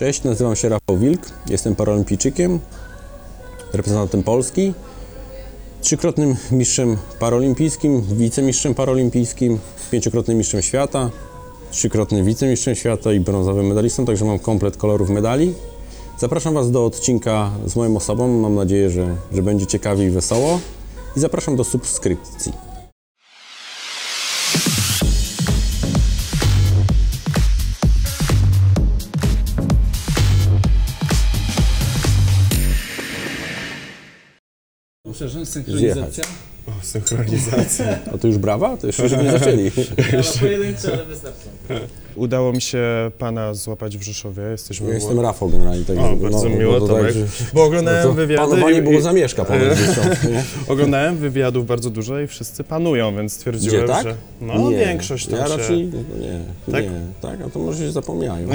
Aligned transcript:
Cześć, 0.00 0.24
nazywam 0.24 0.56
się 0.56 0.68
Rafał 0.68 0.98
Wilk, 0.98 1.30
jestem 1.50 1.74
paralimpijczykiem, 1.74 2.60
reprezentantem 3.72 4.22
Polski, 4.22 4.74
trzykrotnym 5.80 6.36
mistrzem 6.50 6.96
paralimpijskim, 7.18 8.02
wicemistrzem 8.02 8.74
paralimpijskim, 8.74 9.58
pięciokrotnym 9.90 10.38
mistrzem 10.38 10.62
świata, 10.62 11.10
trzykrotnym 11.70 12.24
wicemistrzem 12.24 12.74
świata 12.74 13.12
i 13.12 13.20
brązowym 13.20 13.66
medalistą, 13.66 14.04
także 14.04 14.24
mam 14.24 14.38
komplet 14.38 14.76
kolorów 14.76 15.10
medali. 15.10 15.54
Zapraszam 16.18 16.54
Was 16.54 16.70
do 16.70 16.84
odcinka 16.84 17.50
z 17.66 17.76
moją 17.76 17.96
osobą, 17.96 18.28
mam 18.28 18.54
nadzieję, 18.54 18.90
że, 18.90 19.16
że 19.32 19.42
będzie 19.42 19.66
ciekawie 19.66 20.06
i 20.06 20.10
wesoło 20.10 20.60
i 21.16 21.20
zapraszam 21.20 21.56
do 21.56 21.64
subskrypcji. 21.64 22.69
Synchronizacja? 35.50 36.24
O, 36.66 36.72
synchronizacja. 36.82 37.98
A 38.14 38.18
to 38.18 38.26
już 38.28 38.38
brawa? 38.38 38.76
To 38.76 38.86
jeszcze 38.86 39.08
żeśmy 39.08 39.24
nie 39.24 39.30
zaczęli. 39.30 39.70
Pojedyncze, 40.40 40.92
ale 40.92 41.04
wystarczą. 41.04 41.48
Udało 42.16 42.52
mi 42.52 42.60
się 42.60 42.82
pana 43.18 43.54
złapać 43.54 43.98
w 43.98 44.02
Rzeszowie. 44.02 44.42
Jesteśmy 44.42 44.88
Ja 44.88 44.94
jestem 44.94 45.20
Rafał 45.20 45.48
generalnie. 45.48 45.84
Tak, 45.84 45.96
O, 45.98 46.16
bardzo 46.16 46.48
miło, 46.48 46.72
no 46.72 46.80
to 46.80 46.86
Tomek. 46.86 47.14
że- 47.14 47.26
Bo 47.54 47.64
oglądałem 47.64 48.02
no 48.02 48.08
to 48.08 48.14
wywiady. 48.14 48.48
Panowanie 48.50 48.78
i- 48.78 48.82
było 48.82 48.98
i- 48.98 49.02
zamieszka 49.02 49.44
tam, 49.44 49.58
nie? 49.60 50.42
Oglądałem 50.68 51.16
wywiadów 51.16 51.66
bardzo 51.66 51.90
dużo 51.90 52.20
i 52.20 52.26
wszyscy 52.26 52.64
panują, 52.64 53.16
więc 53.16 53.32
stwierdziłem, 53.32 53.84
Gdzie, 53.84 53.94
tak? 53.94 54.02
że 54.02 54.14
no 54.40 54.70
nie, 54.70 54.78
większość 54.78 55.26
tam 55.26 55.38
Ja 55.38 55.46
się... 55.48 55.56
raczej 55.56 55.86
no 55.86 56.18
nie, 56.26 56.40
Tak? 56.72 56.84
nie. 56.84 57.00
Tak, 57.20 57.40
a 57.46 57.50
to 57.50 57.58
może 57.58 57.78
się 57.78 57.92
zapomniają. 57.92 58.48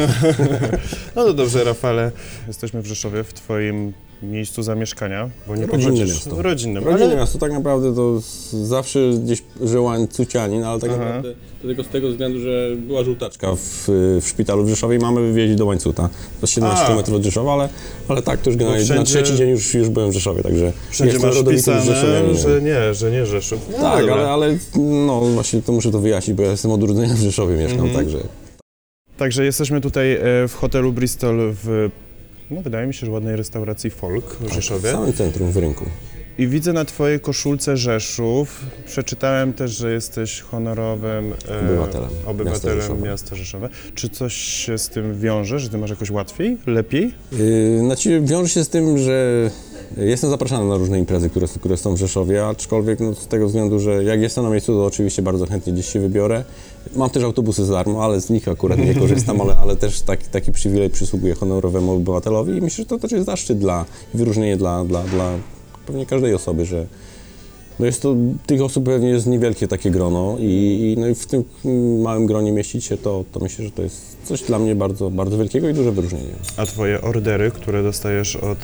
No 1.15 1.23
to 1.25 1.33
dobrze, 1.33 1.63
Rafale. 1.63 2.11
Jesteśmy 2.47 2.81
w 2.81 2.85
Rzeszowie, 2.85 3.23
w 3.23 3.33
twoim 3.33 3.93
miejscu 4.31 4.63
zamieszkania, 4.63 5.29
bo 5.47 5.55
nie 5.55 5.65
Rodzinne 5.65 5.91
pochodzisz... 5.91 6.15
miasto. 6.15 6.41
Rodzinnym. 6.41 6.83
Rodzinne 6.83 7.05
ale... 7.05 7.15
miasto 7.15 7.37
tak 7.39 7.51
naprawdę 7.51 7.95
to 7.95 8.21
z- 8.21 8.51
zawsze 8.53 8.99
gdzieś 9.23 9.43
żyła 9.63 9.95
Cucianin, 10.07 10.63
ale 10.63 10.79
tak 10.79 10.89
Aha. 10.89 10.99
naprawdę 10.99 11.33
to 11.61 11.67
tylko 11.67 11.83
z 11.83 11.87
tego 11.87 12.09
względu, 12.09 12.39
że 12.39 12.69
była 12.87 13.03
żółtaczka 13.03 13.55
w, 13.55 13.83
w 14.21 14.27
szpitalu 14.27 14.63
w 14.63 14.69
Rzeszowie 14.69 14.95
i 14.95 14.99
mamy 14.99 15.21
wywieźć 15.21 15.55
do 15.55 15.65
Łańcuta. 15.65 16.09
To 16.41 16.47
17 16.47 16.85
A. 16.85 16.87
km 16.87 17.15
od 17.15 17.23
Rzeszowa, 17.23 17.53
ale, 17.53 17.69
ale 18.07 18.21
tak, 18.21 18.41
to 18.41 18.49
już 18.49 18.57
generalnie 18.57 18.81
na 18.87 18.93
wszędzie- 18.93 19.13
trzeci 19.23 19.37
dzień 19.37 19.49
już, 19.49 19.73
już 19.73 19.89
byłem 19.89 20.09
w 20.09 20.13
Rzeszowie, 20.13 20.43
także 20.43 20.73
Wszędzie 20.89 21.13
jestem 21.13 21.29
masz 21.29 21.37
rodowitym 21.37 21.73
Rzeszowianinem. 21.81 22.37
że 22.37 22.61
nie, 22.61 22.93
że 22.93 23.11
nie 23.11 23.25
Rzeszów. 23.25 23.59
No 23.71 23.77
Tak, 23.77 23.99
dobra. 23.99 24.15
ale, 24.15 24.29
ale 24.29 24.57
no 24.75 25.21
właśnie 25.21 25.61
to 25.61 25.71
muszę 25.71 25.91
to 25.91 25.99
wyjaśnić, 25.99 26.37
bo 26.37 26.43
ja 26.43 26.51
jestem 26.51 26.71
od 26.71 26.83
urodzenia 26.83 27.13
w 27.13 27.17
Rzeszowie 27.19 27.55
mieszkam, 27.57 27.85
Mhm. 27.85 27.95
także 28.05 28.17
Także 29.17 29.45
jesteśmy 29.45 29.81
tutaj 29.81 30.13
e, 30.13 30.19
w 30.47 30.53
hotelu 30.55 30.91
Bristol 30.93 31.37
w... 31.63 31.89
No, 32.51 32.61
wydaje 32.61 32.87
mi 32.87 32.93
się, 32.93 33.05
że 33.05 33.11
ładnej 33.11 33.35
restauracji 33.35 33.89
Folk 33.89 34.25
w 34.25 34.49
w 34.49 34.53
Rzeszowie. 34.53 34.91
samym 34.91 35.13
centrum, 35.13 35.51
w 35.51 35.57
rynku. 35.57 35.85
I 36.37 36.47
widzę 36.47 36.73
na 36.73 36.85
twojej 36.85 37.19
koszulce 37.19 37.77
Rzeszów. 37.77 38.65
Przeczytałem 38.85 39.53
też, 39.53 39.71
że 39.77 39.91
jesteś 39.93 40.41
honorowym 40.41 41.33
e, 41.33 41.59
Obywatelem 41.59 42.09
miasta 42.09 42.29
obywatelem 42.29 42.81
Rzeszowa. 42.81 43.05
miasta 43.05 43.35
Rzeszowa. 43.35 43.69
Czy 43.95 44.09
coś 44.09 44.33
się 44.33 44.77
z 44.77 44.89
tym 44.89 45.19
wiąże, 45.19 45.59
że 45.59 45.69
ty 45.69 45.77
masz 45.77 45.89
jakoś 45.89 46.11
łatwiej, 46.11 46.57
lepiej? 46.67 47.13
Yy, 47.31 47.79
Znaczy, 47.79 48.21
wiąże 48.21 48.49
się 48.49 48.63
z 48.63 48.69
tym, 48.69 48.97
że 48.97 49.49
jestem 49.97 50.29
zapraszany 50.29 50.69
na 50.69 50.77
różne 50.77 50.99
imprezy, 50.99 51.29
które, 51.29 51.47
które 51.47 51.77
są 51.77 51.95
w 51.95 51.97
Rzeszowie, 51.97 52.45
aczkolwiek 52.45 52.99
no, 52.99 53.13
z 53.15 53.27
tego 53.27 53.47
względu, 53.47 53.79
że 53.79 54.03
jak 54.03 54.21
jestem 54.21 54.43
na 54.43 54.49
miejscu, 54.49 54.73
to 54.73 54.85
oczywiście 54.85 55.21
bardzo 55.21 55.45
chętnie 55.45 55.73
gdzieś 55.73 55.87
się 55.93 55.99
wybiorę. 55.99 56.43
Mam 56.95 57.09
też 57.09 57.23
autobusy 57.23 57.65
za 57.65 57.73
darmo, 57.73 58.03
ale 58.03 58.21
z 58.21 58.29
nich 58.29 58.47
akurat 58.47 58.79
nie 58.79 58.95
korzystam, 58.95 59.41
ale, 59.41 59.57
ale 59.57 59.75
też 59.75 60.01
taki, 60.01 60.27
taki 60.27 60.51
przywilej 60.51 60.89
przysługuje 60.89 61.35
honorowemu 61.35 61.91
obywatelowi 61.91 62.57
i 62.57 62.61
myślę, 62.61 62.83
że 62.83 62.89
to 62.89 62.99
też 62.99 63.11
jest 63.11 63.25
zaszczyt 63.25 63.57
dla, 63.57 63.85
wyróżnienie 64.13 64.57
dla, 64.57 64.85
dla, 64.85 65.03
dla 65.03 65.31
pewnie 65.87 66.05
każdej 66.05 66.33
osoby, 66.33 66.65
że 66.65 66.87
no 67.79 67.85
jest 67.85 68.01
to, 68.01 68.15
tych 68.45 68.61
osób 68.61 68.85
pewnie 68.85 69.09
jest 69.09 69.27
niewielkie 69.27 69.67
takie 69.67 69.91
grono 69.91 70.35
i, 70.39 70.43
i, 70.43 70.99
no 70.99 71.07
i 71.07 71.15
w 71.15 71.25
tym 71.25 71.43
małym 72.01 72.25
gronie 72.25 72.51
mieścić 72.51 72.85
się, 72.85 72.97
to, 72.97 73.25
to 73.31 73.39
myślę, 73.39 73.65
że 73.65 73.71
to 73.71 73.81
jest 73.81 74.17
coś 74.23 74.43
dla 74.43 74.59
mnie 74.59 74.75
bardzo, 74.75 75.09
bardzo 75.09 75.37
wielkiego 75.37 75.69
i 75.69 75.73
duże 75.73 75.91
wyróżnienie. 75.91 76.33
A 76.57 76.65
twoje 76.65 77.01
ordery, 77.01 77.51
które 77.51 77.83
dostajesz 77.83 78.35
od 78.35 78.57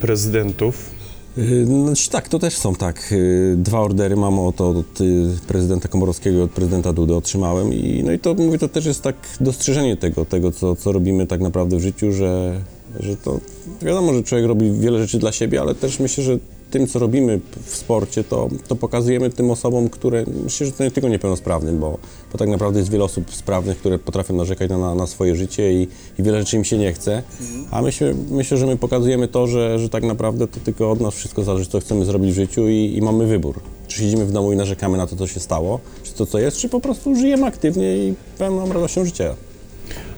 prezydentów, 0.00 0.99
Yy, 1.40 1.66
No, 1.66 1.92
tak, 2.10 2.28
to 2.28 2.38
też 2.38 2.56
są 2.56 2.74
tak. 2.74 3.10
Yy, 3.10 3.56
Dwa 3.56 3.80
ordery 3.80 4.16
mam 4.16 4.38
od, 4.38 4.60
od 4.60 5.00
y, 5.00 5.04
prezydenta 5.48 5.88
Komorowskiego 5.88 6.38
i 6.38 6.42
od 6.42 6.50
prezydenta 6.50 6.92
Dudy 6.92 7.14
otrzymałem 7.14 7.74
i 7.74 8.02
no 8.04 8.12
i 8.12 8.18
to 8.18 8.34
mówię, 8.34 8.58
to 8.58 8.68
też 8.68 8.86
jest 8.86 9.02
tak 9.02 9.16
dostrzeżenie 9.40 9.96
tego, 9.96 10.24
tego 10.24 10.52
co, 10.52 10.76
co 10.76 10.92
robimy 10.92 11.26
tak 11.26 11.40
naprawdę 11.40 11.76
w 11.76 11.80
życiu, 11.80 12.12
że, 12.12 12.60
że 13.00 13.16
to 13.16 13.40
wiadomo, 13.82 14.14
że 14.14 14.22
człowiek 14.22 14.46
robi 14.46 14.72
wiele 14.72 14.98
rzeczy 14.98 15.18
dla 15.18 15.32
siebie, 15.32 15.60
ale 15.60 15.74
też 15.74 16.00
myślę, 16.00 16.24
że 16.24 16.38
tym, 16.70 16.86
co 16.86 16.98
robimy 16.98 17.40
w 17.64 17.76
sporcie, 17.76 18.24
to, 18.24 18.48
to 18.68 18.76
pokazujemy 18.76 19.30
tym 19.30 19.50
osobom, 19.50 19.88
które, 19.88 20.24
myślę, 20.44 20.66
że 20.66 20.72
to 20.72 20.84
nie 20.84 20.90
tylko 20.90 21.08
niepełnosprawnym, 21.08 21.78
bo, 21.78 21.98
bo 22.32 22.38
tak 22.38 22.48
naprawdę 22.48 22.78
jest 22.78 22.90
wiele 22.90 23.04
osób 23.04 23.34
sprawnych, 23.34 23.78
które 23.78 23.98
potrafią 23.98 24.34
narzekać 24.34 24.70
na, 24.70 24.94
na, 24.94 25.06
swoje 25.06 25.36
życie 25.36 25.72
i, 25.72 25.88
i 26.18 26.22
wiele 26.22 26.38
rzeczy 26.38 26.56
im 26.56 26.64
się 26.64 26.78
nie 26.78 26.92
chce, 26.92 27.22
a 27.70 27.82
myślę, 27.82 28.14
myślę, 28.30 28.56
że 28.56 28.66
my 28.66 28.76
pokazujemy 28.76 29.28
to, 29.28 29.46
że, 29.46 29.78
że 29.78 29.88
tak 29.88 30.02
naprawdę 30.02 30.48
to 30.48 30.60
tylko 30.60 30.90
od 30.90 31.00
nas 31.00 31.14
wszystko 31.14 31.42
zależy, 31.42 31.66
co 31.66 31.80
chcemy 31.80 32.04
zrobić 32.04 32.32
w 32.32 32.34
życiu 32.34 32.68
i, 32.68 32.94
i 32.96 33.02
mamy 33.02 33.26
wybór. 33.26 33.60
Czy 33.88 33.98
siedzimy 33.98 34.26
w 34.26 34.32
domu 34.32 34.52
i 34.52 34.56
narzekamy 34.56 34.98
na 34.98 35.06
to, 35.06 35.16
co 35.16 35.26
się 35.26 35.40
stało, 35.40 35.80
czy 36.02 36.12
to, 36.12 36.26
co 36.26 36.38
jest, 36.38 36.56
czy 36.56 36.68
po 36.68 36.80
prostu 36.80 37.16
żyjemy 37.16 37.46
aktywnie 37.46 37.96
i 37.96 38.14
pełną 38.38 38.72
radością 38.72 39.04
życia. 39.04 39.34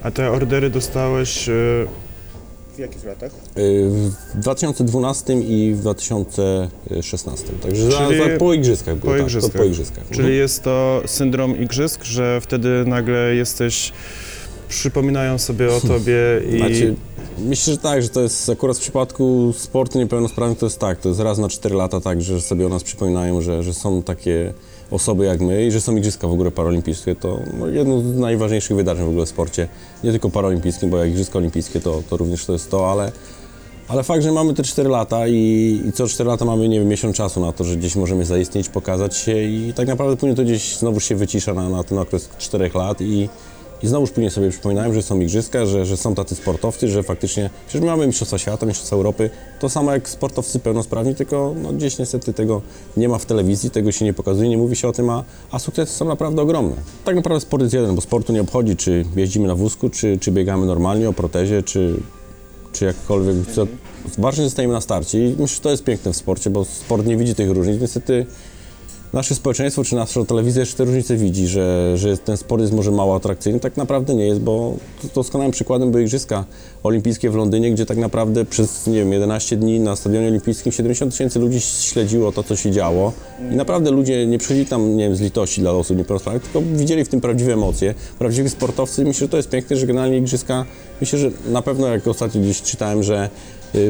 a 0.03 0.11
te 0.11 0.31
ordery 0.31 0.71
dostałeś 0.71 1.49
w 1.49 2.02
jakich 2.83 3.05
latach? 3.05 3.33
Y, 3.59 3.91
W 4.35 4.41
2012 4.41 5.35
i 5.35 5.75
w 5.75 5.81
2016. 5.81 7.47
Także 7.63 7.91
za, 7.91 7.99
Czyli 7.99 8.19
za, 8.19 8.39
po 8.39 8.53
igrzyskach 8.55 8.97
było, 8.97 9.13
po 9.13 9.19
tak, 9.19 9.27
igrzyskach. 9.27 9.53
To 9.53 9.59
po 9.59 9.65
igrzyskach. 9.65 10.05
Czyli 10.11 10.37
jest 10.37 10.63
to 10.63 11.03
syndrom 11.07 11.61
igrzysk, 11.61 12.05
że 12.05 12.41
wtedy 12.41 12.85
nagle 12.87 13.35
jesteś, 13.35 13.93
przypominają 14.69 15.39
sobie 15.39 15.73
o 15.75 15.81
tobie 15.81 16.17
i... 16.53 16.59
Znaczy, 16.59 16.95
myślę, 17.39 17.73
że 17.73 17.79
tak, 17.79 18.03
że 18.03 18.09
to 18.09 18.21
jest 18.21 18.51
akurat 18.51 18.77
w 18.77 18.81
przypadku 18.81 19.55
sportu 19.57 19.99
niepełnosprawnych 19.99 20.59
to 20.59 20.67
jest 20.67 20.79
tak, 20.79 21.01
to 21.01 21.09
jest 21.09 21.21
raz 21.21 21.39
na 21.39 21.49
4 21.49 21.75
lata 21.75 22.01
tak, 22.01 22.23
że 22.23 22.41
sobie 22.41 22.67
o 22.67 22.69
nas 22.69 22.83
przypominają, 22.83 23.41
że, 23.41 23.63
że 23.63 23.75
są 23.75 24.03
takie 24.03 24.55
osoby 24.93 25.25
jak 25.25 25.41
my 25.41 25.67
i 25.67 25.71
że 25.71 25.81
są 25.81 25.97
igrzyska 25.97 26.29
w 26.29 26.33
ogóle 26.33 26.51
paralimpijskie, 26.51 27.15
to 27.15 27.41
no, 27.59 27.69
jedno 27.69 28.01
z 28.01 28.17
najważniejszych 28.17 28.77
wydarzeń 28.77 29.07
w 29.07 29.09
ogóle 29.09 29.27
w 29.27 29.29
sporcie, 29.29 29.69
nie 30.05 30.11
tylko 30.11 30.31
paralimpijskim, 30.31 30.91
bo 30.91 30.99
jak 30.99 31.09
igrzyska 31.09 31.39
olimpijskie 31.39 31.81
to, 31.81 32.03
to 32.11 32.17
również 32.17 32.47
to 32.47 32.53
jest 32.53 32.71
to, 32.71 32.91
ale, 32.91 33.13
ale 33.89 34.03
fakt, 34.03 34.23
że 34.23 34.33
mamy 34.33 34.55
te 34.55 34.63
4 34.63 34.89
lata 34.89 35.29
i, 35.29 35.81
i 35.89 35.93
co 35.93 36.09
4 36.09 36.29
lata 36.29 36.45
mamy, 36.45 36.69
nie 36.69 36.79
wiem, 36.79 36.89
miesiąc 36.89 37.17
czasu 37.17 37.41
na 37.41 37.53
to, 37.53 37.65
że 37.65 37.77
gdzieś 37.77 37.97
możemy 37.97 38.25
zaistnieć, 38.25 38.69
pokazać 38.69 39.17
się 39.17 39.43
i 39.43 39.73
tak 39.77 39.89
naprawdę 39.89 40.17
później 40.17 40.37
to 40.37 40.45
gdzieś 40.45 40.77
znowu 40.77 41.01
się 41.01 41.17
wycisza 41.17 41.55
na, 41.55 41.69
na 41.69 41.85
ten 41.85 41.99
okres 41.99 42.29
4 42.39 42.71
lat 42.75 43.01
i, 43.01 43.29
i 43.83 43.89
znowuż 43.89 44.11
później 44.11 44.31
sobie 44.31 44.51
przypominałem, 44.51 44.95
że 44.95 45.03
są 45.03 45.21
igrzyska, 45.21 45.67
że, 45.67 45.87
że 45.87 45.97
są 45.97 46.15
tacy 46.15 46.35
sportowcy, 46.35 46.89
że 46.89 47.03
faktycznie, 47.03 47.51
przecież 47.67 47.81
my 47.81 47.87
mamy 47.87 48.07
Mistrzostwa 48.07 48.39
Świata, 48.39 48.67
Mistrzostwa 48.67 48.97
Europy, 48.97 49.31
to 49.61 49.69
samo 49.69 49.93
jak 49.93 50.09
sportowcy 50.09 50.59
pełnosprawni, 50.59 51.15
tylko 51.15 51.55
no, 51.63 51.73
gdzieś 51.73 51.99
niestety 51.99 52.33
tego 52.33 52.63
nie 52.97 53.09
ma 53.09 53.19
w 53.19 53.27
telewizji, 53.27 53.71
tego 53.71 53.93
się 53.93 54.05
nie 54.05 54.15
pokazuje, 54.15 54.49
nie 54.49 54.59
mówi 54.59 54.77
się 54.77 54.89
o 54.89 54.93
tym, 54.93 55.11
a, 55.11 55.25
a 55.51 55.59
sukcesy 55.59 55.95
są 55.95 56.05
naprawdę 56.05 56.43
ogromne. 56.43 56.77
Tak 57.05 57.17
naprawdę 57.17 57.41
sport 57.41 57.63
jest 57.63 57.75
jeden, 57.75 57.95
bo 57.95 58.01
sportu 58.01 58.33
nie 58.33 58.41
obchodzi, 58.41 58.77
czy 58.77 59.05
jeździmy 59.17 59.49
na 59.49 59.55
wózku, 59.55 59.91
czy, 59.91 60.19
czy 60.21 60.33
biegamy 60.33 60.67
normalnie 60.67 61.09
o 61.09 61.13
protezie, 61.13 61.63
czy, 61.63 62.01
czy 62.73 62.85
jakkolwiek. 62.85 63.37
Co, 63.55 63.67
ważne, 64.19 64.43
że 64.43 64.49
zostajemy 64.49 64.75
na 64.75 64.81
starcie 64.81 65.29
i 65.29 65.31
myślę, 65.31 65.57
że 65.57 65.61
to 65.61 65.71
jest 65.71 65.85
piękne 65.85 66.13
w 66.13 66.17
sporcie, 66.17 66.51
bo 66.51 66.65
sport 66.65 67.07
nie 67.07 67.17
widzi 67.17 67.35
tych 67.35 67.51
różnic. 67.51 67.81
Niestety 67.81 68.27
nasze 69.13 69.35
społeczeństwo 69.35 69.85
czy 69.85 69.95
nasza 69.95 70.25
telewizja 70.25 70.61
jeszcze 70.61 70.77
te 70.77 70.85
różnice 70.85 71.17
widzi, 71.17 71.49
że, 71.49 71.93
że 71.99 72.17
ten 72.17 72.37
sport 72.37 72.61
jest 72.61 72.73
może 72.73 72.91
mało 72.91 73.17
atrakcyjny. 73.17 73.61
Tak 73.61 73.77
naprawdę 73.77 74.15
nie 74.15 74.27
jest, 74.27 74.41
bo 74.41 74.75
doskonałym 75.15 75.53
przykładem 75.53 75.91
były 75.91 76.03
Igrzyska 76.03 76.45
Olimpijskie 76.83 77.31
w 77.31 77.35
Londynie, 77.35 77.71
gdzie 77.71 77.87
tak 77.87 77.99
naprawdę 77.99 78.45
przez, 78.45 78.87
nie 78.87 78.99
wiem, 78.99 79.13
11 79.13 79.57
dni 79.57 79.81
na 79.81 79.97
Stadionie 79.97 80.29
Olimpijskim 80.29 80.73
70 80.73 81.13
tysięcy 81.13 81.39
ludzi 81.39 81.61
śledziło 81.61 82.33
to, 82.33 82.43
co 82.43 82.57
się 82.57 82.71
działo 82.71 83.13
i 83.53 83.57
naprawdę 83.57 83.91
ludzie 83.91 84.27
nie 84.27 84.39
przyszli 84.39 84.67
tam, 84.67 84.97
nie 84.97 85.05
wiem, 85.05 85.17
z 85.17 85.21
litości 85.21 85.61
dla 85.61 85.73
osób 85.73 85.97
niepełnosprawnych, 85.97 86.43
tylko 86.43 86.63
widzieli 86.63 87.05
w 87.05 87.09
tym 87.09 87.21
prawdziwe 87.21 87.53
emocje, 87.53 87.95
prawdziwi 88.19 88.51
sportowcy. 88.51 89.05
Myślę, 89.05 89.27
że 89.27 89.29
to 89.29 89.37
jest 89.37 89.49
piękne, 89.49 89.77
że 89.77 89.87
generalnie 89.87 90.19
Igrzyska, 90.19 90.65
myślę, 91.01 91.19
że 91.19 91.31
na 91.51 91.63
pewno, 91.63 91.87
jak 91.87 92.07
ostatnio 92.07 92.41
gdzieś 92.41 92.63
czytałem, 92.63 93.03
że 93.03 93.31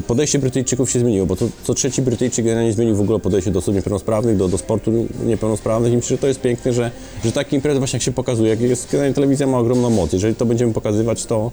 podejście 0.06 0.38
Brytyjczyków 0.38 0.90
się 0.90 1.00
zmieniło, 1.00 1.26
bo 1.26 1.37
to, 1.37 1.49
co 1.64 1.75
trzeci 1.75 2.02
Brytyjczyk 2.02 2.44
generalnie 2.44 2.73
zmienił 2.73 2.96
w 2.96 3.00
ogóle 3.00 3.19
podejście 3.19 3.50
do 3.50 3.58
osób 3.58 3.75
niepełnosprawnych, 3.75 4.37
do, 4.37 4.49
do 4.49 4.58
sportu 4.58 5.06
niepełnosprawnych 5.26 5.93
i 5.93 5.96
myślę, 5.96 6.17
że 6.17 6.19
to 6.19 6.26
jest 6.26 6.40
piękne, 6.40 6.73
że, 6.73 6.90
że 7.25 7.32
takie 7.32 7.56
imprezy 7.56 7.79
właśnie 7.79 7.96
jak 7.96 8.02
się 8.02 8.12
pokazuje, 8.12 8.50
jak 8.50 8.61
jest, 8.61 8.88
generalnie 8.90 9.14
telewizja 9.14 9.46
ma 9.46 9.58
ogromną 9.58 9.90
moc, 9.90 10.12
jeżeli 10.12 10.34
to 10.34 10.46
będziemy 10.46 10.73
pokazywać, 10.73 11.26
to, 11.26 11.50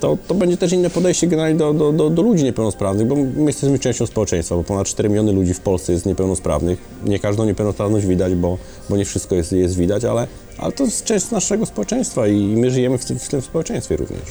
to, 0.00 0.18
to 0.28 0.34
będzie 0.34 0.56
też 0.56 0.72
inne 0.72 0.90
podejście 0.90 1.26
generalnie 1.26 1.58
do, 1.58 1.74
do, 1.74 1.92
do, 1.92 2.10
do 2.10 2.22
ludzi 2.22 2.44
niepełnosprawnych, 2.44 3.06
bo 3.06 3.16
my 3.16 3.46
jesteśmy 3.46 3.78
częścią 3.78 4.06
społeczeństwa, 4.06 4.54
bo 4.54 4.64
ponad 4.64 4.86
4 4.86 5.08
miliony 5.08 5.32
ludzi 5.32 5.54
w 5.54 5.60
Polsce 5.60 5.92
jest 5.92 6.06
niepełnosprawnych. 6.06 6.78
Nie 7.04 7.18
każdą 7.18 7.44
niepełnosprawność 7.44 8.06
widać, 8.06 8.34
bo, 8.34 8.58
bo 8.90 8.96
nie 8.96 9.04
wszystko 9.04 9.34
jest, 9.34 9.52
jest 9.52 9.76
widać, 9.76 10.04
ale, 10.04 10.26
ale 10.58 10.72
to 10.72 10.84
jest 10.84 11.04
część 11.04 11.30
naszego 11.30 11.66
społeczeństwa 11.66 12.26
i 12.26 12.56
my 12.56 12.70
żyjemy 12.70 12.98
w 12.98 13.04
tym, 13.04 13.18
w 13.18 13.28
tym 13.28 13.42
społeczeństwie 13.42 13.96
również. 13.96 14.22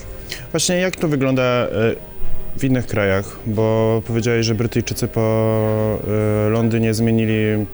Właśnie 0.51 0.75
jak 0.75 0.95
to 0.95 1.07
wygląda 1.07 1.43
e, 1.43 1.95
w 2.57 2.63
innych 2.63 2.87
krajach? 2.87 3.39
Bo 3.47 4.01
powiedziałeś, 4.07 4.45
że 4.45 4.55
Brytyjczycy 4.55 5.07
po 5.07 5.21
e, 6.45 6.49
Londynie 6.49 6.93
zmienili 6.93 7.65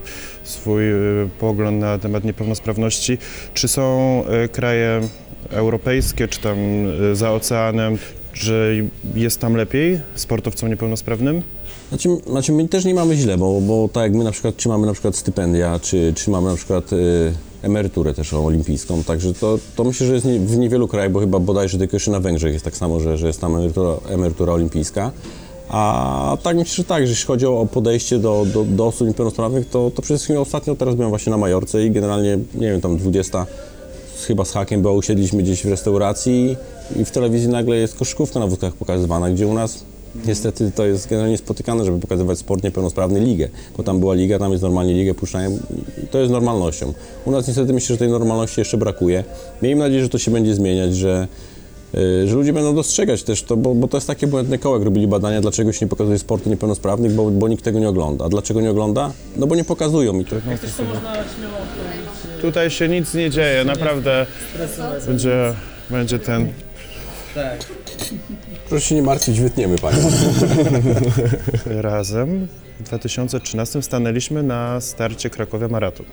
swój 0.43 0.91
e, 0.91 0.95
pogląd 1.39 1.79
na 1.79 1.97
temat 1.99 2.23
niepełnosprawności. 2.23 3.17
Czy 3.53 3.67
są 3.67 4.23
e, 4.25 4.47
kraje 4.47 5.01
europejskie, 5.49 6.27
czy 6.27 6.39
tam 6.39 6.57
za 7.13 7.31
oceanem, 7.31 7.97
że 8.33 8.71
jest 9.15 9.39
tam 9.39 9.55
lepiej 9.55 9.99
sportowcom 10.15 10.69
niepełnosprawnym? 10.69 11.41
Znaczy, 11.89 12.09
znaczy 12.27 12.51
my 12.51 12.67
też 12.67 12.85
nie 12.85 12.93
mamy 12.93 13.15
źle, 13.15 13.37
bo, 13.37 13.61
bo 13.61 13.89
tak 13.93 14.03
jak 14.03 14.13
my 14.13 14.23
na 14.23 14.31
przykład, 14.31 14.57
czy 14.57 14.69
mamy 14.69 14.87
na 14.87 14.93
przykład 14.93 15.15
stypendia, 15.15 15.79
czy, 15.79 16.13
czy 16.15 16.31
mamy 16.31 16.49
na 16.49 16.55
przykład 16.55 16.91
emeryturę 17.61 18.13
też 18.13 18.33
olimpijską, 18.33 19.03
także 19.03 19.33
to, 19.33 19.57
to 19.75 19.83
myślę, 19.83 20.07
że 20.07 20.13
jest 20.13 20.27
w 20.27 20.57
niewielu 20.57 20.87
krajach, 20.87 21.11
bo 21.11 21.19
chyba 21.19 21.39
bodajże 21.39 21.77
tylko 21.77 21.95
jeszcze 21.95 22.11
na 22.11 22.19
Węgrzech 22.19 22.53
jest 22.53 22.65
tak 22.65 22.77
samo, 22.77 22.99
że, 22.99 23.17
że 23.17 23.27
jest 23.27 23.41
tam 23.41 23.55
emerytura, 23.55 23.93
emerytura 24.09 24.53
olimpijska. 24.53 25.11
A 25.69 26.37
tak 26.43 26.57
myślę, 26.57 26.75
że 26.75 26.83
tak, 26.83 27.03
że 27.03 27.09
jeśli 27.09 27.25
chodzi 27.27 27.45
o 27.45 27.67
podejście 27.71 28.19
do, 28.19 28.45
do, 28.53 28.63
do 28.63 28.85
osób 28.87 29.07
niepełnosprawnych, 29.07 29.69
to, 29.69 29.91
to 29.95 30.01
przede 30.01 30.17
wszystkim 30.17 30.37
ostatnio 30.37 30.75
teraz 30.75 30.95
byłem 30.95 31.09
właśnie 31.09 31.29
na 31.31 31.37
Majorce 31.37 31.85
i 31.85 31.91
generalnie, 31.91 32.37
nie 32.55 32.71
wiem, 32.71 32.81
tam 32.81 32.97
20 32.97 33.45
z- 34.21 34.25
chyba 34.25 34.45
z 34.45 34.51
hakiem 34.51 34.81
była, 34.81 34.93
usiedliśmy 34.93 35.43
gdzieś 35.43 35.63
w 35.63 35.69
restauracji 35.69 36.57
i 36.99 37.05
w 37.05 37.11
telewizji 37.11 37.49
nagle 37.49 37.75
jest 37.75 37.95
koszykówka 37.95 38.39
na 38.39 38.47
wózkach 38.47 38.73
pokazywana, 38.73 39.29
gdzie 39.29 39.47
u 39.47 39.53
nas 39.53 39.83
niestety 40.25 40.71
to 40.71 40.85
jest 40.85 41.09
generalnie 41.09 41.37
spotykane, 41.37 41.85
żeby 41.85 41.99
pokazywać 41.99 42.37
sport 42.37 42.63
niepełnosprawny 42.63 43.19
ligę, 43.19 43.49
bo 43.77 43.83
tam 43.83 43.99
była 43.99 44.13
liga, 44.13 44.39
tam 44.39 44.51
jest 44.51 44.63
normalnie 44.63 44.93
ligę, 44.93 45.13
puszczają 45.13 45.59
i 46.03 46.07
to 46.07 46.19
jest 46.19 46.31
normalnością. 46.31 46.93
U 47.25 47.31
nas 47.31 47.47
niestety 47.47 47.73
myślę, 47.73 47.93
że 47.95 47.97
tej 47.97 48.09
normalności 48.09 48.61
jeszcze 48.61 48.77
brakuje. 48.77 49.23
Miejmy 49.61 49.83
nadzieję, 49.83 50.03
że 50.03 50.09
to 50.09 50.17
się 50.17 50.31
będzie 50.31 50.55
zmieniać, 50.55 50.95
że 50.95 51.27
y, 51.95 52.27
że 52.27 52.35
ludzie 52.35 52.53
będą 52.53 52.75
dostrzegać 52.75 53.23
też 53.23 53.43
to, 53.43 53.57
bo, 53.57 53.75
bo 53.75 53.87
to 53.87 53.97
jest 53.97 54.07
takie 54.07 54.27
błędne 54.27 54.57
koło, 54.57 54.75
jak 54.75 54.85
robili 54.85 55.07
badania, 55.07 55.41
dlaczego 55.41 55.73
się 55.73 55.85
nie 55.85 55.89
pokazuje 55.89 56.19
sportu 56.19 56.49
niepełnosprawnych, 56.49 57.11
bo, 57.11 57.31
bo 57.31 57.47
nikt 57.47 57.63
tego 57.63 57.79
nie 57.79 57.89
ogląda. 57.89 58.25
A 58.25 58.29
dlaczego 58.29 58.61
nie 58.61 58.71
ogląda? 58.71 59.11
No 59.37 59.47
bo 59.47 59.55
nie 59.55 59.63
pokazują 59.63 60.19
i 60.19 60.25
to, 60.25 60.29
Też 60.29 60.73
to 60.77 60.83
można 60.83 61.13
śmiało. 61.13 61.57
Tutaj 62.41 62.69
się 62.69 62.89
nic 62.89 63.13
nie 63.13 63.29
dzieje, 63.29 63.65
naprawdę 63.65 64.25
będzie, 65.07 65.53
będzie 65.89 66.19
ten... 66.19 66.47
Tak. 67.35 67.65
Proszę 68.71 68.85
się 68.85 68.95
nie 68.95 69.01
martwić, 69.01 69.39
wytniemy 69.39 69.77
Panią. 69.77 69.97
Razem 71.65 72.47
w 72.79 72.83
2013 72.83 73.81
stanęliśmy 73.81 74.43
na 74.43 74.81
starcie 74.81 75.29
Krakowia 75.29 75.67
Maraton. 75.67 76.05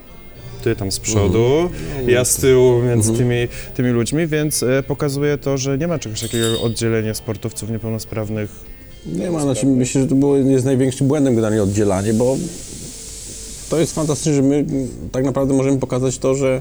Ty 0.64 0.76
tam 0.76 0.92
z 0.92 1.00
przodu, 1.00 1.70
ja 2.06 2.24
z 2.24 2.36
tyłu 2.36 2.82
między 2.82 3.12
tymi, 3.12 3.36
tymi 3.74 3.90
ludźmi, 3.90 4.26
więc 4.26 4.62
e, 4.62 4.82
pokazuje 4.82 5.38
to, 5.38 5.58
że 5.58 5.78
nie 5.78 5.88
ma 5.88 5.98
czegoś 5.98 6.20
takiego 6.20 6.60
oddzielenia 6.60 7.14
sportowców 7.14 7.70
niepełnosprawnych. 7.70 8.50
Nie 9.06 9.30
ma, 9.30 9.40
znaczy 9.40 9.66
myślę, 9.66 10.02
że 10.02 10.08
to 10.08 10.14
było, 10.14 10.36
jest 10.36 10.64
największym 10.64 11.08
błędem 11.08 11.34
generalnie 11.34 11.62
oddzielanie, 11.62 12.14
bo 12.14 12.36
to 13.70 13.80
jest 13.80 13.94
fantastyczne, 13.94 14.34
że 14.34 14.42
my 14.42 14.64
tak 15.12 15.24
naprawdę 15.24 15.54
możemy 15.54 15.78
pokazać 15.78 16.18
to, 16.18 16.34
że, 16.34 16.60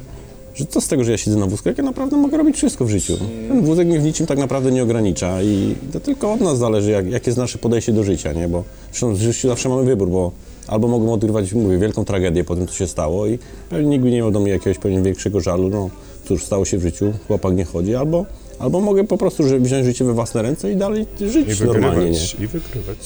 że 0.57 0.65
co 0.65 0.81
z 0.81 0.87
tego, 0.87 1.03
że 1.03 1.11
ja 1.11 1.17
siedzę 1.17 1.37
na 1.37 1.45
wózku, 1.45 1.69
jak 1.69 1.77
ja 1.77 1.83
naprawdę 1.83 2.17
mogę 2.17 2.37
robić 2.37 2.55
wszystko 2.55 2.85
w 2.85 2.89
życiu. 2.89 3.17
Ten 3.47 3.61
wózek 3.61 3.87
mnie 3.87 3.99
w 3.99 4.03
niczym 4.03 4.27
tak 4.27 4.37
naprawdę 4.37 4.71
nie 4.71 4.83
ogranicza 4.83 5.43
i 5.43 5.75
to 5.93 5.99
tylko 5.99 6.33
od 6.33 6.41
nas 6.41 6.57
zależy, 6.57 6.91
jak, 6.91 7.11
jakie 7.11 7.29
jest 7.29 7.37
nasze 7.37 7.57
podejście 7.57 7.93
do 7.93 8.03
życia, 8.03 8.33
nie? 8.33 8.47
Bo 8.47 8.63
zresztą 8.91 9.13
w 9.13 9.17
życiu 9.17 9.47
zawsze 9.47 9.69
mamy 9.69 9.83
wybór, 9.83 10.09
bo 10.09 10.31
albo 10.67 10.87
mogę 10.87 11.11
odgrywać, 11.11 11.53
mówię, 11.53 11.77
wielką 11.77 12.05
tragedię 12.05 12.43
po 12.43 12.55
tym, 12.55 12.67
co 12.67 12.73
się 12.73 12.87
stało 12.87 13.27
i 13.27 13.39
by 13.71 13.83
nie 13.83 14.23
mnie 14.23 14.51
jakiegoś 14.51 14.77
pewnie 14.77 15.01
większego 15.01 15.41
żalu, 15.41 15.69
no 15.69 15.89
cóż, 16.27 16.43
stało 16.43 16.65
się 16.65 16.77
w 16.77 16.81
życiu, 16.81 17.13
chłopak 17.27 17.55
nie 17.55 17.65
chodzi, 17.65 17.95
albo, 17.95 18.25
albo 18.59 18.81
mogę 18.81 19.03
po 19.03 19.17
prostu 19.17 19.43
wziąć 19.43 19.85
życie 19.85 20.05
we 20.05 20.13
własne 20.13 20.41
ręce 20.41 20.71
i 20.71 20.75
dalej 20.75 21.05
żyć 21.21 21.59
I 21.61 21.63
normalnie, 21.63 22.05
nie? 22.05 22.11
wygrywać, 22.11 22.33
i 22.33 22.47
wygrywać. 22.47 22.97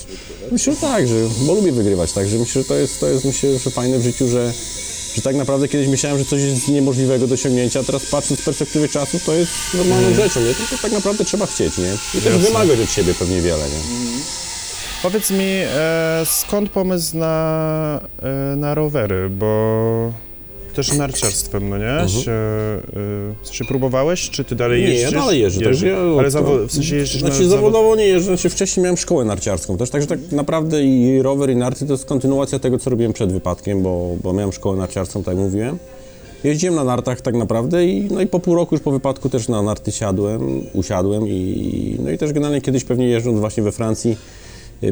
Myślę, 0.51 0.73
że 0.73 0.81
tak, 0.81 1.07
że, 1.07 1.15
bo 1.47 1.53
lubię 1.53 1.71
wygrywać, 1.71 2.13
także 2.13 2.37
myślę, 2.37 2.61
że 2.61 2.67
to 2.67 2.75
jest, 2.75 2.99
to 2.99 3.07
jest 3.07 3.25
myślę, 3.25 3.59
że 3.59 3.69
fajne 3.69 3.99
w 3.99 4.01
życiu, 4.01 4.27
że, 4.27 4.51
że 5.15 5.21
tak 5.21 5.35
naprawdę 5.35 5.67
kiedyś 5.67 5.87
myślałem, 5.87 6.19
że 6.19 6.25
coś 6.25 6.41
jest 6.41 6.67
niemożliwego 6.67 7.27
do 7.27 7.33
osiągnięcia, 7.33 7.79
a 7.79 7.83
teraz 7.83 8.05
patrząc 8.05 8.39
z 8.39 8.43
perspektywy 8.43 8.89
czasu, 8.89 9.19
to 9.25 9.33
jest 9.33 9.51
normalną 9.73 10.15
rzeczą, 10.15 10.39
nie? 10.39 10.53
Tylko 10.53 10.77
tak 10.81 10.91
naprawdę 10.91 11.25
trzeba 11.25 11.45
chcieć, 11.45 11.77
nie? 11.77 11.93
I 12.19 12.21
też 12.21 12.33
Jasne. 12.33 12.39
wymagać 12.39 12.79
od 12.79 12.91
siebie 12.91 13.13
pewnie 13.13 13.41
wiele, 13.41 13.63
nie? 13.69 13.79
Powiedz 15.01 15.31
mi, 15.31 15.45
e, 15.47 16.23
skąd 16.25 16.69
pomysł 16.69 17.17
na, 17.17 17.99
e, 18.21 18.55
na 18.55 18.75
rowery, 18.75 19.29
bo 19.29 20.13
też 20.71 20.93
narciarstwem, 20.97 21.69
no 21.69 21.77
nie? 21.77 22.09
Się, 22.09 22.31
e, 22.31 23.53
się 23.53 23.65
próbowałeś, 23.65 24.29
czy 24.29 24.43
ty 24.43 24.55
dalej 24.55 24.81
Nie, 24.81 24.87
ja 24.87 24.93
jeździsz? 24.93 25.11
dalej 25.11 25.41
jeżdżę, 25.41 25.61
także 25.61 25.87
ja- 25.87 25.97
Ale 26.19 26.31
zawo- 26.31 26.67
w 26.67 26.71
sensie 26.71 26.95
jeździsz 26.95 27.21
Znaczy 27.21 27.43
na 27.43 27.49
zawodowo 27.49 27.95
nie 27.95 28.05
jeżdżę, 28.05 28.25
znaczy 28.27 28.49
wcześniej 28.49 28.83
miałem 28.83 28.97
szkołę 28.97 29.25
narciarską 29.25 29.77
też, 29.77 29.89
także 29.89 30.07
tak 30.07 30.19
naprawdę 30.31 30.83
i 30.83 31.21
rower 31.21 31.49
i 31.49 31.55
narty 31.55 31.85
to 31.85 31.93
jest 31.93 32.05
kontynuacja 32.05 32.59
tego, 32.59 32.79
co 32.79 32.89
robiłem 32.89 33.13
przed 33.13 33.31
wypadkiem, 33.33 33.83
bo, 33.83 34.15
bo 34.23 34.33
miałem 34.33 34.51
szkołę 34.51 34.77
narciarską, 34.77 35.23
tak 35.23 35.35
jak 35.35 35.43
mówiłem. 35.43 35.77
Jeździłem 36.43 36.75
na 36.75 36.83
nartach 36.83 37.21
tak 37.21 37.35
naprawdę 37.35 37.85
i, 37.85 38.07
no 38.11 38.21
i 38.21 38.27
po 38.27 38.39
pół 38.39 38.55
roku 38.55 38.75
już 38.75 38.81
po 38.81 38.91
wypadku 38.91 39.29
też 39.29 39.47
na 39.47 39.61
narty 39.61 39.91
siadłem, 39.91 40.61
usiadłem 40.73 41.27
i, 41.27 41.95
no 42.03 42.09
i 42.11 42.17
też 42.17 42.33
generalnie 42.33 42.61
kiedyś 42.61 42.83
pewnie 42.83 43.07
jeżdżąc 43.07 43.39
właśnie 43.39 43.63
we 43.63 43.71
Francji, 43.71 44.11
y, 44.11 44.15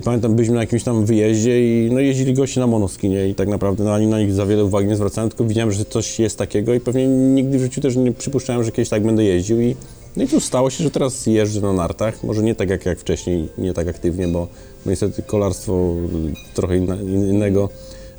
pamiętam 0.04 0.36
byliśmy 0.36 0.56
na 0.56 0.62
jakimś 0.62 0.84
tam 0.84 1.06
wyjeździe 1.06 1.86
i 1.86 1.92
no 1.92 2.00
jeździli 2.00 2.34
goście 2.34 2.60
na 2.60 2.68
monoskinie 2.68 3.28
i 3.30 3.36
tak 3.36 3.48
naprawdę 3.48 3.84
no, 3.84 3.94
ani 3.94 4.08
na 4.08 4.20
nich 4.20 4.34
za 4.34 4.46
wiele 4.46 4.66
uwagi 4.66 4.88
nie 4.88 4.96
zwracałem, 4.96 5.30
tylko 5.30 5.44
widziałem, 5.44 5.72
że 5.72 5.86
coś 5.86 6.20
jest 6.20 6.38
takiego 6.38 6.74
i 6.74 6.80
pewnie 6.80 7.08
nigdy 7.08 7.58
w 7.58 7.62
życiu 7.62 7.82
też 7.82 7.96
nie 7.96 8.12
przypuszczałem, 8.12 8.64
że 8.64 8.72
kiedyś 8.72 8.90
tak 8.90 9.04
będę 9.04 9.24
jeździł 9.24 9.62
i 9.62 9.76
no 10.18 10.24
i 10.24 10.28
tu 10.28 10.40
stało 10.40 10.70
się, 10.70 10.84
że 10.84 10.92
teraz 10.92 11.26
jeżdżę 11.26 11.62
na 11.62 11.74
nartach, 11.74 12.24
może 12.24 12.44
nie 12.44 12.56
tak 12.56 12.70
jak, 12.70 12.86
jak 12.86 13.00
wcześniej, 13.00 13.50
nie 13.58 13.74
tak 13.74 13.88
aktywnie, 13.88 14.28
bo 14.28 14.48
niestety 14.86 15.22
kolarstwo 15.24 15.96
trochę 16.54 16.78
inna, 16.78 16.96
in- 16.96 17.30
innego 17.30 17.70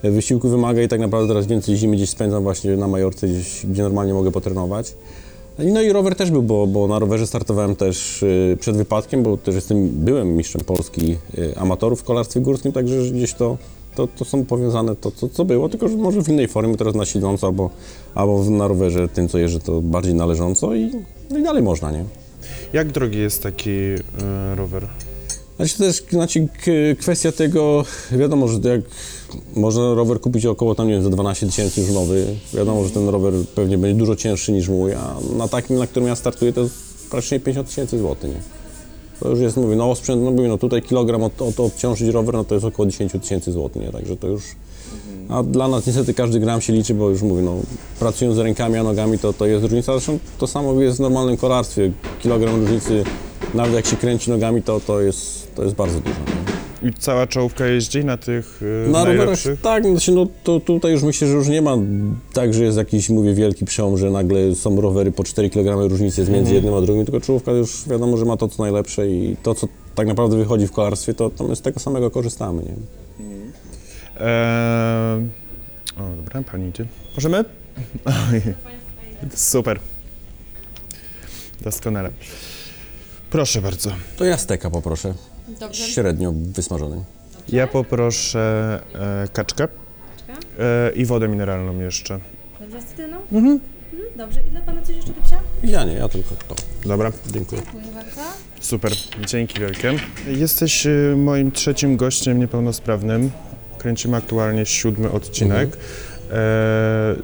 wysiłku 0.03 0.49
wymaga 0.49 0.83
i 0.83 0.89
tak 0.89 1.01
naprawdę 1.01 1.29
teraz 1.29 1.47
więcej 1.47 1.77
zimy 1.77 1.97
gdzieś 1.97 2.11
spędzam 2.11 2.43
właśnie 2.43 2.77
na 2.77 2.89
Majorce, 2.89 3.29
gdzieś, 3.29 3.67
gdzie 3.67 3.83
normalnie 3.83 4.15
mogę 4.15 4.31
potrenować. 4.33 4.95
No 5.65 5.83
i 5.83 5.93
rower 5.93 6.15
też 6.17 6.31
był, 6.31 6.43
bo, 6.43 6.67
bo 6.67 6.87
na 6.87 6.99
rowerze 6.99 7.27
startowałem 7.27 7.77
też 7.77 8.23
y, 8.23 8.57
przed 8.61 8.77
wypadkiem, 8.77 9.23
bo 9.23 9.37
też 9.37 9.55
jestem, 9.55 9.89
byłem 9.89 10.37
mistrzem 10.37 10.61
Polski 10.65 11.17
y, 11.39 11.57
amatorów 11.57 12.01
w 12.01 12.05
kolarstwie 12.05 12.41
górskim, 12.41 12.73
także 12.73 13.05
że 13.05 13.13
gdzieś 13.13 13.35
to, 13.35 13.59
to, 13.95 14.07
to 14.07 14.25
są 14.25 14.45
powiązane 14.45 14.97
to, 14.97 15.11
co, 15.11 15.29
co 15.29 15.45
było, 15.45 15.69
tylko 15.69 15.89
że 15.89 15.97
może 15.97 16.23
w 16.23 16.29
innej 16.29 16.49
formie, 16.49 16.77
teraz 16.77 16.95
na 16.95 17.05
siedząco 17.05 17.47
albo, 17.47 17.71
albo 18.15 18.45
na 18.51 18.69
rowerze 18.69 19.09
tym, 19.09 19.29
co 19.29 19.39
jeżdżę, 19.39 19.61
to 19.61 19.81
bardziej 19.81 20.15
należąco 20.15 20.75
i, 20.75 20.91
no 21.31 21.39
i 21.39 21.43
dalej 21.43 21.63
można, 21.63 21.91
nie? 21.91 22.05
Jak 22.73 22.93
drogi 22.93 23.19
jest 23.19 23.43
taki 23.43 23.71
e, 23.71 24.55
rower? 24.55 24.89
Znaczy 25.61 25.85
jest 25.85 26.11
znaczy, 26.11 26.49
kwestia 26.99 27.33
tego, 27.33 27.85
wiadomo, 28.13 28.49
że 28.49 28.59
jak 28.69 28.81
można 29.57 29.95
rower 29.95 30.21
kupić 30.21 30.47
około 30.47 30.75
tam, 30.75 30.89
nie 30.89 30.95
wiem, 30.95 31.03
za 31.03 31.11
12 31.11 31.47
tysięcy 31.47 31.81
już 31.81 31.91
nowy, 31.91 32.27
wiadomo, 32.55 32.85
że 32.85 32.91
ten 32.91 33.09
rower 33.09 33.33
pewnie 33.55 33.79
będzie 33.79 33.99
dużo 33.99 34.17
cięższy 34.17 34.53
niż 34.53 34.69
mój, 34.69 34.95
a 34.95 35.17
na 35.37 35.49
takim, 35.49 35.79
na 35.79 35.87
którym 35.87 36.09
ja 36.09 36.17
startuję, 36.17 36.53
to 36.53 36.69
praktycznie 37.11 37.41
50 37.41 37.69
tysięcy 37.69 37.99
złotych, 37.99 38.31
nie? 38.31 38.41
To 39.21 39.29
już 39.31 39.41
jest, 39.41 39.57
mówię, 39.57 39.77
no 39.77 39.91
osprzęt, 39.91 40.23
no 40.23 40.31
mówię, 40.31 40.49
no 40.49 40.59
tutaj 40.59 40.83
kilogram 40.83 41.23
od, 41.23 41.43
od, 41.43 41.61
odciążyć 41.61 42.09
rower, 42.09 42.35
no 42.35 42.45
to 42.45 42.55
jest 42.55 42.67
około 42.67 42.87
10 42.87 43.13
tysięcy 43.13 43.53
złotych, 43.53 43.83
nie? 43.83 43.93
Także 43.93 44.17
to 44.17 44.27
już, 44.27 44.43
a 45.29 45.43
dla 45.43 45.69
nas 45.69 45.87
niestety 45.87 46.15
każdy 46.15 46.41
gram 46.41 46.61
się 46.61 46.73
liczy, 46.73 46.95
bo 46.95 47.11
już 47.11 47.23
mówię, 47.23 47.43
no 47.43 47.57
pracując 47.99 48.37
z 48.37 48.39
rękami, 48.39 48.77
a 48.77 48.83
nogami, 48.83 49.19
to, 49.19 49.33
to 49.33 49.47
jest 49.47 49.63
różnica, 49.63 49.93
zresztą 49.93 50.19
to 50.39 50.47
samo 50.47 50.83
jest 50.83 50.97
w 50.97 51.01
normalnym 51.01 51.37
kolarstwie, 51.37 51.93
kilogram 52.23 52.61
różnicy, 52.61 53.05
nawet 53.55 53.75
jak 53.75 53.87
się 53.87 53.97
kręci 53.97 54.31
nogami, 54.31 54.63
to, 54.63 54.81
to, 54.81 55.01
jest, 55.01 55.55
to 55.55 55.63
jest 55.65 55.75
bardzo 55.75 56.01
dużo? 56.01 56.17
I 56.83 56.93
cała 56.93 57.27
czołówka 57.27 57.67
jeździ 57.67 58.05
na 58.05 58.17
tych 58.17 58.61
e, 58.87 58.91
Na 58.91 58.99
rowerach 58.99 59.17
najlepszych? 59.19 59.61
tak, 59.61 59.85
no, 59.85 59.91
znaczy, 59.91 60.13
no 60.13 60.27
to 60.45 60.61
tutaj 60.61 60.93
już 60.93 61.03
myślę, 61.03 61.29
że 61.29 61.35
już 61.35 61.49
nie 61.49 61.63
ma 61.63 61.77
tak, 62.33 62.55
że 62.55 62.65
jest 62.65 62.79
jakiś, 62.79 63.09
mówię, 63.09 63.35
wielki 63.35 63.65
przełom, 63.65 63.99
że 63.99 64.11
nagle 64.11 64.55
są 64.55 64.81
rowery 64.81 65.13
po 65.13 65.25
4 65.25 65.51
kg 65.51 65.89
różnicy 65.89 66.21
jest 66.21 66.31
między 66.33 66.55
jednym 66.55 66.75
a 66.75 66.81
drugim, 66.81 67.05
tylko 67.05 67.21
czołówka 67.21 67.53
już 67.53 67.89
wiadomo, 67.89 68.17
że 68.17 68.25
ma 68.25 68.37
to, 68.37 68.49
co 68.49 68.63
najlepsze 68.63 69.09
i 69.09 69.37
to, 69.43 69.55
co 69.55 69.69
tak 69.95 70.07
naprawdę 70.07 70.37
wychodzi 70.37 70.67
w 70.67 70.73
kolarstwie, 70.73 71.15
to, 71.15 71.31
to 71.31 71.45
my 71.45 71.57
z 71.57 71.61
tego 71.61 71.81
samego 71.81 72.11
korzystamy, 72.11 72.63
nie? 72.63 72.75
Eee, 74.21 75.29
o, 75.97 76.17
dobra, 76.17 76.43
pani 76.53 76.69
idzie. 76.69 76.85
Możemy? 77.15 77.45
Oj, 78.33 78.43
Super. 79.35 79.81
Doskonale. 81.61 82.11
Proszę 83.31 83.63
bardzo. 83.63 83.91
To 84.17 84.25
ja 84.25 84.39
steka 84.39 84.71
poproszę, 84.71 85.15
Dobrze. 85.61 85.85
średnio 85.85 86.33
wysmażony. 86.37 87.05
Ja 87.49 87.67
poproszę 87.67 88.81
e, 88.95 89.29
kaczkę 89.33 89.69
e, 90.59 90.93
i 90.95 91.05
wodę 91.05 91.29
mineralną 91.29 91.79
jeszcze. 91.81 92.21
Dobrze, 92.61 92.83
z 92.83 92.85
cytryną? 92.85 93.17
Mhm. 93.33 93.61
Dobrze, 94.17 94.41
i 94.49 94.51
dla 94.51 94.61
Pana 94.61 94.83
coś 94.83 94.97
jeszcze 94.97 95.11
do? 95.13 95.21
Ja 95.65 95.85
nie, 95.85 95.93
ja 95.93 96.09
tylko 96.09 96.35
to. 96.49 96.55
Dobra, 96.89 97.13
Dziękuję. 97.33 97.63
Dziękuję 97.73 97.95
bardzo. 97.95 98.21
super. 98.61 98.93
Dzięki 99.27 99.61
wielkie. 99.61 99.93
Jesteś 100.27 100.87
e, 100.87 100.91
moim 101.17 101.53
trzecim 101.53 101.97
gościem 101.97 102.39
niepełnosprawnym. 102.39 103.31
Kręcimy 103.79 104.17
aktualnie 104.17 104.67
siódmy 104.67 105.11
odcinek. 105.11 105.77
E, 106.31 107.15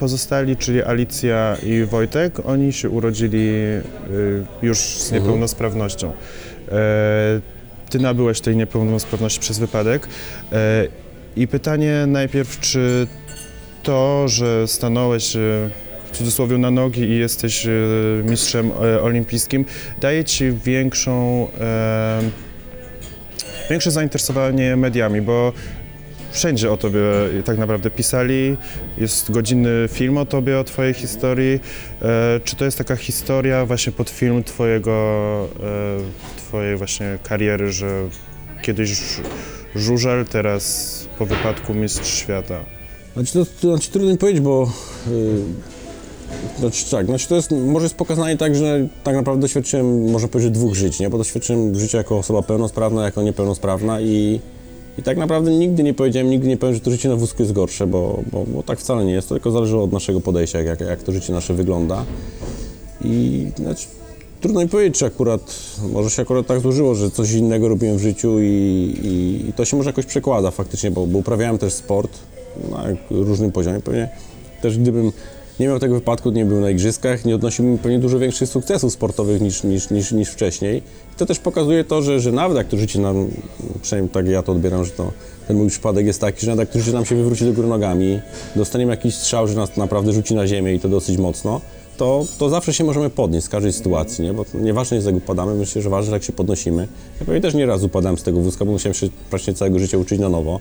pozostali, 0.00 0.56
czyli 0.56 0.82
Alicja 0.82 1.56
i 1.62 1.84
Wojtek, 1.84 2.40
oni 2.44 2.72
się 2.72 2.90
urodzili 2.90 3.48
y, 3.48 3.82
już 4.62 4.78
z 4.78 5.12
niepełnosprawnością. 5.12 6.12
E, 6.68 7.40
Ty 7.90 7.98
nabyłeś 7.98 8.40
tej 8.40 8.56
niepełnosprawności 8.56 9.40
przez 9.40 9.58
wypadek. 9.58 10.08
E, 10.52 10.86
I 11.36 11.48
pytanie 11.48 12.04
najpierw, 12.06 12.60
czy 12.60 13.06
to, 13.82 14.28
że 14.28 14.68
stanąłeś 14.68 15.36
e, 15.36 15.40
w 16.12 16.16
cudzysłowie 16.16 16.58
na 16.58 16.70
nogi 16.70 17.02
i 17.02 17.18
jesteś 17.18 17.66
e, 17.66 17.70
mistrzem 18.24 18.70
e, 18.70 19.02
olimpijskim, 19.02 19.64
daje 20.00 20.24
ci 20.24 20.52
większą, 20.52 21.48
większe 23.70 23.90
zainteresowanie 23.90 24.76
mediami, 24.76 25.22
bo 25.22 25.52
wszędzie 26.30 26.72
o 26.72 26.76
tobie 26.76 27.00
tak 27.44 27.58
naprawdę 27.58 27.90
pisali, 27.90 28.56
jest 28.98 29.30
godzinny 29.30 29.88
film 29.88 30.18
o 30.18 30.26
tobie, 30.26 30.58
o 30.58 30.64
twojej 30.64 30.94
historii. 30.94 31.60
E, 32.02 32.40
czy 32.44 32.56
to 32.56 32.64
jest 32.64 32.78
taka 32.78 32.96
historia 32.96 33.66
właśnie 33.66 33.92
pod 33.92 34.10
film 34.10 34.44
twojego, 34.44 34.92
e, 35.62 36.36
twojej 36.36 36.76
właśnie 36.76 37.18
kariery, 37.22 37.72
że 37.72 38.08
kiedyś 38.62 39.00
żużel, 39.74 40.26
teraz 40.26 40.90
po 41.18 41.26
wypadku 41.26 41.74
mistrz 41.74 42.14
świata? 42.14 42.64
Znaczy, 43.14 43.32
to, 43.32 43.44
to 43.60 43.76
znaczy, 43.76 43.90
trudno 43.90 44.12
mi 44.12 44.18
powiedzieć, 44.18 44.42
bo 44.42 44.72
yy, 45.10 45.42
znaczy, 46.58 46.90
tak, 46.90 47.06
znaczy 47.06 47.28
to 47.28 47.36
jest, 47.36 47.50
może 47.50 47.84
jest 47.84 47.96
pokazanie 47.96 48.36
tak, 48.36 48.56
że 48.56 48.88
tak 49.04 49.14
naprawdę 49.16 49.40
doświadczyłem, 49.40 50.10
można 50.10 50.28
powiedzieć, 50.28 50.54
dwóch 50.54 50.74
żyć, 50.74 51.00
nie? 51.00 51.10
Bo 51.10 51.18
doświadczyłem 51.18 51.74
życia 51.74 51.98
jako 51.98 52.18
osoba 52.18 52.42
pełnosprawna, 52.42 53.04
jako 53.04 53.22
niepełnosprawna 53.22 54.00
i, 54.00 54.40
i 54.98 55.02
tak 55.02 55.16
naprawdę 55.16 55.50
nigdy 55.50 55.82
nie 55.82 55.94
powiedziałem, 55.94 56.30
nigdy 56.30 56.48
nie 56.48 56.56
powiem, 56.56 56.74
że 56.74 56.80
to 56.80 56.90
życie 56.90 57.08
na 57.08 57.16
wózku 57.16 57.42
jest 57.42 57.52
gorsze, 57.52 57.86
bo, 57.86 58.22
bo, 58.32 58.44
bo 58.44 58.62
tak 58.62 58.80
wcale 58.80 59.04
nie 59.04 59.12
jest, 59.12 59.28
to 59.28 59.34
tylko 59.34 59.50
zależy 59.50 59.78
od 59.78 59.92
naszego 59.92 60.20
podejścia, 60.20 60.60
jak, 60.60 60.80
jak 60.80 61.02
to 61.02 61.12
życie 61.12 61.32
nasze 61.32 61.54
wygląda. 61.54 62.04
I 63.04 63.46
znaczy, 63.56 63.86
trudno 64.40 64.60
mi 64.60 64.68
powiedzieć, 64.68 64.98
czy 64.98 65.06
akurat, 65.06 65.56
może 65.92 66.10
się 66.10 66.22
akurat 66.22 66.46
tak 66.46 66.60
złożyło, 66.60 66.94
że 66.94 67.10
coś 67.10 67.32
innego 67.32 67.68
robiłem 67.68 67.96
w 67.96 68.00
życiu 68.00 68.40
i, 68.40 68.44
i, 69.02 69.48
i 69.48 69.52
to 69.52 69.64
się 69.64 69.76
może 69.76 69.90
jakoś 69.90 70.06
przekłada 70.06 70.50
faktycznie, 70.50 70.90
bo, 70.90 71.06
bo 71.06 71.18
uprawiałem 71.18 71.58
też 71.58 71.72
sport 71.72 72.18
na 72.70 72.84
różnym 73.10 73.52
poziomie. 73.52 73.80
Pewnie 73.80 74.08
też 74.62 74.78
gdybym 74.78 75.12
nie 75.60 75.66
miał 75.66 75.78
tego 75.78 75.94
wypadku, 75.94 76.30
nie 76.30 76.44
był 76.44 76.60
na 76.60 76.70
igrzyskach, 76.70 77.24
nie 77.24 77.34
odnosiłbym 77.34 77.78
pewnie 77.78 77.98
dużo 77.98 78.18
większych 78.18 78.48
sukcesów 78.48 78.92
sportowych 78.92 79.40
niż, 79.40 79.64
niż, 79.64 79.90
niż, 79.90 80.12
niż 80.12 80.28
wcześniej. 80.28 80.82
I 81.14 81.16
to 81.16 81.26
też 81.26 81.38
pokazuje 81.38 81.84
to, 81.84 82.02
że, 82.02 82.20
że 82.20 82.32
nawet 82.32 82.56
jak 82.56 82.68
to 82.68 82.76
życie 82.76 82.98
nam, 82.98 83.28
przynajmniej 83.82 84.12
tak 84.12 84.26
ja 84.26 84.42
to 84.42 84.52
odbieram, 84.52 84.84
że 84.84 84.90
to 84.90 85.12
ten 85.48 85.56
mój 85.56 85.68
przypadek 85.68 86.06
jest 86.06 86.20
taki, 86.20 86.40
że 86.40 86.46
nawet 86.46 86.68
jak 86.68 86.72
to 86.72 86.78
życie 86.78 86.92
nam 86.92 87.04
się 87.04 87.16
wywróci 87.16 87.44
do 87.44 87.52
góry 87.52 87.68
nogami, 87.68 88.20
dostaniemy 88.56 88.90
jakiś 88.90 89.14
strzał, 89.14 89.48
że 89.48 89.54
nas 89.54 89.76
naprawdę 89.76 90.12
rzuci 90.12 90.34
na 90.34 90.46
ziemię 90.46 90.74
i 90.74 90.80
to 90.80 90.88
dosyć 90.88 91.18
mocno, 91.18 91.60
to, 91.96 92.24
to 92.38 92.48
zawsze 92.48 92.74
się 92.74 92.84
możemy 92.84 93.10
podnieść 93.10 93.46
z 93.46 93.48
każdej 93.48 93.72
sytuacji, 93.72 94.24
nie? 94.24 94.32
bo 94.32 94.44
nieważne 94.54 94.94
jest 94.94 95.06
jak 95.06 95.16
upadamy, 95.16 95.54
myślę, 95.54 95.82
że 95.82 95.90
ważne 95.90 96.12
jak 96.12 96.22
się 96.22 96.32
podnosimy. 96.32 96.88
Ja 97.20 97.26
pewnie 97.26 97.40
też 97.40 97.54
nie 97.54 97.66
raz 97.66 97.82
upadałem 97.82 98.18
z 98.18 98.22
tego 98.22 98.40
wózka, 98.40 98.64
bo 98.64 98.72
musiałem 98.72 98.94
się 98.94 99.08
praktycznie 99.30 99.54
całego 99.54 99.78
życia 99.78 99.98
uczyć 99.98 100.20
na 100.20 100.28
nowo. 100.28 100.60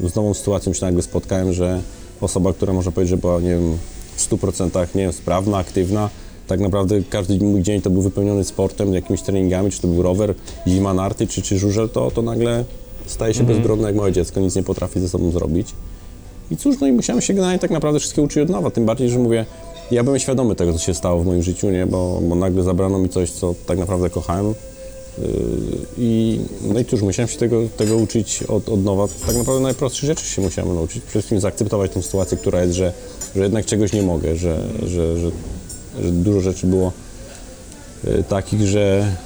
Z 0.00 0.14
nową 0.14 0.34
sytuacją 0.34 0.72
się 0.72 0.86
nagle 0.86 1.02
spotkałem, 1.02 1.52
że 1.52 1.80
osoba, 2.20 2.52
która 2.52 2.72
można 2.72 2.92
powiedzieć, 2.92 3.10
że 3.10 3.16
była, 3.16 3.40
nie 3.40 3.48
wiem, 3.48 3.78
w 4.16 4.30
100% 4.30 4.86
nie 4.94 5.02
wiem, 5.02 5.12
sprawna, 5.12 5.58
aktywna, 5.58 6.10
tak 6.46 6.60
naprawdę 6.60 7.02
każdy 7.10 7.44
mój 7.44 7.62
dzień 7.62 7.80
to 7.80 7.90
był 7.90 8.02
wypełniony 8.02 8.44
sportem, 8.44 8.94
jakimiś 8.94 9.22
treningami, 9.22 9.70
czy 9.70 9.80
to 9.80 9.88
był 9.88 10.02
rower, 10.02 10.34
zima 10.68 10.94
narty, 10.94 11.26
czy, 11.26 11.42
czy 11.42 11.58
żużel, 11.58 11.88
to, 11.88 12.10
to 12.10 12.22
nagle 12.22 12.64
staje 13.06 13.34
się 13.34 13.44
bezbronne 13.44 13.86
jak 13.86 13.96
małe 13.96 14.12
dziecko, 14.12 14.40
nic 14.40 14.56
nie 14.56 14.62
potrafi 14.62 15.00
ze 15.00 15.08
sobą 15.08 15.30
zrobić. 15.30 15.68
I 16.50 16.56
cóż, 16.56 16.76
no 16.80 16.86
i 16.86 16.92
musiałem 16.92 17.22
się 17.22 17.34
generalnie 17.34 17.58
tak 17.58 17.70
naprawdę 17.70 18.00
wszystkiego 18.00 18.26
uczyć 18.26 18.42
od 18.42 18.48
nowa, 18.48 18.70
tym 18.70 18.86
bardziej, 18.86 19.10
że 19.10 19.18
mówię, 19.18 19.46
ja 19.90 20.04
byłem 20.04 20.18
świadomy 20.18 20.54
tego, 20.54 20.72
co 20.72 20.78
się 20.78 20.94
stało 20.94 21.22
w 21.22 21.26
moim 21.26 21.42
życiu, 21.42 21.70
nie, 21.70 21.86
bo, 21.86 22.20
bo 22.28 22.34
nagle 22.34 22.62
zabrano 22.62 22.98
mi 22.98 23.08
coś, 23.08 23.30
co 23.30 23.54
tak 23.66 23.78
naprawdę 23.78 24.10
kochałem. 24.10 24.54
I, 25.98 26.40
no 26.62 26.80
i 26.80 26.84
cóż, 26.84 27.02
musiałem 27.02 27.28
się 27.28 27.38
tego, 27.38 27.62
tego 27.76 27.96
uczyć 27.96 28.42
od, 28.42 28.68
od 28.68 28.84
nowa. 28.84 29.08
Tak 29.26 29.36
naprawdę 29.36 29.62
najprostszych 29.62 30.06
rzeczy 30.06 30.26
się 30.26 30.42
musiałem 30.42 30.74
nauczyć. 30.74 31.02
Przede 31.02 31.10
wszystkim 31.10 31.40
zaakceptować 31.40 31.90
tę 31.90 32.02
sytuację, 32.02 32.36
która 32.36 32.62
jest, 32.62 32.74
że, 32.74 32.92
że 33.36 33.42
jednak 33.42 33.66
czegoś 33.66 33.92
nie 33.92 34.02
mogę, 34.02 34.36
że, 34.36 34.58
że, 34.86 35.18
że, 35.18 35.30
że 36.02 36.10
dużo 36.12 36.40
rzeczy 36.40 36.66
było 36.66 36.92
yy, 38.04 38.24
takich, 38.28 38.66
że, 38.66 39.16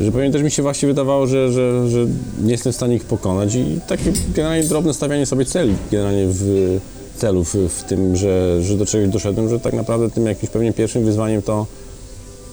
że 0.00 0.12
pewnie 0.12 0.30
też 0.30 0.42
mi 0.42 0.50
się 0.50 0.62
właśnie 0.62 0.88
wydawało, 0.88 1.26
że, 1.26 1.52
że, 1.52 1.88
że 1.88 2.06
nie 2.42 2.52
jestem 2.52 2.72
w 2.72 2.76
stanie 2.76 2.96
ich 2.96 3.04
pokonać 3.04 3.54
i 3.54 3.80
takie 3.88 4.12
generalnie 4.36 4.64
drobne 4.64 4.94
stawianie 4.94 5.26
sobie 5.26 5.44
celi, 5.44 5.74
generalnie 5.90 6.26
w 6.28 6.80
celów 7.16 7.56
w 7.68 7.82
tym, 7.82 8.16
że, 8.16 8.62
że 8.62 8.76
do 8.76 8.86
czegoś 8.86 9.08
doszedłem, 9.08 9.48
że 9.48 9.60
tak 9.60 9.72
naprawdę 9.72 10.10
tym 10.10 10.26
jakimś 10.26 10.50
pewnie 10.50 10.72
pierwszym 10.72 11.04
wyzwaniem 11.04 11.42
to, 11.42 11.66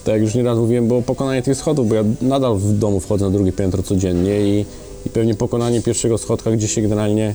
tak 0.04 0.14
jak 0.14 0.22
już 0.22 0.34
nieraz 0.34 0.58
mówiłem, 0.58 0.88
było 0.88 1.02
pokonanie 1.02 1.42
tych 1.42 1.56
schodów, 1.56 1.88
bo 1.88 1.94
ja 1.94 2.04
nadal 2.22 2.56
w 2.56 2.78
domu 2.78 3.00
wchodzę 3.00 3.24
na 3.24 3.30
drugie 3.30 3.52
piętro 3.52 3.82
codziennie 3.82 4.40
i, 4.40 4.64
i 5.06 5.10
pewnie 5.10 5.34
pokonanie 5.34 5.82
pierwszego 5.82 6.18
schodka, 6.18 6.50
gdzie 6.50 6.68
się 6.68 6.82
generalnie 6.82 7.34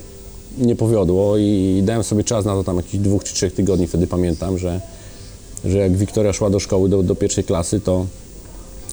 nie 0.58 0.76
powiodło 0.76 1.38
i 1.38 1.82
dałem 1.86 2.04
sobie 2.04 2.24
czas 2.24 2.46
na 2.46 2.54
to 2.54 2.64
tam 2.64 2.78
jakichś 2.78 2.98
dwóch 2.98 3.24
czy 3.24 3.34
trzech 3.34 3.54
tygodni, 3.54 3.88
wtedy 3.88 4.08
pamiętam, 4.08 4.58
że, 4.58 4.82
że 5.66 5.78
jak 5.78 5.98
Wiktoria 5.98 6.34
szła 6.34 6.50
do 6.50 6.60
szkoły, 6.60 6.90
do, 6.90 7.04
do 7.04 7.16
pierwszej 7.16 7.44
klasy, 7.44 7.80
to 7.80 8.06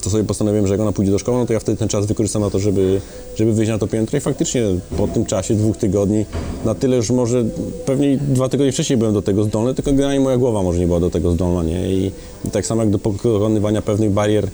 to 0.03 0.09
sobie 0.09 0.23
postanowiłem, 0.23 0.67
że 0.67 0.73
jak 0.73 0.81
ona 0.81 0.91
pójdzie 0.91 1.11
do 1.11 1.19
szkoły, 1.19 1.37
no 1.37 1.45
to 1.45 1.53
ja 1.53 1.59
wtedy 1.59 1.77
ten 1.77 1.87
czas 1.87 2.05
wykorzystam 2.05 2.41
na 2.41 2.49
to, 2.49 2.59
żeby, 2.59 3.01
żeby 3.35 3.53
wyjść 3.53 3.71
na 3.71 3.77
to 3.77 3.87
piętro 3.87 4.17
i 4.17 4.21
faktycznie 4.21 4.63
po 4.97 5.07
tym 5.07 5.25
czasie 5.25 5.55
dwóch 5.55 5.77
tygodni, 5.77 6.25
na 6.65 6.75
tyle 6.75 6.97
już 6.97 7.09
może, 7.09 7.43
pewnie 7.85 8.17
dwa 8.17 8.49
tygodnie 8.49 8.71
wcześniej 8.71 8.97
byłem 8.97 9.13
do 9.13 9.21
tego 9.21 9.43
zdolny, 9.43 9.73
tylko 9.73 9.91
generalnie 9.91 10.19
moja 10.19 10.37
głowa 10.37 10.63
może 10.63 10.79
nie 10.79 10.87
była 10.87 10.99
do 10.99 11.09
tego 11.09 11.31
zdolna, 11.31 11.63
nie? 11.63 11.93
I, 11.93 12.11
tak 12.51 12.65
samo 12.65 12.81
jak 12.81 12.91
do 12.91 12.99
pokonywania 12.99 13.81
pewnych 13.81 14.11
barier 14.11 14.47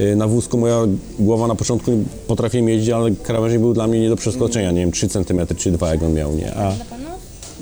y, 0.00 0.16
na 0.16 0.26
wózku, 0.26 0.58
moja 0.58 0.78
głowa 1.18 1.46
na 1.46 1.54
początku 1.54 1.92
potrafiła 2.26 2.70
jeździć, 2.70 2.90
ale 2.90 3.10
krawężnik 3.10 3.60
był 3.60 3.74
dla 3.74 3.86
mnie 3.86 4.00
nie 4.00 4.08
do 4.08 4.16
przeskoczenia, 4.16 4.70
nie 4.70 4.80
wiem, 4.80 4.92
3 4.92 5.08
cm 5.08 5.46
czy 5.56 5.70
2 5.70 5.88
jak 5.88 6.02
on 6.02 6.14
miał, 6.14 6.32
nie? 6.32 6.54
A 6.54 6.72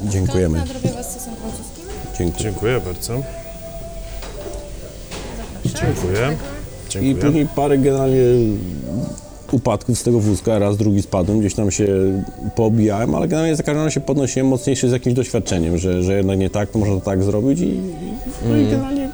dziękujemy. 0.05 0.63
Dziękuję. 2.19 2.45
Dziękuję 2.45 2.81
bardzo. 2.81 3.13
Dziękuję. 5.65 6.37
I 6.99 7.03
Dziękuję. 7.03 7.25
później 7.25 7.47
parę 7.57 7.79
generalnie 7.79 8.23
upadków 9.53 9.99
z 9.99 10.03
tego 10.03 10.21
wózka, 10.21 10.59
raz, 10.59 10.77
drugi 10.77 11.03
spadłem, 11.03 11.41
gdzieś 11.41 11.55
tam 11.55 11.71
się 11.71 11.87
poobijałem, 12.57 13.15
ale 13.15 13.29
generalnie 13.29 13.57
za 13.57 13.63
każdym 13.63 13.77
razem 13.77 13.91
się 13.91 14.01
podnosiłem 14.01 14.49
mocniejszy 14.49 14.89
z 14.89 14.93
jakimś 14.93 15.15
doświadczeniem, 15.15 15.79
że, 15.79 16.03
że 16.03 16.17
jednak 16.17 16.39
nie 16.39 16.51
tak, 16.51 16.71
to 16.71 16.79
można 16.79 16.95
to 16.95 17.01
tak 17.01 17.23
zrobić 17.23 17.61
i, 17.61 17.65
i, 17.65 17.81
no 18.49 18.57
i 18.57 18.65
generalnie 18.67 19.11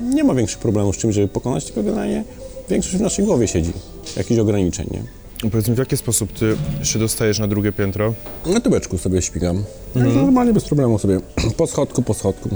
nie 0.00 0.24
ma 0.24 0.34
większych 0.34 0.58
problemów 0.58 0.96
z 0.96 0.98
czymś, 0.98 1.14
żeby 1.14 1.28
pokonać, 1.28 1.64
tylko 1.64 1.82
generalnie 1.82 2.24
większość 2.70 2.96
w 2.96 3.00
naszej 3.00 3.24
głowie 3.24 3.48
siedzi, 3.48 3.72
jakichś 4.16 4.40
ograniczeń, 4.40 4.86
nie? 4.90 5.02
Powiedz 5.50 5.68
mi, 5.68 5.74
w 5.74 5.78
jaki 5.78 5.96
sposób 5.96 6.32
ty 6.32 6.56
się 6.82 6.98
dostajesz 6.98 7.38
na 7.38 7.48
drugie 7.48 7.72
piętro? 7.72 8.14
Na 8.46 8.60
tubeczku 8.60 8.98
sobie 8.98 9.22
śpigam. 9.22 9.64
Normalnie 9.94 10.52
bez 10.52 10.64
problemu 10.64 10.98
sobie, 10.98 11.20
po 11.56 11.66
schodku, 11.66 12.02
po 12.02 12.14
schodku. 12.14 12.48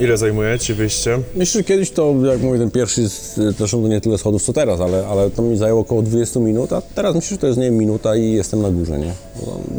Ile 0.00 0.16
zajmuje 0.16 0.58
ci 0.58 0.74
wyjście? 0.74 1.18
Myślę, 1.34 1.60
że 1.60 1.64
kiedyś 1.64 1.90
to, 1.90 2.14
jak 2.24 2.40
mówię, 2.40 2.58
ten 2.58 2.70
pierwszy, 2.70 3.08
zresztą 3.58 3.82
to 3.82 3.88
nie 3.88 4.00
tyle 4.00 4.18
schodów 4.18 4.42
co 4.42 4.52
teraz, 4.52 4.80
ale, 4.80 5.06
ale 5.06 5.30
to 5.30 5.42
mi 5.42 5.56
zajęło 5.56 5.80
około 5.80 6.02
20 6.02 6.40
minut, 6.40 6.72
a 6.72 6.82
teraz 6.94 7.14
myślę, 7.14 7.34
że 7.34 7.38
to 7.38 7.46
jest 7.46 7.58
nie 7.58 7.64
wiem, 7.64 7.76
minuta 7.76 8.16
i 8.16 8.32
jestem 8.32 8.62
na 8.62 8.70
górze, 8.70 8.98
nie? 8.98 9.12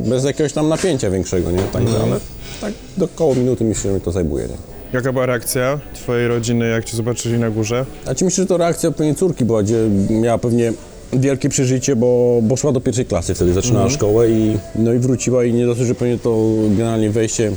Bez 0.10 0.24
jakiegoś 0.24 0.54
tam 0.54 0.70
napięcia 0.70 1.10
większego, 1.10 1.52
nie? 1.52 1.60
Także, 1.60 2.00
ale 2.04 2.20
tak 2.62 2.74
do 2.98 3.08
koło 3.08 3.36
minuty 3.36 3.64
myślę, 3.64 3.92
że 3.92 3.96
mi 3.96 4.02
to 4.02 4.12
zajmuje, 4.12 4.48
nie? 4.48 4.58
Jaka 4.94 5.14
była 5.14 5.26
reakcja 5.26 5.80
twojej 5.94 6.28
rodziny, 6.28 6.70
jak 6.70 6.86
cię 6.86 6.98
zobaczyli 6.98 7.40
na 7.40 7.50
górze? 7.50 7.86
A 8.06 8.16
ci 8.16 8.26
myślę, 8.26 8.44
że 8.44 8.48
to 8.48 8.58
reakcja 8.58 8.92
pewnie 8.92 9.16
córki 9.16 9.46
była, 9.46 9.64
gdzie 9.64 9.90
miała 10.10 10.38
pewnie 10.38 10.74
wielkie 11.14 11.50
przeżycie, 11.50 11.96
bo, 11.96 12.40
bo 12.44 12.56
szła 12.56 12.72
do 12.72 12.82
pierwszej 12.82 13.06
klasy 13.06 13.36
wtedy, 13.36 13.54
zaczynała 13.54 13.90
szkołę 13.90 14.30
i, 14.30 14.58
no 14.76 14.94
i 14.94 15.00
wróciła 15.00 15.44
i 15.44 15.54
nie 15.54 15.66
dosyć, 15.66 15.88
że 15.88 15.96
pewnie 15.96 16.18
to 16.18 16.46
generalnie 16.70 17.10
wejście 17.10 17.52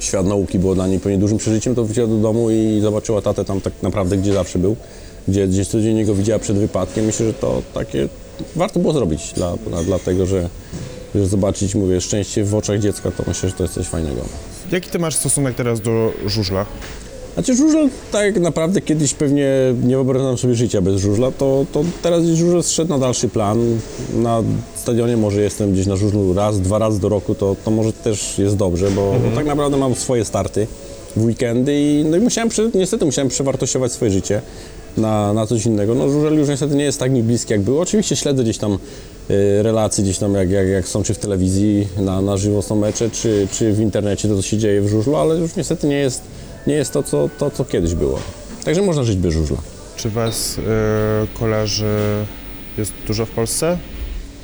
świat 0.00 0.26
nauki 0.26 0.58
było 0.58 0.74
dla 0.74 0.86
niej 0.86 1.00
pewnie 1.00 1.18
dużym 1.18 1.38
przeżyciem, 1.38 1.74
to 1.74 1.84
wróciła 1.84 2.06
do 2.06 2.16
domu 2.16 2.50
i 2.50 2.80
zobaczyła 2.80 3.22
tatę 3.22 3.44
tam 3.44 3.60
tak 3.60 3.72
naprawdę, 3.82 4.16
gdzie 4.16 4.32
zawsze 4.32 4.58
był, 4.58 4.76
gdzie 5.28 5.48
gdzieś 5.48 5.68
codziennie 5.68 6.04
go 6.04 6.14
widziała 6.14 6.38
przed 6.38 6.56
wypadkiem. 6.56 7.04
Myślę, 7.04 7.26
że 7.26 7.34
to 7.34 7.62
takie 7.74 8.08
warto 8.56 8.80
było 8.80 8.92
zrobić, 8.92 9.32
dla, 9.32 9.56
dla, 9.56 9.84
dlatego 9.84 10.26
że, 10.26 10.48
że 11.14 11.26
zobaczyć, 11.26 11.74
mówię, 11.74 12.00
szczęście 12.00 12.44
w 12.44 12.54
oczach 12.54 12.78
dziecka, 12.78 13.10
to 13.10 13.24
myślę, 13.26 13.48
że 13.48 13.54
to 13.54 13.62
jest 13.62 13.74
coś 13.74 13.86
fajnego. 13.86 14.20
Jaki 14.72 14.90
ty 14.90 14.98
masz 14.98 15.16
stosunek 15.16 15.54
teraz 15.54 15.80
do 15.80 16.12
żużla? 16.26 16.66
Znaczy 17.34 17.56
żużel 17.56 17.88
tak 18.12 18.40
naprawdę 18.40 18.80
kiedyś 18.80 19.14
pewnie 19.14 19.48
nie 19.82 19.94
wyobrażam 19.96 20.38
sobie 20.38 20.54
życia 20.54 20.80
bez 20.80 21.00
żużla, 21.00 21.30
to, 21.32 21.66
to 21.72 21.84
teraz 22.02 22.24
żużel 22.24 22.62
zszedł 22.62 22.90
na 22.90 22.98
dalszy 22.98 23.28
plan. 23.28 23.78
Na 24.14 24.42
stadionie 24.76 25.16
może 25.16 25.40
jestem 25.40 25.72
gdzieś 25.72 25.86
na 25.86 25.96
żużlu 25.96 26.34
raz, 26.34 26.60
dwa 26.60 26.78
razy 26.78 27.00
do 27.00 27.08
roku, 27.08 27.34
to, 27.34 27.56
to 27.64 27.70
może 27.70 27.92
też 27.92 28.38
jest 28.38 28.56
dobrze, 28.56 28.90
bo, 28.90 29.14
bo 29.30 29.36
tak 29.36 29.46
naprawdę 29.46 29.76
mam 29.76 29.94
swoje 29.94 30.24
starty 30.24 30.66
w 31.16 31.24
weekendy 31.24 31.80
i, 31.80 32.04
no 32.04 32.16
i 32.16 32.20
musiałem, 32.20 32.50
niestety 32.74 33.04
musiałem 33.04 33.28
przewartościować 33.28 33.92
swoje 33.92 34.10
życie. 34.10 34.42
na, 34.98 35.32
na 35.32 35.46
coś 35.46 35.66
innego. 35.66 35.94
No 35.94 36.08
żużel 36.08 36.38
już 36.38 36.48
niestety 36.48 36.74
nie 36.76 36.84
jest 36.84 36.98
tak 36.98 37.12
mi 37.12 37.22
bliski 37.22 37.52
jak 37.52 37.60
był. 37.60 37.80
Oczywiście 37.80 38.16
śledzę 38.16 38.42
gdzieś 38.42 38.58
tam 38.58 38.78
y, 39.30 39.62
relacje, 39.62 40.04
gdzieś 40.04 40.18
tam 40.18 40.34
jak, 40.34 40.50
jak, 40.50 40.68
jak 40.68 40.88
są 40.88 41.02
czy 41.02 41.14
w 41.14 41.18
telewizji, 41.18 41.88
na, 41.96 42.22
na 42.22 42.36
żywo 42.36 42.62
są 42.62 42.76
mecze, 42.76 43.10
czy, 43.10 43.48
czy 43.52 43.72
w 43.72 43.80
internecie 43.80 44.28
to, 44.28 44.36
co 44.36 44.42
się 44.42 44.58
dzieje 44.58 44.80
w 44.82 44.88
żużlu, 44.88 45.16
ale 45.16 45.36
już 45.36 45.56
niestety 45.56 45.86
nie 45.86 45.98
jest, 45.98 46.22
nie 46.68 46.74
jest 46.74 46.92
to, 46.92 47.02
co, 47.02 47.30
to, 47.38 47.50
co 47.50 47.64
kiedyś 47.64 47.94
było. 47.94 48.18
Także 48.64 48.82
można 48.82 49.04
żyć 49.04 49.16
bez 49.16 49.34
żużla. 49.34 49.56
Czy 49.96 50.10
was 50.10 50.58
e, 50.58 51.38
kolarzy 51.38 51.96
jest 52.78 52.92
dużo 53.06 53.26
w 53.26 53.30
Polsce? 53.30 53.78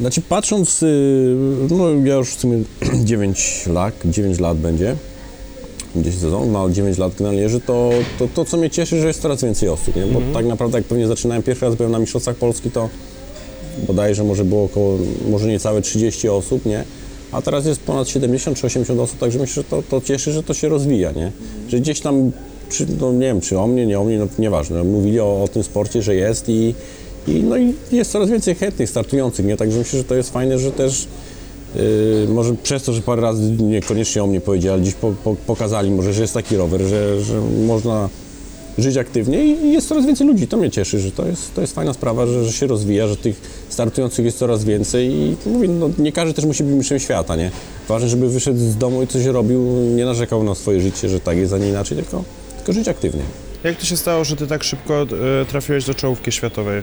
Znaczy 0.01 0.21
patrząc, 0.21 0.83
y, 0.83 1.37
no 1.71 1.89
ja 2.05 2.15
już 2.15 2.31
w 2.31 2.41
sumie 2.41 2.59
9 3.05 3.67
lat, 3.67 3.95
9 4.05 4.41
lat 4.41 4.59
będzie, 4.59 4.97
10 5.97 6.21
sezon, 6.21 6.53
no 6.53 6.71
9 6.71 6.99
lat 6.99 7.13
generalnie, 7.19 7.61
to, 7.67 7.91
to, 8.19 8.29
to 8.35 8.45
co 8.45 8.57
mnie 8.57 8.71
cieszy, 8.71 9.01
że 9.01 9.07
jest 9.07 9.23
coraz 9.23 9.43
więcej 9.43 9.69
osób, 9.69 9.97
nie? 9.97 10.07
bo 10.07 10.21
tak 10.35 10.47
naprawdę 10.47 10.79
jak 10.79 10.87
pewnie 10.87 11.07
zaczynałem 11.07 11.43
pierwszy 11.43 11.65
raz 11.65 11.75
byłem 11.75 11.93
na 11.93 11.99
Mistrzostwach 11.99 12.37
Polski, 12.37 12.71
to 12.71 12.89
bodajże 13.87 14.25
może 14.25 14.45
było 14.45 14.65
około, 14.65 14.99
może 15.31 15.49
niecałe 15.49 15.83
30 15.83 16.29
osób, 16.29 16.67
nie? 16.67 16.85
A 17.35 17.43
teraz 17.43 17.67
jest 17.67 17.81
ponad 17.81 18.09
70 18.09 18.59
czy 18.59 18.67
80 18.67 19.01
osób, 19.01 19.19
także 19.19 19.39
myślę, 19.39 19.63
że 19.63 19.69
to, 19.69 19.83
to 19.83 20.01
cieszy, 20.01 20.33
że 20.33 20.43
to 20.43 20.55
się 20.55 20.69
rozwija, 20.69 21.13
nie? 21.13 21.33
Że 21.69 21.81
gdzieś 21.81 22.01
tam, 22.01 22.33
czy, 22.71 22.87
no 23.01 23.13
nie 23.13 23.27
wiem, 23.27 23.41
czy 23.41 23.59
o 23.59 23.67
mnie, 23.67 23.87
nie 23.87 24.01
o 24.01 24.05
mnie, 24.05 24.19
no 24.19 24.27
nieważne, 24.39 24.85
mówili 24.85 25.21
o, 25.21 25.43
o 25.43 25.49
tym 25.49 25.63
sporcie, 25.63 26.03
że 26.03 26.15
jest 26.15 26.49
i, 26.49 26.75
i, 27.29 27.33
no 27.43 27.57
i 27.57 27.75
jest 27.93 28.11
coraz 28.11 28.31
więcej 28.31 28.55
chętnych, 28.55 28.91
startujących, 28.91 29.47
nie? 29.47 29.57
Także 29.57 29.79
myślę, 29.79 29.99
że 29.99 30.05
to 30.05 30.15
jest 30.15 30.31
fajne, 30.31 30.59
że 30.59 30.73
też 30.73 31.07
Yy, 31.75 32.29
może 32.29 32.55
przez 32.55 32.83
to, 32.83 32.93
że 32.93 33.03
parę 33.03 33.23
razy 33.23 33.51
niekoniecznie 33.51 34.23
o 34.23 34.27
mnie 34.27 34.41
powiedzieli, 34.41 34.73
ale 34.73 34.83
gdzieś 34.83 34.95
po, 34.95 35.13
po, 35.25 35.37
pokazali 35.47 35.91
może, 35.91 36.13
że 36.13 36.23
jest 36.23 36.35
taki 36.35 36.57
rower, 36.57 36.81
że, 36.81 37.21
że 37.21 37.41
można 37.67 38.09
żyć 38.79 38.97
aktywnie 38.97 39.45
i 39.45 39.73
jest 39.73 39.89
coraz 39.89 40.07
więcej 40.07 40.27
ludzi. 40.27 40.47
To 40.47 40.57
mnie 40.57 40.71
cieszy, 40.71 40.99
że 40.99 41.11
to 41.11 41.27
jest, 41.27 41.55
to 41.55 41.61
jest 41.61 41.75
fajna 41.75 41.93
sprawa, 41.93 42.27
że, 42.27 42.45
że 42.45 42.53
się 42.53 42.67
rozwija, 42.67 43.07
że 43.07 43.17
tych 43.17 43.41
startujących 43.69 44.25
jest 44.25 44.39
coraz 44.39 44.65
więcej 44.65 45.11
i 45.13 45.37
mówię, 45.47 45.69
no, 45.69 45.91
nie 45.99 46.13
każdy 46.13 46.35
też 46.35 46.45
musi 46.45 46.65
być 46.65 46.75
mistrzem 46.75 46.99
świata, 46.99 47.37
nie? 47.37 47.51
Ważne, 47.89 48.09
żeby 48.09 48.29
wyszedł 48.29 48.59
z 48.59 48.77
domu 48.77 49.03
i 49.03 49.07
coś 49.07 49.25
robił, 49.25 49.61
nie 49.97 50.05
narzekał 50.05 50.45
na 50.45 50.55
swoje 50.55 50.81
życie, 50.81 51.09
że 51.09 51.21
tak 51.21 51.37
jest, 51.37 51.53
a 51.53 51.59
nie 51.59 51.69
inaczej, 51.69 51.97
tylko, 51.97 52.25
tylko 52.57 52.73
żyć 52.73 52.89
aktywnie. 52.89 53.23
Jak 53.65 53.77
to 53.77 53.85
się 53.87 53.97
stało, 53.97 54.25
że 54.25 54.37
ty 54.37 54.47
tak 54.47 54.65
szybko 54.65 55.03
e, 55.03 55.07
trafiłeś 55.47 55.85
do 55.85 55.95
czołówki 55.95 56.33
światowej? 56.33 56.83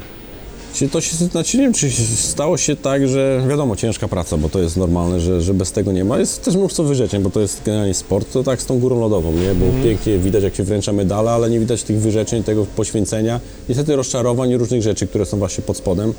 Czy 0.74 0.90
to 0.90 1.02
się, 1.02 1.16
znaczy 1.16 1.58
nie 1.58 1.64
wiem, 1.64 1.74
czy 1.74 1.92
stało 2.16 2.58
się 2.58 2.76
tak, 2.76 3.08
że 3.08 3.44
wiadomo, 3.50 3.76
ciężka 3.76 4.08
praca, 4.08 4.38
bo 4.38 4.50
to 4.50 4.60
jest 4.60 4.78
normalne, 4.78 5.20
że, 5.20 5.42
że 5.42 5.54
bez 5.54 5.72
tego 5.72 5.92
nie 5.92 6.06
ma. 6.06 6.20
Jest 6.20 6.44
też 6.44 6.56
mnóstwo 6.56 6.84
wyrzeczeń, 6.84 7.24
bo 7.24 7.30
to 7.30 7.40
jest 7.40 7.62
generalnie 7.66 7.94
sport, 7.94 8.34
to 8.34 8.44
tak 8.44 8.62
z 8.62 8.66
tą 8.66 8.80
górą 8.80 9.00
lodową, 9.00 9.32
nie? 9.32 9.56
Bo 9.56 9.66
pięknie 9.84 10.18
widać, 10.18 10.44
jak 10.44 10.56
się 10.56 10.64
wręcza 10.64 10.94
medale, 10.94 11.32
ale 11.32 11.50
nie 11.50 11.60
widać 11.60 11.84
tych 11.84 11.98
wyrzeczeń, 11.98 12.44
tego 12.44 12.66
poświęcenia, 12.66 13.40
niestety 13.70 13.96
rozczarowań 13.96 14.50
i 14.50 14.58
różnych 14.58 14.82
rzeczy, 14.82 15.08
które 15.08 15.26
są 15.26 15.38
właśnie 15.38 15.64
pod 15.64 15.78
spodem. 15.78 16.14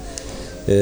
Yy, 0.69 0.75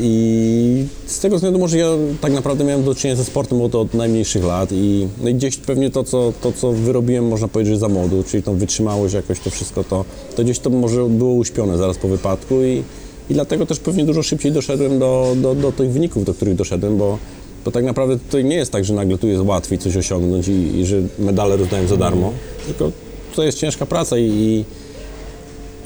I 0.00 0.86
z 1.06 1.20
tego 1.20 1.36
względu 1.36 1.58
może 1.58 1.78
ja 1.78 1.88
tak 2.20 2.32
naprawdę 2.32 2.64
miałem 2.64 2.84
do 2.84 2.94
czynienia 2.94 3.16
ze 3.16 3.24
sportem 3.24 3.62
od, 3.62 3.74
od 3.74 3.94
najmniejszych 3.94 4.44
lat 4.44 4.72
i, 4.72 5.08
no 5.22 5.28
i 5.28 5.34
gdzieś 5.34 5.56
pewnie 5.56 5.90
to 5.90 6.04
co, 6.04 6.32
to, 6.40 6.52
co 6.52 6.72
wyrobiłem, 6.72 7.28
można 7.28 7.48
powiedzieć, 7.48 7.74
że 7.74 7.80
za 7.80 7.88
młodu, 7.88 8.24
czyli 8.30 8.42
tą 8.42 8.56
wytrzymałość, 8.56 9.14
jakoś 9.14 9.40
to 9.40 9.50
wszystko, 9.50 9.84
to, 9.84 10.04
to 10.36 10.44
gdzieś 10.44 10.58
to 10.58 10.70
może 10.70 11.04
było 11.04 11.32
uśpione 11.32 11.78
zaraz 11.78 11.98
po 11.98 12.08
wypadku 12.08 12.62
i, 12.62 12.82
i 13.30 13.34
dlatego 13.34 13.66
też 13.66 13.80
pewnie 13.80 14.04
dużo 14.04 14.22
szybciej 14.22 14.52
doszedłem 14.52 14.98
do, 14.98 15.36
do, 15.36 15.54
do 15.54 15.72
tych 15.72 15.90
wyników, 15.90 16.24
do 16.24 16.34
których 16.34 16.54
doszedłem, 16.54 16.98
bo, 16.98 17.18
bo 17.64 17.70
tak 17.70 17.84
naprawdę 17.84 18.18
tutaj 18.18 18.44
nie 18.44 18.56
jest 18.56 18.72
tak, 18.72 18.84
że 18.84 18.94
nagle 18.94 19.18
tu 19.18 19.28
jest 19.28 19.42
łatwiej 19.42 19.78
coś 19.78 19.96
osiągnąć 19.96 20.48
i, 20.48 20.78
i 20.78 20.86
że 20.86 20.96
medale 21.18 21.56
rozdają 21.56 21.88
za 21.88 21.96
darmo, 21.96 22.32
tylko 22.66 22.92
to 23.36 23.42
jest 23.42 23.58
ciężka 23.58 23.86
praca 23.86 24.18
i, 24.18 24.24
i 24.24 24.64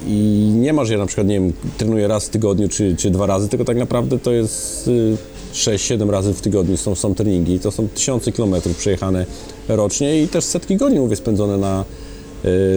i 0.07 0.51
nie 0.55 0.73
ma, 0.73 0.85
że 0.85 0.93
ja 0.93 0.99
na 0.99 1.07
przykład, 1.07 1.27
nie 1.27 1.35
wiem, 1.35 1.53
trenuję 1.79 2.09
raz 2.09 2.27
w 2.27 2.29
tygodniu 2.29 2.69
czy, 2.69 2.97
czy 2.97 3.11
dwa 3.11 3.27
razy, 3.27 3.49
tylko 3.49 3.65
tak 3.65 3.77
naprawdę 3.77 4.19
to 4.19 4.33
jest 4.33 4.89
y, 4.89 5.17
6-7 5.55 6.11
razy 6.11 6.35
w 6.35 6.41
tygodniu 6.41 6.77
są, 6.77 6.95
są 6.95 7.15
treningi. 7.15 7.61
To 7.61 7.71
są 7.71 7.89
tysiące 7.89 8.33
kilometrów 8.33 8.77
przejechane 8.77 9.27
rocznie 9.69 10.23
i 10.23 10.29
też 10.29 10.45
setki 10.45 10.77
godzin, 10.77 10.99
mówię, 10.99 11.17
spędzone 11.17 11.57
na, 11.57 11.81
y, 11.81 12.12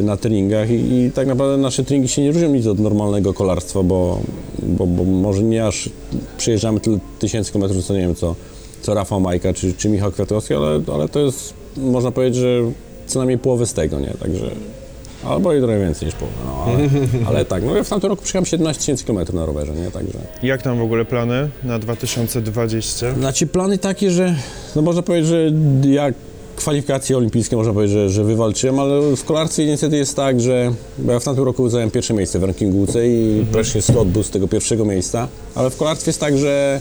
na 0.03 0.17
treningach 0.17 0.69
I, 0.69 0.73
i 0.73 1.11
tak 1.11 1.27
naprawdę 1.27 1.57
nasze 1.57 1.83
treningi 1.83 2.09
się 2.09 2.21
nie 2.21 2.31
różnią 2.31 2.49
nic 2.49 2.67
od 2.67 2.79
normalnego 2.79 3.33
kolarstwa, 3.33 3.83
bo, 3.83 4.19
bo, 4.63 4.87
bo 4.87 5.03
może 5.03 5.43
nie 5.43 5.65
aż 5.65 5.89
przejeżdżamy 6.37 6.79
tyle 6.79 6.99
tysięcy 7.19 7.51
kilometrów, 7.51 7.85
co 7.85 7.93
nie 7.93 7.99
wiem, 7.99 8.15
co, 8.15 8.35
co 8.81 8.93
Rafał 8.93 9.19
Majka 9.19 9.53
czy, 9.53 9.73
czy 9.73 9.89
Michał 9.89 10.11
Kwiatkowski, 10.11 10.53
ale, 10.53 10.81
ale 10.93 11.09
to 11.09 11.19
jest, 11.19 11.53
można 11.77 12.11
powiedzieć, 12.11 12.35
że 12.35 12.59
co 13.07 13.19
najmniej 13.19 13.37
połowę 13.37 13.65
z 13.65 13.73
tego, 13.73 13.99
nie? 13.99 14.13
Także... 14.19 14.51
Albo 15.25 15.53
i 15.53 15.59
trochę 15.59 15.79
więcej 15.79 16.05
niż 16.05 16.15
połowę, 16.15 16.37
no, 16.45 16.65
ale, 16.65 16.89
ale 17.27 17.45
tak, 17.45 17.63
no 17.63 17.75
ja 17.75 17.83
w 17.83 17.89
tamtym 17.89 18.09
roku 18.09 18.21
przyjechałem 18.21 18.45
17 18.45 18.79
tysięcy 18.79 19.03
kilometrów 19.03 19.35
na 19.35 19.45
rowerze, 19.45 19.73
nie, 19.73 19.91
także... 19.91 20.19
Jak 20.43 20.61
tam 20.61 20.77
w 20.77 20.81
ogóle 20.81 21.05
plany 21.05 21.49
na 21.63 21.79
2020? 21.79 23.13
Znaczy 23.13 23.47
plany 23.47 23.77
takie, 23.77 24.11
że, 24.11 24.35
no 24.75 24.81
można 24.81 25.01
powiedzieć, 25.01 25.29
że 25.29 25.51
jak 25.89 26.13
kwalifikacje 26.55 27.17
olimpijskie 27.17 27.55
można 27.55 27.73
powiedzieć, 27.73 27.93
że, 27.93 28.09
że 28.09 28.23
wywalczyłem, 28.23 28.79
ale 28.79 29.15
w 29.15 29.23
kolarstwie 29.23 29.65
niestety 29.65 29.97
jest 29.97 30.15
tak, 30.15 30.41
że 30.41 30.73
ja 31.07 31.19
w 31.19 31.23
tamtym 31.23 31.43
roku 31.43 31.69
zająłem 31.69 31.91
pierwsze 31.91 32.13
miejsce 32.13 32.39
w 32.39 32.43
rankingu 32.43 32.81
UC 32.81 32.95
i 33.03 33.45
wreszcie 33.51 33.81
slot 33.81 34.07
był 34.07 34.23
z 34.23 34.29
tego 34.29 34.47
pierwszego 34.47 34.85
miejsca, 34.85 35.27
ale 35.55 35.69
w 35.69 35.77
kolarstwie 35.77 36.09
jest 36.09 36.19
tak, 36.19 36.37
że 36.37 36.79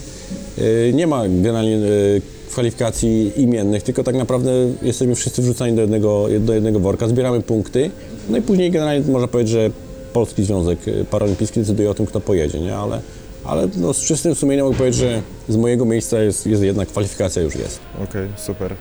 y, 0.58 0.92
nie 0.94 1.06
ma 1.06 1.22
generalnie 1.28 1.76
y, 1.76 2.22
kwalifikacji 2.50 3.32
imiennych, 3.36 3.82
tylko 3.82 4.04
tak 4.04 4.14
naprawdę 4.14 4.50
jesteśmy 4.82 5.14
wszyscy 5.14 5.42
wrzucani 5.42 5.76
do 5.76 5.80
jednego, 5.80 6.26
do 6.40 6.54
jednego 6.54 6.80
worka, 6.80 7.08
zbieramy 7.08 7.40
punkty, 7.40 7.90
no 8.28 8.38
i 8.38 8.42
później 8.42 8.70
generalnie 8.70 9.12
można 9.12 9.28
powiedzieć, 9.28 9.52
że 9.52 9.70
Polski 10.12 10.44
Związek 10.44 10.88
y, 10.88 11.04
Paralimpijski 11.10 11.60
decyduje 11.60 11.90
o 11.90 11.94
tym, 11.94 12.06
kto 12.06 12.20
pojedzie, 12.20 12.60
nie? 12.60 12.76
Ale, 12.76 13.00
ale 13.44 13.68
no, 13.76 13.94
z 13.94 14.00
czystym 14.00 14.34
sumieniem 14.34 14.64
mogę 14.64 14.78
powiedzieć, 14.78 15.00
że 15.00 15.22
z 15.48 15.56
mojego 15.56 15.84
miejsca 15.84 16.22
jest, 16.22 16.46
jest 16.46 16.62
jednak 16.62 16.88
kwalifikacja 16.88 17.42
już 17.42 17.54
jest. 17.54 17.80
Okej, 18.04 18.28
super. 18.36 18.74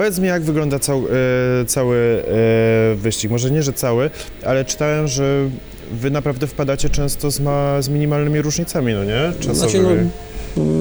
Powiedz 0.00 0.18
mi, 0.18 0.28
jak 0.28 0.42
wygląda 0.42 0.78
cał, 0.78 0.98
e, 0.98 1.64
cały 1.64 1.96
e, 1.96 2.94
wyścig? 2.94 3.30
Może 3.30 3.50
nie, 3.50 3.62
że 3.62 3.72
cały, 3.72 4.10
ale 4.44 4.64
czytałem, 4.64 5.08
że 5.08 5.48
wy 5.92 6.10
naprawdę 6.10 6.46
wpadacie 6.46 6.88
często 6.88 7.30
z, 7.30 7.40
ma, 7.40 7.82
z 7.82 7.88
minimalnymi 7.88 8.42
różnicami, 8.42 8.94
no 8.94 9.04
nie? 9.04 9.32
Czasowymi. 9.40 9.54
Znaczy, 9.54 9.78
no, 9.82 10.10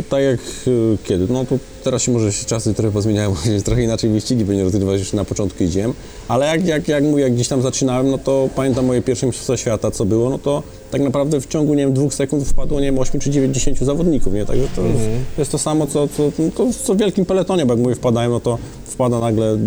tak 0.10 0.24
jak 0.24 0.40
y, 0.68 0.98
kiedy, 1.04 1.34
no 1.34 1.46
to 1.46 1.58
teraz 1.84 2.02
się 2.02 2.12
może 2.12 2.34
się 2.34 2.46
czasy 2.46 2.74
trochę 2.74 2.92
pozmieniają, 2.92 3.36
trochę 3.66 3.84
inaczej 3.84 4.10
wyścigi 4.10 4.46
będzie 4.46 4.64
rozgrywać 4.64 5.00
już 5.00 5.14
na 5.14 5.26
początku 5.26 5.64
jeździłem, 5.64 5.94
ale 6.28 6.46
jak, 6.46 6.66
jak, 6.66 6.88
jak 6.88 7.04
mówię, 7.04 7.24
jak 7.24 7.34
gdzieś 7.34 7.48
tam 7.48 7.62
zaczynałem, 7.62 8.12
no 8.12 8.18
to 8.18 8.50
pamiętam 8.56 8.86
moje 8.86 9.02
pierwsze 9.02 9.26
mistrzostwa 9.26 9.58
świata, 9.58 9.92
co 9.92 10.06
było, 10.06 10.30
no 10.30 10.38
to 10.38 10.64
tak 10.92 11.02
naprawdę 11.02 11.42
w 11.42 11.48
ciągu, 11.48 11.74
nie 11.74 11.84
wiem, 11.84 11.94
dwóch 11.94 12.14
sekund 12.14 12.48
wpadło, 12.48 12.80
nie 12.80 12.86
wiem, 12.86 13.00
8 13.00 13.22
czy 13.22 13.30
9, 13.30 13.56
10 13.56 13.80
zawodników, 13.80 14.34
nie, 14.34 14.46
także 14.46 14.68
to 14.76 14.82
jest, 14.82 15.00
jest 15.38 15.52
to 15.52 15.58
samo, 15.58 15.88
co, 15.88 16.08
co, 16.08 16.32
no 16.40 16.52
to, 16.56 16.68
co 16.84 16.94
w 16.94 16.98
wielkim 16.98 17.26
peletonie, 17.26 17.66
bo 17.66 17.74
jak 17.74 17.84
mówię, 17.84 17.96
wpadają, 17.96 18.30
no 18.30 18.40
to 18.40 18.58
wpada 18.86 19.20
nagle 19.20 19.58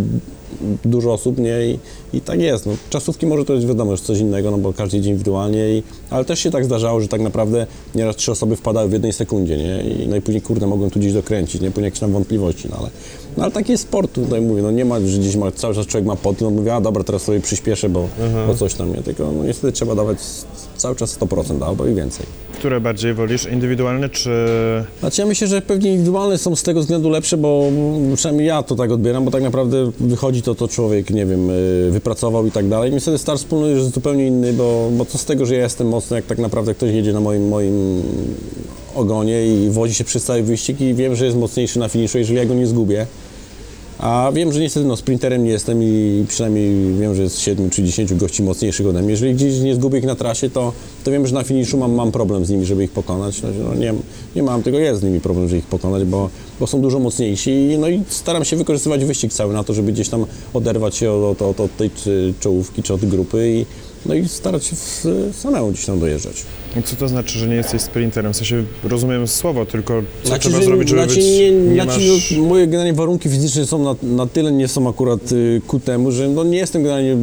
dużo 0.84 1.12
osób, 1.12 1.38
nie, 1.38 1.66
i, 1.66 1.78
i 2.16 2.20
tak 2.20 2.40
jest, 2.40 2.66
no, 2.66 2.72
czasówki 2.90 3.26
może 3.26 3.44
to 3.44 3.54
jest 3.54 3.66
wiadomo, 3.66 3.90
już 3.90 4.00
coś 4.00 4.18
innego, 4.18 4.50
no 4.50 4.58
bo 4.58 4.72
każdy 4.72 4.96
jedzie 4.96 5.10
indywidualnie, 5.10 5.78
i, 5.78 5.82
ale 6.10 6.24
też 6.24 6.38
się 6.38 6.50
tak 6.50 6.64
zdarzało, 6.64 7.00
że 7.00 7.08
tak 7.08 7.20
naprawdę 7.20 7.66
nieraz 7.94 8.16
trzy 8.16 8.32
osoby 8.32 8.56
wpadały 8.56 8.88
w 8.88 8.92
jednej 8.92 9.12
sekundzie, 9.12 9.56
nie, 9.56 9.82
i, 9.82 10.08
no 10.08 10.20
później, 10.20 10.42
kurde, 10.42 10.66
mogłem 10.66 10.90
tu 10.90 11.00
gdzieś 11.00 11.12
dokręcić, 11.12 11.60
nie, 11.60 11.70
później 11.70 11.84
jakieś 11.84 12.00
tam 12.00 12.12
wątpliwości, 12.12 12.68
no 12.70 12.76
ale, 12.78 12.90
no 13.36 13.42
ale 13.42 13.52
taki 13.52 13.72
jest 13.72 13.84
sport, 13.84 14.12
tutaj 14.12 14.40
mówię, 14.40 14.62
no 14.62 14.70
nie 14.70 14.84
ma, 14.84 15.00
że 15.00 15.18
gdzieś 15.18 15.36
ma, 15.36 15.52
cały 15.52 15.74
czas 15.74 15.86
człowiek 15.86 16.06
ma 16.06 16.16
pot, 16.16 16.40
no 16.40 16.50
mówię, 16.50 16.74
a 16.74 16.80
dobra, 16.80 17.04
teraz 17.04 17.22
sobie 17.22 17.40
przyspieszę, 17.40 17.88
bo, 17.88 18.08
bo 18.46 18.54
coś 18.54 18.74
tam, 18.74 18.92
nie, 18.96 19.02
tylko 19.02 19.32
no 19.32 19.44
niestety 19.44 19.72
trzeba 19.72 19.94
dawać 19.94 20.18
cały 20.76 20.96
czas 20.96 21.18
100% 21.18 21.64
albo 21.64 21.86
i 21.86 21.94
więcej. 21.94 22.26
Które 22.54 22.80
bardziej 22.80 23.14
wolisz, 23.14 23.46
indywidualne 23.46 24.08
czy... 24.08 24.30
Znaczy 25.00 25.20
ja 25.20 25.26
myślę, 25.26 25.46
że 25.46 25.62
pewnie 25.62 25.90
indywidualne 25.90 26.38
są 26.38 26.56
z 26.56 26.62
tego 26.62 26.80
względu 26.80 27.10
lepsze, 27.10 27.36
bo 27.36 27.64
przynajmniej 28.16 28.46
ja 28.46 28.62
to 28.62 28.74
tak 28.74 28.90
odbieram, 28.90 29.24
bo 29.24 29.30
tak 29.30 29.42
naprawdę 29.42 29.90
wychodzi 30.00 30.42
to, 30.42 30.54
to 30.54 30.68
człowiek, 30.68 31.10
nie 31.10 31.26
wiem, 31.26 31.50
y, 31.50 31.88
wypracował 31.90 32.46
i 32.46 32.50
tak 32.50 32.68
dalej. 32.68 32.92
Niestety 32.92 33.18
start 33.18 33.38
wspólny 33.38 33.70
jest 33.70 33.94
zupełnie 33.94 34.26
inny, 34.26 34.52
bo, 34.52 34.90
bo 34.92 35.04
co 35.04 35.18
z 35.18 35.24
tego, 35.24 35.46
że 35.46 35.54
ja 35.54 35.62
jestem 35.62 35.88
mocny, 35.88 36.16
jak 36.16 36.26
tak 36.26 36.38
naprawdę 36.38 36.74
ktoś 36.74 36.92
jedzie 36.92 37.12
na 37.12 37.20
moim, 37.20 37.48
moim 37.48 38.02
ogonie 38.94 39.46
i 39.46 39.70
wozi 39.70 39.94
się 39.94 40.04
przez 40.04 40.24
cały 40.24 40.42
wyścig 40.42 40.80
i 40.80 40.94
wiem, 40.94 41.16
że 41.16 41.24
jest 41.24 41.36
mocniejszy 41.36 41.78
na 41.78 41.88
finiszu, 41.88 42.18
jeżeli 42.18 42.38
ja 42.38 42.44
go 42.44 42.54
nie 42.54 42.66
zgubię. 42.66 43.06
A 43.98 44.30
wiem, 44.34 44.52
że 44.52 44.60
niestety 44.60 44.86
no, 44.86 44.96
sprinterem 44.96 45.44
nie 45.44 45.50
jestem 45.50 45.82
i 45.82 46.24
przynajmniej 46.28 46.94
wiem, 46.94 47.14
że 47.14 47.22
jest 47.22 47.38
7 47.38 47.70
czy 47.70 47.82
10 47.82 48.14
gości 48.14 48.42
mocniejszych 48.42 48.86
ode 48.86 49.02
mnie. 49.02 49.10
Jeżeli 49.10 49.34
gdzieś 49.34 49.60
nie 49.60 49.74
zgubię 49.74 49.98
ich 49.98 50.04
na 50.04 50.14
trasie, 50.14 50.50
to, 50.50 50.72
to 51.04 51.10
wiem, 51.10 51.26
że 51.26 51.34
na 51.34 51.42
finiszu 51.42 51.78
mam, 51.78 51.92
mam 51.92 52.12
problem 52.12 52.44
z 52.44 52.50
nimi, 52.50 52.66
żeby 52.66 52.84
ich 52.84 52.90
pokonać. 52.90 53.42
No, 53.42 53.48
no, 53.68 53.74
nie, 53.74 53.94
nie 54.36 54.42
mam, 54.42 54.62
tylko 54.62 54.78
jest 54.78 55.00
z 55.00 55.04
nimi 55.04 55.20
problem, 55.20 55.48
żeby 55.48 55.58
ich 55.58 55.66
pokonać, 55.66 56.04
bo, 56.04 56.30
bo 56.60 56.66
są 56.66 56.80
dużo 56.80 56.98
mocniejsi. 56.98 57.76
No 57.78 57.88
i 57.88 58.02
staram 58.08 58.44
się 58.44 58.56
wykorzystywać 58.56 59.04
wyścig 59.04 59.32
cały 59.32 59.54
na 59.54 59.64
to, 59.64 59.74
żeby 59.74 59.92
gdzieś 59.92 60.08
tam 60.08 60.26
oderwać 60.54 60.96
się 60.96 61.12
od, 61.12 61.42
od, 61.42 61.60
od 61.60 61.76
tej 61.76 61.90
czy, 61.90 62.34
czołówki 62.40 62.82
czy 62.82 62.94
od 62.94 63.04
grupy 63.04 63.50
i, 63.50 63.66
no 64.06 64.14
i 64.14 64.28
starać 64.28 64.64
się 64.64 64.76
w, 64.76 65.06
samemu 65.36 65.70
gdzieś 65.70 65.84
tam 65.86 66.00
dojeżdżać. 66.00 66.36
Co 66.84 66.96
to 66.96 67.08
znaczy, 67.08 67.38
że 67.38 67.48
nie 67.48 67.54
jesteś 67.54 67.82
sprinterem? 67.82 68.32
W 68.32 68.36
sensie 68.36 68.64
rozumiem 68.84 69.28
słowo, 69.28 69.66
tylko 69.66 70.02
co 70.22 70.28
Znaczy, 70.28 70.40
trzeba 70.48 70.58
że- 70.58 70.64
zrobić, 70.64 70.88
żeby 70.88 71.02
znaczy, 71.02 71.16
być... 71.20 71.24
nie, 71.26 71.50
nie 71.50 71.82
znaczy, 71.82 72.00
masz... 72.14 72.30
no, 72.30 72.44
moje 72.44 72.66
generalnie 72.66 72.92
warunki 72.94 73.28
fizyczne 73.28 73.66
są 73.66 73.84
na, 73.84 73.94
na 74.02 74.26
tyle 74.26 74.52
nie 74.52 74.68
są 74.68 74.88
akurat 74.88 75.32
y, 75.32 75.60
ku 75.66 75.80
temu, 75.80 76.12
że 76.12 76.28
no, 76.28 76.44
nie 76.44 76.58
jestem 76.58 76.82
generalnie 76.82 77.16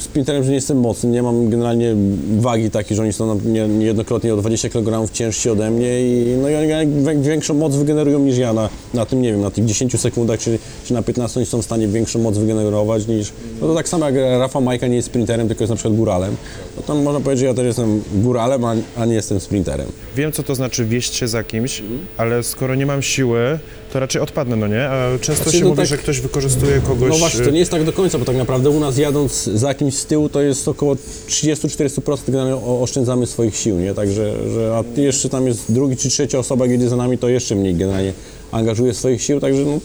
sprinterem, 0.00 0.42
że 0.44 0.48
nie 0.48 0.54
jestem 0.54 0.78
mocny, 0.80 1.10
nie 1.10 1.22
mam 1.22 1.50
generalnie 1.50 1.94
wagi 2.38 2.70
takiej, 2.70 2.96
że 2.96 3.02
oni 3.02 3.12
są 3.12 3.38
nie- 3.44 3.68
niejednokrotnie 3.68 4.34
o 4.34 4.36
20 4.36 4.68
kg 4.68 5.12
ciężsi 5.12 5.50
ode 5.50 5.70
mnie 5.70 6.00
i, 6.00 6.36
no 6.42 6.48
i 6.48 6.54
oni 6.54 7.22
większą 7.22 7.54
moc 7.54 7.76
wygenerują 7.76 8.18
niż 8.18 8.38
ja 8.38 8.52
na, 8.52 8.68
na 8.94 9.06
tym, 9.06 9.22
nie 9.22 9.32
wiem, 9.32 9.40
na 9.40 9.50
tych 9.50 9.64
10 9.64 10.00
sekundach 10.00 10.40
czy, 10.40 10.58
czy 10.84 10.94
na 10.94 11.02
15 11.02 11.40
oni 11.40 11.46
są 11.46 11.62
w 11.62 11.64
stanie 11.64 11.88
większą 11.88 12.18
moc 12.18 12.38
wygenerować 12.38 13.06
niż, 13.06 13.32
no 13.60 13.66
to 13.68 13.74
tak 13.74 13.88
samo 13.88 14.06
jak 14.10 14.14
Rafa 14.38 14.60
Majka 14.60 14.86
nie 14.86 14.96
jest 14.96 15.06
sprinterem, 15.08 15.48
tylko 15.48 15.64
jest 15.64 15.70
na 15.70 15.76
przykład 15.76 15.96
góralem, 15.96 16.36
no 16.76 16.82
to 16.82 16.94
można 16.94 17.20
powiedzieć, 17.20 17.40
że 17.40 17.46
ja 17.46 17.54
też 17.54 17.66
jestem 17.66 18.02
góralem, 18.14 18.64
a, 18.64 18.74
a 18.96 19.04
nie 19.06 19.14
jestem 19.14 19.40
sprinterem. 19.40 19.86
Wiem, 20.16 20.32
co 20.32 20.42
to 20.42 20.54
znaczy 20.54 20.84
wieść 20.84 21.14
się 21.14 21.28
za 21.28 21.44
kimś, 21.44 21.82
ale 22.16 22.42
skoro 22.42 22.74
nie 22.74 22.86
mam 22.86 23.02
siły, 23.02 23.58
to 23.92 24.00
raczej 24.00 24.22
odpadnę, 24.22 24.56
no 24.56 24.66
nie? 24.66 24.88
A 24.88 25.18
często 25.20 25.42
Znaczy, 25.44 25.58
się 25.58 25.64
no 25.64 25.70
mówi, 25.70 25.78
tak- 25.78 25.86
że 25.86 25.98
ktoś 25.98 26.20
wykorzystuje 26.20 26.80
kogoś... 26.80 27.10
No 27.10 27.16
właśnie, 27.18 27.40
to 27.40 27.48
y, 27.50 27.52
nie 27.52 27.58
jest 27.58 27.70
tak 27.70 27.84
do 27.84 27.92
końca, 27.92 28.18
bo 28.18 28.24
tak 28.24 28.36
naprawdę 28.36 28.70
u 28.70 28.80
nas 28.80 28.98
jadąc 28.98 29.44
za 29.44 29.74
kimś 29.74 29.94
z 29.94 30.06
tyłu 30.06 30.28
to 30.28 30.42
jest 30.42 30.68
około 30.68 30.96
30-40% 31.28 32.18
generalnie 32.26 32.54
o- 32.56 32.80
oszczędzamy 32.82 33.26
swoich 33.26 33.56
sił, 33.56 33.78
nie? 33.78 33.94
Także, 33.94 34.50
że, 34.50 34.76
a 34.96 35.00
jeszcze 35.00 35.28
tam 35.28 35.46
jest 35.46 35.72
drugi 35.72 35.96
czy 35.96 36.08
trzecia 36.08 36.38
osoba, 36.38 36.66
jedzie 36.66 36.88
za 36.88 36.96
nami, 36.96 37.18
to 37.18 37.28
jeszcze 37.28 37.54
mniej 37.54 37.74
generalnie 37.74 38.12
angażuje 38.52 38.94
swoich 38.94 39.22
sił, 39.22 39.40
także 39.40 39.64
no, 39.64 39.78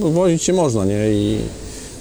no 0.00 0.08
wozić 0.10 0.42
się 0.42 0.52
można, 0.52 0.84
nie? 0.84 1.10
I 1.12 1.38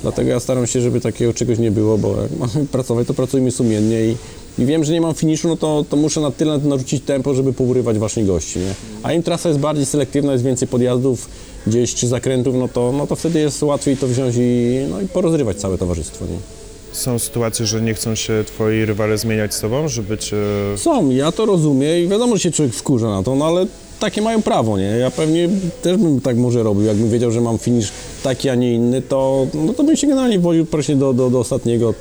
dlatego 0.02 0.30
ja 0.30 0.40
staram 0.40 0.68
się, 0.68 0.82
żeby 0.82 1.02
takiego 1.02 1.34
czegoś 1.34 1.60
nie 1.60 1.72
było, 1.72 1.98
bo 1.98 2.22
jak 2.22 2.32
mamy 2.40 2.68
pracować, 2.72 3.08
to 3.08 3.14
pracujmy 3.14 3.52
sumiennie 3.52 4.06
i, 4.06 4.16
i 4.60 4.66
wiem, 4.66 4.84
że 4.84 4.94
nie 4.94 5.02
mam 5.02 5.14
finiszu, 5.14 5.48
no 5.48 5.58
to, 5.58 5.86
to 5.90 5.98
muszę 5.98 6.22
na 6.22 6.32
tyle 6.32 6.58
narzucić 6.58 7.04
tempo, 7.04 7.34
żeby 7.34 7.54
pourywać 7.54 7.98
właśnie 7.98 8.24
gości, 8.24 8.60
nie? 8.60 8.74
A 9.04 9.14
im 9.14 9.24
trasa 9.24 9.50
jest 9.50 9.62
bardziej 9.62 9.86
selektywna, 9.86 10.32
jest 10.32 10.44
więcej 10.44 10.68
podjazdów, 10.68 11.30
gdzieś 11.68 11.96
czy 11.96 12.08
zakrętów, 12.08 12.56
no 12.56 12.68
to, 12.68 12.92
no 12.92 13.08
to 13.08 13.16
wtedy 13.16 13.40
jest 13.40 13.64
łatwiej 13.64 13.98
to 13.98 14.08
wziąć 14.08 14.36
i, 14.40 14.80
no 14.90 15.02
i 15.02 15.08
porozrywać 15.08 15.58
całe 15.58 15.78
towarzystwo. 15.78 16.26
Nie? 16.26 16.38
Są 16.92 17.20
sytuacje, 17.20 17.66
że 17.66 17.82
nie 17.82 17.94
chcą 17.94 18.16
się 18.16 18.44
twoi 18.48 18.86
rywale 18.86 19.18
zmieniać 19.18 19.54
z 19.54 19.60
tobą, 19.60 19.88
żeby 19.88 20.18
cię... 20.18 20.38
Są, 20.78 21.10
ja 21.10 21.32
to 21.32 21.46
rozumiem 21.46 22.06
i 22.06 22.08
wiadomo, 22.08 22.36
że 22.36 22.42
się 22.42 22.52
człowiek 22.52 22.76
wkurza 22.76 23.10
na 23.10 23.24
to, 23.24 23.36
no 23.36 23.46
ale 23.46 23.66
takie 24.00 24.22
mają 24.22 24.42
prawo, 24.42 24.78
nie? 24.78 24.84
Ja 24.84 25.12
pewnie 25.12 25.50
też 25.82 25.98
bym 25.98 26.22
tak 26.22 26.38
może 26.38 26.64
robił, 26.64 26.84
jakbym 26.84 27.10
wiedział, 27.10 27.32
że 27.32 27.42
mam 27.42 27.58
finisz 27.58 27.92
taki, 28.24 28.50
a 28.50 28.56
nie 28.56 28.74
inny, 28.74 29.02
to, 29.02 29.48
no 29.54 29.74
to 29.74 29.84
bym 29.84 29.98
się 29.98 30.08
generalnie 30.08 30.40
woził 30.40 30.66
praktycznie 30.66 30.96
do, 30.96 31.14
do, 31.14 31.30
do 31.30 31.40
ostatniego, 31.40 31.94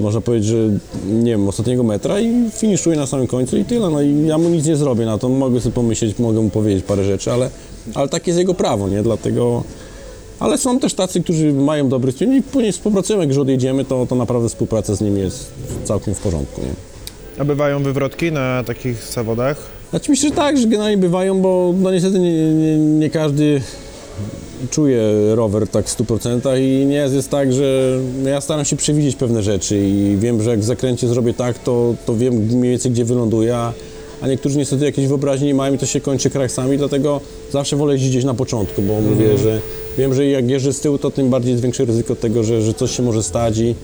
można 0.00 0.20
powiedzieć, 0.20 0.48
że 0.48 0.56
nie 1.08 1.30
wiem, 1.30 1.48
ostatniego 1.48 1.82
metra 1.82 2.20
i 2.20 2.50
finiszuję 2.50 2.96
na 2.96 3.06
samym 3.06 3.26
końcu 3.26 3.56
i 3.56 3.64
tyle, 3.64 3.90
no 3.90 4.02
i 4.02 4.26
ja 4.26 4.38
mu 4.38 4.48
nic 4.48 4.66
nie 4.66 4.76
zrobię 4.76 5.06
na 5.06 5.18
to, 5.18 5.28
mogę 5.28 5.60
sobie 5.60 5.74
pomyśleć, 5.74 6.18
mogę 6.18 6.40
mu 6.40 6.50
powiedzieć 6.50 6.84
parę 6.84 7.04
rzeczy, 7.04 7.32
ale, 7.32 7.50
ale 7.94 8.08
takie 8.08 8.30
jest 8.30 8.38
jego 8.38 8.54
prawo, 8.54 8.88
nie? 8.88 9.02
Dlatego... 9.02 9.64
Ale 10.40 10.58
są 10.58 10.78
też 10.78 10.94
tacy, 10.94 11.22
którzy 11.22 11.52
mają 11.52 11.88
dobry 11.88 12.12
styl 12.12 12.36
i 12.36 12.42
później 12.42 12.72
współpracujemy, 12.72 13.22
jak 13.22 13.28
już 13.28 13.38
odjedziemy, 13.38 13.84
to, 13.84 14.06
to 14.06 14.14
naprawdę 14.14 14.48
współpraca 14.48 14.94
z 14.94 15.00
nimi 15.00 15.20
jest 15.20 15.50
całkiem 15.84 16.14
w 16.14 16.20
porządku, 16.20 16.60
nie? 16.60 16.72
A 17.38 17.44
bywają 17.44 17.82
wywrotki 17.82 18.32
na 18.32 18.64
takich 18.64 19.02
zawodach? 19.02 19.56
Znaczy 19.90 20.10
myślę, 20.10 20.28
że 20.28 20.34
tak, 20.34 20.58
że 20.58 20.66
generalnie 20.66 20.98
bywają, 20.98 21.40
bo 21.40 21.74
no 21.80 21.92
niestety 21.92 22.18
nie, 22.18 22.52
nie, 22.52 22.78
nie 22.78 23.10
każdy 23.10 23.60
czuje 24.70 25.02
rower 25.34 25.68
tak 25.68 25.86
w 25.86 25.98
100% 25.98 26.60
i 26.60 26.86
nie 26.86 26.96
jest, 26.96 27.30
tak, 27.30 27.52
że 27.52 27.98
ja 28.24 28.40
staram 28.40 28.64
się 28.64 28.76
przewidzieć 28.76 29.16
pewne 29.16 29.42
rzeczy 29.42 29.78
i 29.78 30.16
wiem, 30.18 30.42
że 30.42 30.50
jak 30.50 30.60
w 30.60 30.64
zakręcie 30.64 31.08
zrobię 31.08 31.34
tak, 31.34 31.58
to, 31.58 31.94
to 32.06 32.16
wiem 32.16 32.34
mniej 32.34 32.70
więcej 32.70 32.92
gdzie 32.92 33.04
wyląduję, 33.04 33.56
a, 33.56 33.72
niektórzy 34.28 34.58
niestety 34.58 34.84
jakieś 34.84 35.06
wyobraźni 35.06 35.46
nie 35.46 35.54
mają 35.54 35.74
i 35.74 35.78
to 35.78 35.86
się 35.86 36.00
kończy 36.00 36.30
kraksami, 36.30 36.78
dlatego 36.78 37.20
zawsze 37.52 37.76
wolę 37.76 37.92
jeździć 37.92 38.10
gdzieś 38.10 38.24
na 38.24 38.34
początku, 38.34 38.82
bo 38.82 39.00
mówię, 39.00 39.38
że 39.38 39.60
wiem, 39.98 40.14
że 40.14 40.26
jak 40.26 40.50
jeżdżę 40.50 40.72
z 40.72 40.80
tyłu, 40.80 40.98
to 40.98 41.10
tym 41.10 41.30
bardziej 41.30 41.50
jest 41.50 41.62
większe 41.62 41.84
ryzyko 41.84 42.16
tego, 42.16 42.44
że, 42.44 42.62
że 42.62 42.74
coś 42.74 42.96
się 42.96 43.02
może 43.02 43.22
stać 43.22 43.58
i 43.58 43.74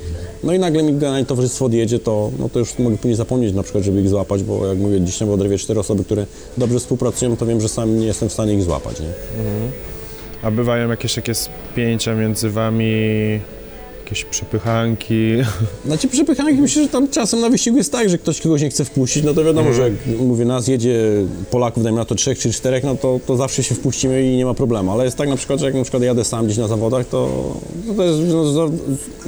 no 0.45 0.53
i 0.53 0.59
nagle 0.59 0.83
mi 0.83 0.93
generalnie 0.93 1.27
towarzystwo 1.27 1.65
odjedzie, 1.65 1.99
to, 1.99 2.31
no 2.39 2.49
to 2.49 2.59
już 2.59 2.79
mogę 2.79 2.97
później 2.97 3.17
zapomnieć 3.17 3.55
na 3.55 3.63
przykład, 3.63 3.85
żeby 3.85 4.01
ich 4.01 4.09
złapać, 4.09 4.43
bo 4.43 4.67
jak 4.67 4.79
mówię, 4.79 5.01
dziś 5.01 5.21
na 5.21 5.27
Wodrewie 5.27 5.59
cztery 5.59 5.81
osoby, 5.81 6.05
które 6.05 6.27
dobrze 6.59 6.79
współpracują, 6.79 7.37
to 7.37 7.47
wiem, 7.47 7.61
że 7.61 7.69
sam 7.69 7.99
nie 7.99 8.07
jestem 8.07 8.29
w 8.29 8.33
stanie 8.33 8.55
ich 8.55 8.63
złapać. 8.63 9.01
Nie? 9.01 9.07
A 10.45 10.51
bywają 10.51 10.91
jakieś 10.91 11.15
takie 11.15 11.35
spięcia 11.35 12.15
między 12.15 12.51
wami, 12.51 12.93
jakieś 14.05 14.25
przepychanki? 14.25 15.33
Znaczy 15.87 16.09
przepychanki 16.09 16.63
myślę, 16.63 16.83
że 16.83 16.89
tam 16.89 17.09
czasem 17.09 17.41
na 17.41 17.51
wyścigu 17.51 17.77
jest 17.77 17.93
tak, 17.93 18.09
że 18.09 18.19
ktoś 18.19 18.41
kogoś 18.41 18.63
nie 18.63 18.71
chce 18.71 18.85
wpuścić, 18.85 19.25
no 19.25 19.35
to 19.35 19.45
wiadomo, 19.45 19.73
że 19.73 19.83
jak 19.83 19.93
mówię, 20.19 20.45
nas 20.45 20.69
jedzie 20.69 21.01
Polaków, 21.51 21.83
dajmy 21.83 21.99
na 21.99 22.05
to 22.05 22.15
trzech 22.15 22.39
czy 22.39 22.53
czterech, 22.53 22.85
no 22.85 22.95
to, 22.97 23.21
to 23.27 23.37
zawsze 23.37 23.63
się 23.63 23.75
wpuścimy 23.75 24.23
i 24.33 24.37
nie 24.37 24.45
ma 24.45 24.55
problemu, 24.55 24.93
ale 24.93 25.05
jest 25.05 25.17
tak 25.17 25.29
na 25.29 25.37
przykład, 25.37 25.61
że 25.61 25.67
jak 25.67 25.75
na 25.75 25.83
przykład 25.83 26.03
jadę 26.03 26.25
sam 26.25 26.47
gdzieś 26.47 26.59
na 26.59 26.69
zawodach, 26.69 27.07
to, 27.09 27.53
to, 27.97 28.03
jest, 28.05 28.19
no, 28.29 28.53
za- 28.53 28.69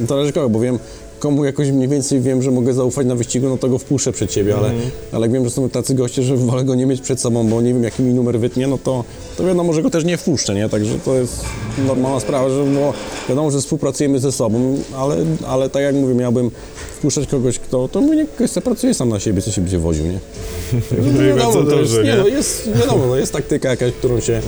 zależy 0.07 0.33
kogo, 0.33 0.49
bo 0.49 0.59
wiem, 0.59 0.79
komu 1.19 1.45
jakoś 1.45 1.71
mniej 1.71 1.87
więcej 1.87 2.21
wiem, 2.21 2.41
że 2.41 2.51
mogę 2.51 2.73
zaufać 2.73 3.07
na 3.07 3.15
wyścigu, 3.15 3.49
no 3.49 3.57
to 3.57 3.69
go 3.69 3.77
wpuszczę 3.77 4.11
przed 4.11 4.33
siebie, 4.33 4.55
ale, 4.57 4.71
ale 5.11 5.21
jak 5.21 5.31
wiem, 5.31 5.43
że 5.43 5.49
są 5.49 5.69
tacy 5.69 5.95
goście, 5.95 6.23
że 6.23 6.37
wolę 6.37 6.63
go 6.63 6.75
nie 6.75 6.85
mieć 6.85 7.01
przed 7.01 7.21
sobą, 7.21 7.47
bo 7.47 7.61
nie 7.61 7.73
wiem, 7.73 7.83
jaki 7.83 8.03
mi 8.03 8.13
numer 8.13 8.39
wytnie, 8.39 8.67
no 8.67 8.77
to, 8.83 9.03
to 9.37 9.45
wiadomo, 9.45 9.73
że 9.73 9.81
go 9.81 9.89
też 9.89 10.05
nie 10.05 10.17
wpuszczę, 10.17 10.55
nie? 10.55 10.69
Także 10.69 10.99
to 11.05 11.15
jest 11.15 11.45
normalna 11.87 12.19
sprawa, 12.19 12.49
że 12.49 12.65
no, 12.65 12.93
wiadomo, 13.29 13.51
że 13.51 13.59
współpracujemy 13.59 14.19
ze 14.19 14.31
sobą, 14.31 14.77
ale, 14.97 15.15
ale 15.47 15.69
tak 15.69 15.83
jak 15.83 15.95
mówię, 15.95 16.15
miałbym 16.15 16.51
wpuszczać 16.97 17.27
kogoś, 17.27 17.59
kto, 17.59 17.87
to 17.87 18.01
mówię, 18.01 18.15
niech 18.15 18.29
ktoś 18.29 18.49
sobie 18.49 18.63
pracuje 18.63 18.93
sam 18.93 19.09
na 19.09 19.19
siebie, 19.19 19.41
co 19.41 19.51
się 19.51 19.61
będzie 19.61 19.79
woził, 19.79 20.05
nie? 20.05 20.19
No 21.37 21.45
bardzo 21.45 21.63
to 21.63 21.79
jest, 21.79 21.93
nie, 21.93 22.03
nie? 22.03 22.15
no 22.15 22.27
jest, 22.27 22.69
wiadomo, 22.79 23.07
no 23.07 23.15
jest 23.15 23.33
taktyka 23.33 23.69
jakaś, 23.69 23.91
którą 23.91 24.19
się 24.19 24.41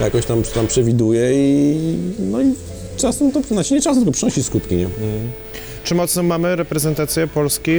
jakoś 0.00 0.26
tam, 0.26 0.42
tam 0.42 0.66
przewiduje 0.66 1.30
i 1.34 1.76
no 2.18 2.42
i 2.42 2.54
czasem 2.96 3.32
to, 3.32 3.42
znaczy 3.42 3.74
nie 3.74 3.80
czasem, 3.80 4.02
tylko 4.02 4.12
przynosi 4.12 4.42
skutki, 4.42 4.76
nie? 4.76 4.88
Czy 5.86 5.94
mocno 5.94 6.22
mamy 6.22 6.56
reprezentację 6.56 7.26
Polski? 7.26 7.70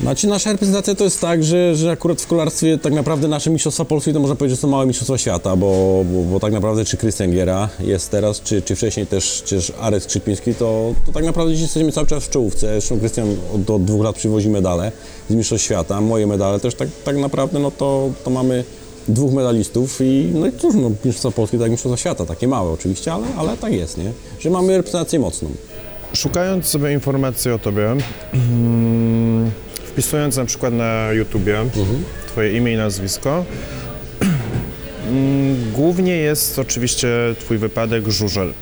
Znaczy 0.00 0.26
nasza 0.26 0.52
reprezentacja 0.52 0.94
to 0.94 1.04
jest 1.04 1.20
tak, 1.20 1.44
że, 1.44 1.76
że 1.76 1.90
akurat 1.90 2.22
w 2.22 2.26
kolarstwie 2.26 2.78
tak 2.78 2.92
naprawdę 2.92 3.28
nasze 3.28 3.50
mistrzostwa 3.50 3.84
Polski 3.84 4.12
to 4.12 4.20
można 4.20 4.36
powiedzieć, 4.36 4.58
że 4.58 4.62
są 4.62 4.68
małe 4.68 4.86
mistrzostwa 4.86 5.18
świata, 5.18 5.56
bo, 5.56 6.04
bo, 6.12 6.22
bo 6.22 6.40
tak 6.40 6.52
naprawdę 6.52 6.84
czy 6.84 6.96
Krystian 6.96 7.30
Giera 7.30 7.68
jest 7.80 8.10
teraz, 8.10 8.40
czy, 8.40 8.62
czy 8.62 8.76
wcześniej 8.76 9.06
też, 9.06 9.42
też 9.48 9.72
Arek 9.80 10.02
Skrzypiński, 10.02 10.54
to, 10.54 10.94
to 11.06 11.12
tak 11.12 11.24
naprawdę 11.24 11.52
dziś 11.52 11.62
jesteśmy 11.62 11.92
cały 11.92 12.06
czas 12.06 12.24
w 12.24 12.30
czołówce. 12.30 12.66
Zresztą 12.66 12.98
Krystian 12.98 13.36
od, 13.54 13.70
od 13.70 13.84
dwóch 13.84 14.04
lat 14.04 14.16
przywozi 14.16 14.48
medale 14.48 14.92
z 15.30 15.34
mistrzostw 15.34 15.64
świata, 15.64 16.00
moje 16.00 16.26
medale 16.26 16.60
też 16.60 16.74
tak, 16.74 16.88
tak 17.04 17.16
naprawdę, 17.16 17.58
no 17.58 17.70
to, 17.70 18.10
to 18.24 18.30
mamy 18.30 18.64
dwóch 19.08 19.32
medalistów 19.32 20.00
i 20.00 20.30
no 20.34 20.46
i 20.46 20.52
cóż, 20.52 20.74
no 20.74 20.90
mistrzostwa 20.90 21.30
Polski 21.30 21.58
tak 21.58 21.70
mistrzostwa 21.70 21.96
świata, 21.96 22.26
takie 22.26 22.48
małe 22.48 22.70
oczywiście, 22.70 23.12
ale, 23.12 23.26
ale 23.36 23.56
tak 23.56 23.72
jest, 23.72 23.98
nie? 23.98 24.12
Że 24.40 24.50
mamy 24.50 24.76
reprezentację 24.76 25.18
mocną. 25.18 25.48
Szukając 26.16 26.66
sobie 26.66 26.92
informacji 26.92 27.50
o 27.50 27.58
tobie, 27.58 27.96
mm, 28.32 29.50
wpisując 29.84 30.36
na 30.36 30.44
przykład 30.44 30.74
na 30.74 31.12
YouTubie 31.12 31.64
twoje 32.26 32.56
imię 32.56 32.72
i 32.72 32.76
nazwisko, 32.76 33.44
mm, 35.10 35.72
głównie 35.72 36.16
jest 36.16 36.58
oczywiście 36.58 37.08
twój 37.38 37.58
wypadek 37.58 38.08
żużel. 38.08 38.52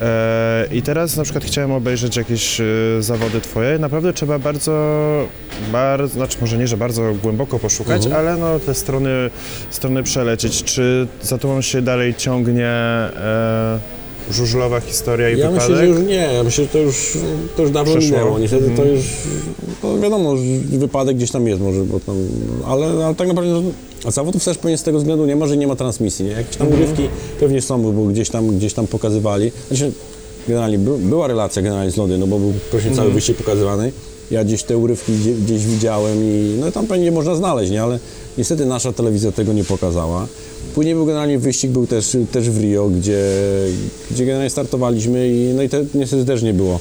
E, 0.00 0.66
I 0.72 0.82
teraz 0.82 1.16
na 1.16 1.22
przykład 1.24 1.44
chciałem 1.44 1.72
obejrzeć 1.72 2.16
jakieś 2.16 2.60
e, 2.60 2.64
zawody 3.00 3.40
twoje. 3.40 3.78
Naprawdę 3.78 4.12
trzeba 4.12 4.38
bardzo, 4.38 5.26
bardzo, 5.72 6.14
znaczy 6.14 6.38
może 6.40 6.58
nie, 6.58 6.66
że 6.66 6.76
bardzo 6.76 7.14
głęboko 7.22 7.58
poszukać, 7.58 8.06
ale 8.06 8.36
no 8.36 8.58
te 8.58 8.74
strony, 8.74 9.30
strony 9.70 10.02
przelecieć. 10.02 10.64
Czy 10.64 11.06
za 11.22 11.38
tobą 11.38 11.60
się 11.60 11.82
dalej 11.82 12.14
ciągnie 12.14 12.68
e, 12.68 13.99
żużlowa 14.32 14.80
historia 14.80 15.30
i 15.30 15.38
Ja 15.38 15.50
wypadek? 15.50 15.70
myślę, 15.70 15.76
że 15.76 15.86
już 15.86 16.08
nie, 16.08 16.14
ja 16.34 16.42
myślę, 16.44 16.64
że 16.64 16.70
to 16.70 16.78
już, 16.78 17.18
to 17.56 17.62
już 17.62 17.70
dawno 17.70 17.92
Przeszło. 17.92 18.18
minęło. 18.18 18.38
Niestety 18.38 18.70
to 18.76 18.84
już, 18.84 19.04
to 19.82 19.98
wiadomo, 19.98 20.36
że 20.36 20.42
wypadek 20.78 21.16
gdzieś 21.16 21.30
tam 21.30 21.46
jest 21.46 21.60
może, 21.62 21.80
bo 21.84 22.00
tam, 22.00 22.16
ale, 22.66 22.86
ale 23.06 23.14
tak 23.14 23.28
naprawdę 23.28 23.52
no, 23.52 23.62
a 24.04 24.10
zawodów 24.10 24.44
też 24.44 24.58
pewnie 24.58 24.78
z 24.78 24.82
tego 24.82 24.98
względu 24.98 25.26
nie 25.26 25.36
ma, 25.36 25.46
że 25.46 25.56
nie 25.56 25.66
ma 25.66 25.76
transmisji, 25.76 26.24
nie? 26.24 26.30
Jakieś 26.30 26.56
tam 26.56 26.68
urywki 26.68 27.02
pewnie 27.40 27.62
są, 27.62 27.82
bo 27.92 28.04
gdzieś 28.04 28.30
tam, 28.30 28.46
gdzieś 28.56 28.74
tam 28.74 28.86
pokazywali. 28.86 29.52
Znaczy, 29.68 29.92
generalnie 30.48 30.78
by, 30.78 30.98
była 30.98 31.26
relacja 31.26 31.62
generalnie 31.62 31.90
z 31.90 31.96
Londynu, 31.96 32.26
bo 32.26 32.38
był 32.38 32.52
praktycznie 32.70 32.96
cały 32.96 33.10
wyścig 33.10 33.36
pokazywany. 33.36 33.92
Ja 34.30 34.44
gdzieś 34.44 34.62
te 34.62 34.78
urywki 34.78 35.12
gdzie, 35.12 35.32
gdzieś 35.32 35.66
widziałem 35.66 36.18
i 36.24 36.56
no 36.60 36.72
tam 36.72 36.86
pewnie 36.86 37.12
można 37.12 37.34
znaleźć, 37.34 37.70
nie? 37.70 37.82
Ale 37.82 37.98
niestety 38.38 38.66
nasza 38.66 38.92
telewizja 38.92 39.32
tego 39.32 39.52
nie 39.52 39.64
pokazała. 39.64 40.26
Później 40.74 40.94
był 40.94 41.06
generalnie 41.06 41.38
wyścig, 41.38 41.70
był 41.70 41.86
też, 41.86 42.16
też 42.32 42.50
w 42.50 42.60
Rio, 42.60 42.88
gdzie, 42.88 43.22
gdzie 44.10 44.26
generalnie 44.26 44.50
startowaliśmy 44.50 45.28
i 45.28 45.54
no 45.54 45.62
i 45.62 45.68
te, 45.68 45.84
niestety 45.94 46.24
też 46.24 46.42
nie 46.42 46.54
było 46.54 46.80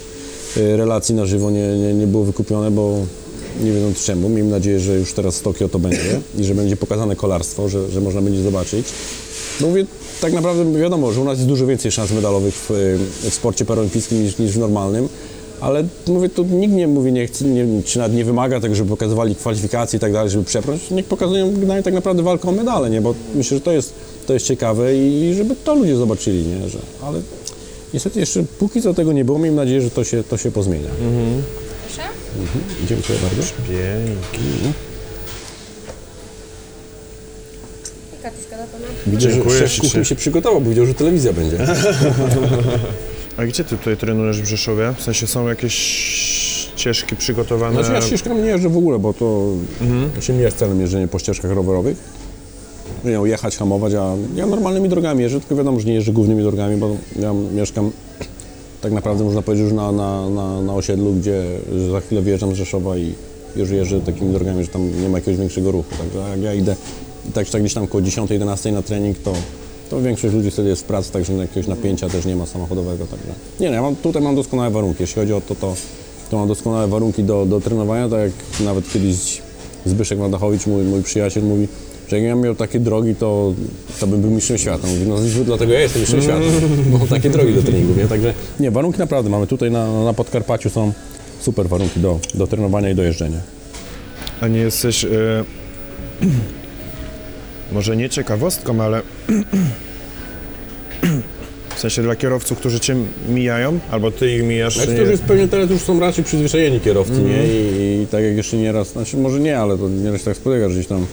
y, 0.57 0.77
relacji 0.77 1.15
na 1.15 1.25
żywo, 1.25 1.51
nie, 1.51 1.77
nie, 1.77 1.93
nie 1.93 2.07
było 2.07 2.23
wykupione, 2.23 2.71
bo 2.71 2.99
nie 3.63 3.71
wiedząc 3.71 4.03
czemu. 4.03 4.29
Miejmy 4.29 4.51
nadzieję, 4.51 4.79
że 4.79 4.95
już 4.95 5.13
teraz 5.13 5.39
w 5.39 5.41
Tokio 5.41 5.69
to 5.69 5.79
będzie 5.79 6.19
i 6.37 6.43
że 6.43 6.55
będzie 6.55 6.77
pokazane 6.77 7.15
kolarstwo, 7.15 7.69
że, 7.69 7.91
że 7.91 8.01
można 8.01 8.21
będzie 8.21 8.43
zobaczyć. 8.43 8.85
No 9.61 9.67
mówię, 9.67 9.85
tak 10.21 10.33
naprawdę 10.33 10.79
wiadomo, 10.79 11.11
że 11.11 11.21
u 11.21 11.23
nas 11.23 11.37
jest 11.37 11.49
dużo 11.49 11.65
więcej 11.65 11.91
szans 11.91 12.11
medalowych 12.11 12.53
w, 12.55 12.97
w 13.29 13.33
sporcie 13.33 13.65
paralimpijskim 13.65 14.23
niż, 14.23 14.37
niż 14.37 14.51
w 14.51 14.57
normalnym, 14.57 15.09
ale 15.61 15.83
mówię, 16.07 16.29
tu 16.29 16.43
nikt 16.45 16.73
nie 16.73 16.87
mówi, 16.87 17.11
nie 17.11 17.27
chce, 17.27 17.45
nie, 17.45 17.83
czy 17.83 17.99
nawet 17.99 18.13
nie 18.17 18.25
wymaga 18.25 18.59
tego, 18.59 18.75
żeby 18.75 18.89
pokazywali 18.89 19.35
kwalifikacje 19.35 19.97
i 19.97 19.99
tak 19.99 20.13
dalej, 20.13 20.29
żeby 20.29 20.43
przeprosić. 20.43 20.91
Niech 20.91 21.05
pokazują 21.05 21.53
generalnie 21.53 21.83
tak 21.83 21.93
naprawdę 21.93 22.23
walkę 22.23 22.49
o 22.49 22.51
medale, 22.51 22.89
nie? 22.89 23.01
Bo 23.01 23.15
myślę, 23.35 23.57
że 23.57 23.61
to 23.61 23.71
jest, 23.71 23.93
to 24.27 24.33
jest 24.33 24.45
ciekawe 24.45 24.95
i 24.97 25.33
żeby 25.37 25.55
to 25.63 25.75
ludzie 25.75 25.95
zobaczyli, 25.95 26.45
nie? 26.45 26.69
Że, 26.69 26.79
ale 27.03 27.21
niestety 27.93 28.19
jeszcze 28.19 28.43
póki 28.59 28.81
co 28.81 28.93
tego 28.93 29.13
nie 29.13 29.25
było, 29.25 29.39
miejmy 29.39 29.57
nadzieję, 29.57 29.81
że 29.81 29.89
to 29.91 30.03
się, 30.03 30.23
to 30.23 30.37
się 30.37 30.51
pozmienia. 30.51 30.89
proszę. 31.85 32.09
Dziękuję 32.87 33.19
bardzo. 33.21 33.51
Pięknie. 33.67 34.71
I 38.19 38.23
katuszka 38.23 38.55
dla 38.55 38.65
pana. 38.65 38.85
Widzę, 39.07 39.29
że 39.29 39.35
Dziękuję 39.35 39.59
szef 39.59 39.71
ślicznie. 39.71 39.89
kuchni 39.89 40.05
się 40.05 40.15
przygotował, 40.15 40.61
bo 40.61 40.69
widział, 40.69 40.85
że 40.85 40.93
telewizja 40.93 41.33
będzie. 41.33 41.57
A 43.39 43.45
gdzie 43.45 43.63
ty 43.63 43.77
tutaj 43.77 43.97
trenujesz 43.97 44.41
w 44.41 44.45
Rzeszowie? 44.45 44.93
W 44.97 45.01
sensie 45.01 45.27
są 45.27 45.47
jakieś 45.47 45.73
ścieżki 46.75 47.15
przygotowane? 47.15 47.75
Znaczy 47.75 47.93
ja 47.93 48.01
ścieżkami 48.01 48.41
nie 48.41 48.49
jeżdżę 48.49 48.69
w 48.69 48.77
ogóle, 48.77 48.99
bo 48.99 49.13
to 49.13 49.47
się 50.19 50.33
nie 50.33 50.41
jest 50.41 50.57
celem 50.57 50.81
jeżdżenie 50.81 51.07
po 51.07 51.19
ścieżkach 51.19 51.51
rowerowych. 51.51 51.97
Nie 53.05 53.11
wiem, 53.11 53.27
jechać, 53.27 53.57
hamować, 53.57 53.93
a 53.93 54.15
ja 54.35 54.45
normalnymi 54.45 54.89
drogami 54.89 55.21
jeżdżę, 55.21 55.39
tylko 55.39 55.55
wiadomo, 55.55 55.79
że 55.79 55.87
nie 55.87 55.93
jeżdżę 55.93 56.11
głównymi 56.11 56.43
drogami, 56.43 56.77
bo 56.77 56.95
ja 57.19 57.33
mieszkam 57.33 57.91
tak 58.81 58.91
naprawdę 58.91 59.23
można 59.23 59.41
powiedzieć 59.41 59.63
już 59.63 59.73
na, 59.73 59.91
na, 59.91 60.29
na, 60.29 60.61
na 60.61 60.73
osiedlu, 60.73 61.13
gdzie 61.13 61.43
za 61.91 62.01
chwilę 62.01 62.21
wyjeżdżam 62.21 62.55
z 62.55 62.57
Rzeszowa 62.57 62.97
i 62.97 63.13
już 63.55 63.69
jeżdżę 63.69 64.01
takimi 64.01 64.33
drogami, 64.33 64.63
że 64.63 64.69
tam 64.69 65.01
nie 65.01 65.09
ma 65.09 65.17
jakiegoś 65.17 65.39
większego 65.39 65.71
ruchu. 65.71 65.95
Także 65.97 66.29
jak 66.29 66.41
ja 66.41 66.53
idę 66.53 66.75
i 67.29 67.31
tak 67.31 67.49
tak 67.49 67.61
gdzieś 67.61 67.73
tam 67.73 67.87
koło 67.87 68.03
10-11 68.03 68.73
na 68.73 68.81
trening, 68.81 69.17
to, 69.17 69.33
to 69.89 70.01
większość 70.01 70.33
ludzi 70.33 70.51
wtedy 70.51 70.69
jest 70.69 70.81
w 70.81 70.85
pracy, 70.85 71.11
także 71.11 71.33
jakiegoś 71.33 71.67
napięcia 71.67 72.09
też 72.09 72.25
nie 72.25 72.35
ma 72.35 72.45
samochodowego. 72.45 73.05
Także. 73.05 73.27
Nie, 73.59 73.67
no, 73.67 73.73
ja 73.73 73.81
mam, 73.81 73.95
tutaj 73.95 74.21
mam 74.21 74.35
doskonałe 74.35 74.69
warunki. 74.71 75.03
Jeśli 75.03 75.15
chodzi 75.15 75.33
o 75.33 75.41
to, 75.41 75.55
to, 75.55 75.75
to 76.29 76.37
mam 76.37 76.47
doskonałe 76.47 76.87
warunki 76.87 77.23
do, 77.23 77.45
do 77.45 77.61
trenowania, 77.61 78.09
tak 78.09 78.19
jak 78.19 78.31
nawet 78.65 78.93
kiedyś 78.93 79.41
Zbyszek 79.85 80.19
Wadachowicz, 80.19 80.67
mój, 80.67 80.83
mój 80.83 81.03
przyjaciel, 81.03 81.43
mówi, 81.43 81.67
że 82.07 82.15
jak 82.15 82.25
ja 82.25 82.35
miał 82.35 82.55
takie 82.55 82.79
drogi, 82.79 83.15
to, 83.15 83.53
to 83.99 84.07
bym 84.07 84.21
był 84.21 84.31
mistrzem 84.31 84.57
świata. 84.57 84.87
Mówi, 84.87 85.07
no 85.07 85.15
dlatego 85.45 85.73
ja 85.73 85.79
jestem 85.79 86.01
mistrzem 86.01 86.21
świata, 86.21 86.45
bo 86.91 86.97
mam 86.97 87.07
takie 87.07 87.29
drogi 87.29 87.53
do 87.53 87.61
treningu, 87.61 87.99
nie? 87.99 88.07
Także 88.07 88.33
nie, 88.59 88.71
warunki 88.71 88.99
naprawdę 88.99 89.29
mamy 89.29 89.47
tutaj 89.47 89.71
na, 89.71 90.03
na 90.03 90.13
Podkarpaciu 90.13 90.69
są 90.69 90.93
super 91.41 91.69
warunki 91.69 91.99
do, 91.99 92.19
do 92.33 92.47
trenowania 92.47 92.89
i 92.89 92.95
do 92.95 93.03
jeżdżenia. 93.03 93.39
A 94.41 94.47
nie 94.47 94.59
jesteś... 94.59 95.03
Y... 95.03 95.09
Może 97.71 97.97
nie 97.97 98.09
ciekawostką, 98.09 98.81
ale... 98.81 99.01
W 101.75 101.81
sensie 101.81 102.01
dla 102.01 102.15
kierowców, 102.15 102.57
którzy 102.57 102.79
cię 102.79 102.95
mijają, 103.29 103.79
albo 103.91 104.11
ty 104.11 104.35
ich 104.35 104.43
mijasz, 104.43 104.75
Znaczy, 104.75 104.93
nie? 104.93 105.01
jest 105.01 105.23
pewnie 105.23 105.47
teraz 105.47 105.69
już 105.69 105.81
są 105.81 105.99
raczej 105.99 106.23
przyzwyczajeni 106.23 106.79
kierowcy, 106.79 107.21
nie? 107.21 107.47
I, 107.47 108.01
I 108.03 108.07
tak 108.07 108.23
jak 108.23 108.37
jeszcze 108.37 108.57
nieraz, 108.57 108.91
znaczy 108.91 109.17
może 109.17 109.39
nie, 109.39 109.59
ale 109.59 109.77
to 109.77 109.89
nieraz 109.89 110.23
tak 110.23 110.37
spotyka, 110.37 110.69
że 110.69 110.75
gdzieś 110.75 110.87
tam 110.87 111.05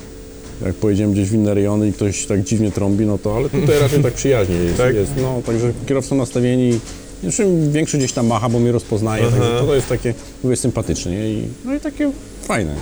jak 0.65 0.75
pojedziemy 0.75 1.13
gdzieś 1.13 1.29
w 1.29 1.35
inne 1.35 1.55
rejony 1.55 1.89
i 1.89 1.93
ktoś 1.93 2.27
tak 2.27 2.43
dziwnie 2.43 2.71
trąbi, 2.71 3.07
no 3.07 3.19
to 3.19 3.37
ale 3.37 3.51
tutaj 3.51 3.79
raczej 3.81 4.03
tak 4.03 4.13
przyjaźnie 4.13 4.57
jest. 4.57 4.77
Tak? 4.77 4.95
jest 4.95 5.13
no, 5.23 5.43
także 5.47 5.73
kierowcy 5.87 6.11
są 6.11 6.17
nastawieni, 6.17 6.81
jeszcze 7.23 7.45
większy 7.71 7.99
gdzieś 7.99 8.13
tam 8.13 8.27
macha, 8.27 8.49
bo 8.49 8.59
mnie 8.59 8.73
rozpoznaje, 8.73 9.25
także 9.25 9.41
to, 9.41 9.67
to 9.67 9.75
jest 9.75 9.89
takie, 9.89 10.15
mówię, 10.45 10.57
sympatyczne? 10.57 11.31
I, 11.31 11.43
no 11.65 11.75
i 11.75 11.81
takie 11.81 12.11
fajne. 12.43 12.75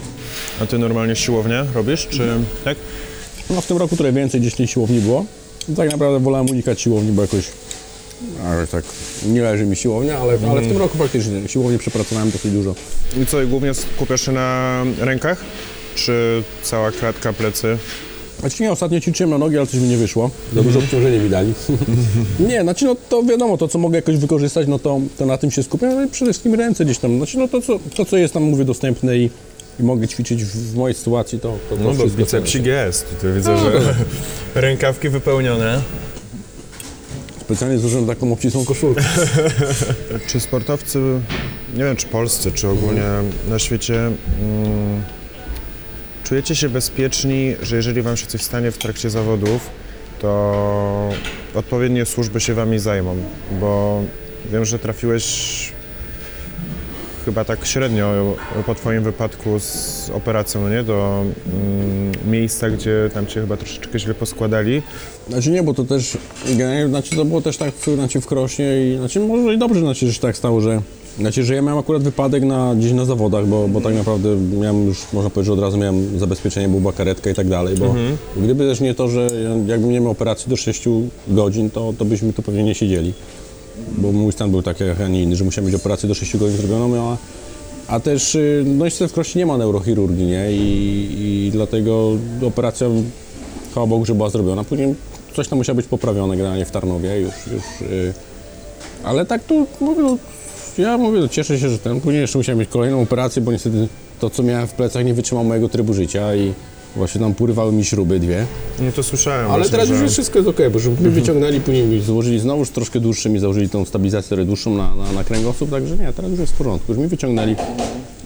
A 0.63 0.67
ty 0.67 0.79
normalnie 0.79 1.17
siłownię 1.17 1.65
robisz, 1.75 2.07
czy... 2.07 2.29
Tak? 2.65 2.77
No 3.51 3.61
w 3.61 3.67
tym 3.67 3.77
roku 3.77 3.97
trochę 3.97 4.13
więcej 4.13 4.41
gdzieś 4.41 4.55
tej 4.55 4.67
siłowni 4.67 5.01
było. 5.01 5.25
Tak 5.77 5.91
naprawdę 5.91 6.21
wolałem 6.21 6.51
unikać 6.51 6.81
siłowni, 6.81 7.13
bo 7.13 7.23
jakoś 7.23 7.45
ale 8.45 8.67
tak 8.67 8.85
nie 9.27 9.43
leży 9.43 9.67
mi 9.67 9.77
siłownia, 9.77 10.19
ale, 10.19 10.39
ale 10.51 10.63
w 10.63 10.69
tym 10.69 10.77
roku 10.77 10.99
faktycznie 10.99 11.49
siłownię 11.49 11.79
przepracowałem 11.79 12.31
dosyć 12.31 12.53
dużo. 12.53 12.75
I 13.23 13.27
co, 13.27 13.43
i 13.43 13.47
głównie 13.47 13.75
skupiasz 13.75 14.27
się 14.27 14.33
na 14.33 14.83
rękach? 14.99 15.45
Czy 15.95 16.43
cała 16.63 16.93
kratka, 16.93 17.33
plecy? 17.33 17.79
Znaczy 18.41 18.63
nie, 18.63 18.73
ostatnio 18.73 19.01
ćwiczyłem 19.01 19.31
na 19.31 19.39
nogi, 19.39 19.59
ale 19.59 19.67
coś 19.67 19.81
mi 19.81 19.89
nie 19.89 19.97
wyszło. 19.97 20.31
Za 20.55 20.63
dużo 20.63 20.79
obciążenia 20.79 21.23
mi 21.23 21.31
dali. 21.31 21.55
nie, 22.49 22.63
znaczy 22.63 22.85
no 22.85 22.97
to 23.09 23.23
wiadomo, 23.23 23.59
to 23.59 23.69
co 23.69 23.79
mogę 23.79 23.97
jakoś 23.97 24.17
wykorzystać, 24.17 24.69
no 24.69 24.79
to, 24.79 25.01
to 25.19 25.27
na 25.27 25.39
tym 25.39 25.51
się 25.51 25.63
skupiam, 25.63 25.91
ale 25.91 26.09
przede 26.09 26.33
wszystkim 26.33 26.55
ręce 26.55 26.85
gdzieś 26.85 26.99
tam. 26.99 27.17
Znaczy 27.17 27.39
no 27.39 27.49
to 27.49 27.61
co, 27.61 27.79
to, 27.97 28.05
co 28.05 28.17
jest 28.17 28.35
tam, 28.35 28.43
mówię, 28.43 28.65
dostępne 28.65 29.19
i, 29.19 29.31
i 29.81 29.83
mogę 29.83 30.09
ćwiczyć 30.09 30.45
w, 30.45 30.73
w 30.73 30.77
mojej 30.77 30.95
sytuacji, 30.95 31.41
to, 31.41 31.59
to, 31.71 31.77
to 31.77 31.83
No 31.83 31.89
bo 31.89 31.95
wszystko 31.95 32.19
bicepsik 32.19 32.67
jest. 32.67 33.11
Tutaj 33.11 33.33
widzę, 33.33 33.59
że 33.59 33.95
rękawki 34.61 35.09
wypełnione. 35.09 35.83
Specjalnie 37.41 37.79
złożyłem 37.79 38.07
taką 38.07 38.33
obcisłą 38.33 38.65
koszulkę. 38.65 39.05
Czy 40.29 40.41
sportowcy, 40.41 40.99
nie 41.75 41.85
wiem 41.85 41.97
czy 41.97 42.07
polscy, 42.07 42.53
czy 42.53 42.69
ogólnie 42.69 43.03
na 43.49 43.59
świecie, 43.59 43.95
mm, 43.97 45.03
czujecie 46.25 46.57
się 46.57 46.69
bezpieczni, 46.69 47.55
że 47.63 47.77
jeżeli 47.77 48.03
wam 48.03 48.17
się 48.17 48.27
coś 48.27 48.43
stanie 48.43 48.71
w 48.71 48.79
trakcie 48.79 49.11
zawodów, 49.11 49.71
to 50.21 51.11
odpowiednie 51.55 52.07
służby 52.07 52.41
się 52.41 52.55
wami 52.55 52.79
zajmą? 52.79 53.17
Bo 53.61 54.03
wiem, 54.53 54.65
że 54.65 54.79
trafiłeś 54.79 55.73
chyba 57.25 57.45
tak 57.45 57.67
średnio 57.67 58.35
po 58.67 58.75
twoim 58.75 59.03
wypadku 59.03 59.59
z 59.61 60.11
operacją, 60.15 60.69
nie? 60.69 60.83
Do 60.83 61.23
mm, 61.23 62.13
miejsca, 62.31 62.71
gdzie 62.71 63.11
tam 63.15 63.27
cię 63.27 63.41
chyba 63.41 63.57
troszeczkę 63.57 63.99
źle 63.99 64.15
poskładali. 64.15 64.83
Znaczy 65.29 65.51
nie, 65.51 65.63
bo 65.63 65.75
to 65.75 65.85
też, 65.85 66.19
generalnie, 66.49 66.89
znaczy 66.89 67.17
to 67.17 67.25
było 67.25 67.41
też 67.41 67.57
tak 67.57 67.75
w, 67.75 67.95
znaczy 67.95 68.21
w 68.21 68.27
Krośnie 68.27 68.93
i 68.95 68.97
znaczy 68.99 69.21
może 69.21 69.55
i 69.55 69.59
dobrze, 69.59 69.81
znaczy, 69.81 70.13
że 70.13 70.21
tak 70.21 70.37
stało, 70.37 70.61
że 70.61 70.83
znaczy, 71.19 71.45
że 71.45 71.55
ja 71.55 71.63
miałem 71.63 71.79
akurat 71.79 72.03
wypadek 72.03 72.43
na, 72.43 72.75
gdzieś 72.75 72.93
na 72.93 73.05
zawodach, 73.05 73.47
bo, 73.47 73.69
bo 73.69 73.81
tak 73.81 73.95
naprawdę 73.95 74.37
miałem 74.37 74.87
już, 74.87 74.99
można 75.13 75.31
powiedzieć, 75.31 75.47
że 75.47 75.53
od 75.53 75.61
razu 75.61 75.79
miałem 75.79 76.19
zabezpieczenie, 76.19 76.69
była 76.81 76.93
karetka 76.93 77.31
i 77.31 77.35
tak 77.35 77.49
dalej, 77.49 77.77
bo 77.77 77.95
gdyby 78.37 78.65
też 78.69 78.81
nie 78.81 78.95
to, 78.95 79.09
że 79.09 79.21
ja- 79.45 79.73
jakbym 79.73 79.91
nie 79.91 80.01
miał 80.01 80.11
operacji 80.11 80.51
do 80.51 80.57
6 80.57 80.85
godzin, 81.29 81.71
to, 81.71 81.95
to 81.99 82.05
byśmy 82.05 82.33
tu 82.33 82.43
pewnie 82.43 82.63
nie 82.65 82.75
siedzieli, 82.75 83.13
bo 83.99 84.13
mój 84.13 84.33
stan 84.33 84.51
był 84.51 84.63
taki, 84.63 84.85
a 85.05 85.09
nie 85.09 85.23
inny, 85.23 85.37
że 85.37 85.45
musiałem 85.45 85.67
mieć 85.67 85.81
operację 85.81 86.09
do 86.09 86.15
6 86.15 86.37
godzin 86.37 86.57
zrobioną, 86.57 87.01
a, 87.01 87.17
a 87.95 88.01
też, 88.01 88.35
y, 88.35 88.65
no 88.67 88.85
w 89.09 89.13
Krośnie 89.13 89.39
nie 89.39 89.47
ma 89.47 89.59
neurochirurgii, 89.59 90.27
nie, 90.27 90.53
i, 90.53 91.47
i 91.47 91.51
dlatego 91.53 92.11
operacja 92.47 92.87
chwała 93.71 93.87
Bogu, 93.87 94.05
że 94.05 94.15
była 94.15 94.31
zrobiona. 94.31 94.65
Później 94.65 94.95
coś 95.37 95.49
tam 95.49 95.59
musiało 95.59 95.77
być 95.77 95.87
poprawione 95.87 96.37
generalnie 96.37 96.65
w 96.65 96.71
Tarnowie 96.71 97.21
już, 97.21 97.35
już 97.47 97.91
yy. 97.91 98.13
ale 99.05 99.27
tak 99.27 99.45
tu 99.45 99.67
mówię, 99.81 100.03
no, 100.03 100.19
ja 100.79 100.99
mówię, 100.99 101.29
cieszę 101.29 101.59
się, 101.59 101.69
że 101.69 101.79
ten, 101.79 102.01
później 102.01 102.21
jeszcze 102.21 102.39
musiałem 102.39 102.59
mieć 102.59 102.69
kolejną 102.69 103.03
operację, 103.03 103.43
bo 103.43 103.53
niestety 103.53 103.89
to, 104.21 104.31
co 104.31 104.43
miałem 104.43 104.67
w 104.67 104.73
plecach 104.73 105.05
nie 105.05 105.15
wytrzymało 105.15 105.49
mojego 105.49 105.69
trybu 105.69 105.95
życia 105.95 106.35
i 106.35 106.53
właśnie 106.97 107.21
tam 107.21 107.35
porywały 107.35 107.73
mi 107.73 107.85
śruby 107.85 108.21
dwie. 108.21 108.47
No 108.81 108.93
to 108.93 109.03
słyszałem 109.03 109.47
Ale 109.47 109.57
właśnie, 109.57 109.71
teraz 109.71 109.89
już 109.89 109.99
że... 109.99 110.05
jest 110.05 110.15
wszystko 110.15 110.39
jest 110.39 110.49
okej, 110.49 110.71
bo 110.71 110.79
że 110.79 110.91
mi 110.91 110.97
wyciągnęli, 110.97 111.61
później 111.61 112.01
złożyli 112.01 112.41
znowu 112.41 112.61
już 112.61 112.71
troszkę 112.71 113.01
dłuższy, 113.01 113.31
mi 113.31 113.39
założyli 113.39 113.69
tą 113.69 113.85
stabilizację 113.85 114.45
dłuższą 114.45 114.77
na, 114.77 114.95
na, 114.95 115.13
na 115.13 115.25
kręgosłup, 115.25 115.71
także 115.71 115.97
nie, 115.97 116.13
teraz 116.13 116.31
już 116.31 116.41
jest 116.41 116.53
w 116.53 116.57
porządku. 116.57 116.93
Już 116.93 116.99
mi 117.01 117.07
wyciągnęli 117.07 117.57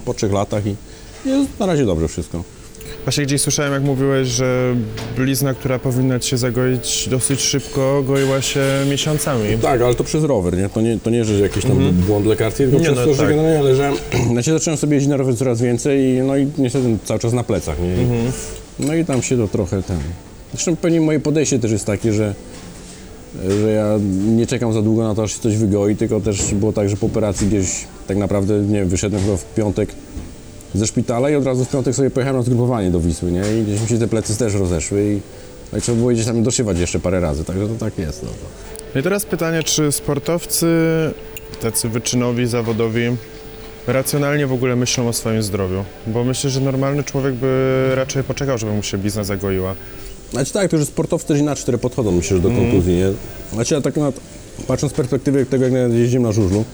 po 0.04 0.14
trzech 0.14 0.32
latach 0.32 0.66
i 0.66 0.74
jest 1.28 1.58
na 1.60 1.66
razie 1.66 1.86
dobrze 1.86 2.08
wszystko. 2.08 2.44
Właśnie 3.08 3.24
gdzieś 3.24 3.40
słyszałem, 3.40 3.72
jak 3.72 3.82
mówiłeś, 3.82 4.28
że 4.28 4.74
blizna, 5.16 5.54
która 5.54 5.78
powinna 5.78 6.18
ci 6.18 6.30
się 6.30 6.38
zagoić 6.38 7.08
dosyć 7.10 7.40
szybko, 7.40 8.02
goiła 8.06 8.42
się 8.42 8.60
miesiącami. 8.90 9.58
Tak, 9.62 9.82
ale 9.82 9.94
to 9.94 10.04
przez 10.04 10.24
rower, 10.24 10.56
nie? 10.56 10.68
To 10.68 10.80
nie, 10.80 10.98
to 10.98 11.10
nie 11.10 11.24
że 11.24 11.40
jakiś 11.40 11.64
tam 11.64 11.92
błąd 11.92 12.26
lekarski, 12.26 12.58
tylko 12.62 12.78
Nie, 12.78 12.84
przez 12.84 12.96
no 12.96 13.04
to, 13.04 13.14
że 13.14 13.22
tak. 13.22 13.28
generalnie, 13.28 13.74
że 13.74 13.92
znaczy 14.32 14.52
zacząłem 14.52 14.76
sobie 14.78 14.94
jeździć 14.94 15.10
na 15.10 15.16
rower 15.16 15.36
coraz 15.36 15.62
więcej 15.62 16.00
i 16.00 16.20
no 16.20 16.36
i 16.36 16.46
niestety 16.58 16.96
cały 17.04 17.20
czas 17.20 17.32
na 17.32 17.44
plecach, 17.44 17.76
nie? 17.82 18.02
I, 18.02 18.06
No 18.86 18.94
i 18.94 19.04
tam 19.04 19.22
się 19.22 19.36
to 19.36 19.48
trochę 19.48 19.82
ten... 19.82 19.98
Zresztą 20.52 20.76
pewnie 20.76 21.00
moje 21.00 21.20
podejście 21.20 21.58
też 21.58 21.70
jest 21.70 21.84
takie, 21.84 22.12
że 22.12 22.34
że 23.62 23.70
ja 23.70 23.98
nie 24.36 24.46
czekam 24.46 24.72
za 24.72 24.82
długo 24.82 25.02
na 25.02 25.14
to, 25.14 25.22
aż 25.22 25.32
się 25.34 25.40
coś 25.40 25.56
wygoi, 25.56 25.96
tylko 25.96 26.20
też 26.20 26.54
było 26.54 26.72
tak, 26.72 26.88
że 26.88 26.96
po 26.96 27.06
operacji 27.06 27.46
gdzieś 27.46 27.84
tak 28.06 28.16
naprawdę, 28.16 28.54
nie 28.54 28.78
wiem, 28.78 28.88
wyszedłem 28.88 29.22
chyba 29.22 29.36
w 29.36 29.44
piątek 29.44 29.88
ze 30.74 30.86
szpitala 30.86 31.30
i 31.30 31.34
od 31.34 31.44
razu 31.44 31.64
w 31.64 31.70
piątek 31.70 31.94
sobie 31.94 32.10
pojechałem 32.10 32.40
na 32.40 32.42
zgrupowanie 32.42 32.90
do 32.90 33.00
Wisły, 33.00 33.32
nie? 33.32 33.42
I 33.60 33.62
gdzieś 33.62 33.80
mi 33.80 33.88
się 33.88 33.98
te 33.98 34.08
plecy 34.08 34.36
też 34.36 34.54
rozeszły 34.54 35.04
i, 35.04 35.20
no 35.72 35.78
i 35.78 35.80
trzeba 35.80 35.98
było 35.98 36.10
gdzieś 36.10 36.26
tam 36.26 36.42
doszywać 36.42 36.78
jeszcze 36.78 37.00
parę 37.00 37.20
razy, 37.20 37.44
także 37.44 37.68
to 37.68 37.74
tak 37.74 37.98
jest. 37.98 38.22
No. 38.22 38.28
No 38.94 39.00
i 39.00 39.02
teraz 39.02 39.24
pytanie, 39.24 39.62
czy 39.62 39.92
sportowcy, 39.92 40.66
tacy 41.62 41.88
wyczynowi, 41.88 42.46
zawodowi, 42.46 43.16
racjonalnie 43.86 44.46
w 44.46 44.52
ogóle 44.52 44.76
myślą 44.76 45.08
o 45.08 45.12
swoim 45.12 45.42
zdrowiu? 45.42 45.84
Bo 46.06 46.24
myślę, 46.24 46.50
że 46.50 46.60
normalny 46.60 47.04
człowiek 47.04 47.34
by 47.34 47.92
raczej 47.94 48.24
poczekał, 48.24 48.58
żeby 48.58 48.72
mu 48.72 48.82
się 48.82 48.98
blizna 48.98 49.24
zagoiła. 49.24 49.74
Znaczy 50.30 50.52
tak, 50.52 50.70
to 50.70 50.76
już 50.76 50.86
sportowcy 50.86 51.28
też 51.28 51.38
inaczej 51.38 51.62
które 51.62 51.78
podchodzą, 51.78 52.12
myślę, 52.12 52.36
że 52.36 52.42
do 52.42 52.48
kontuzji, 52.48 52.96
nie? 52.96 53.12
Znaczy 53.52 53.74
ja 53.74 53.80
tak 53.80 53.96
na, 53.96 54.12
patrząc 54.66 54.92
z 54.92 54.96
perspektywy 54.96 55.46
tego, 55.46 55.64
jak 55.64 55.92
jeździmy 55.92 56.22
na 56.22 56.32
żużlu, 56.32 56.64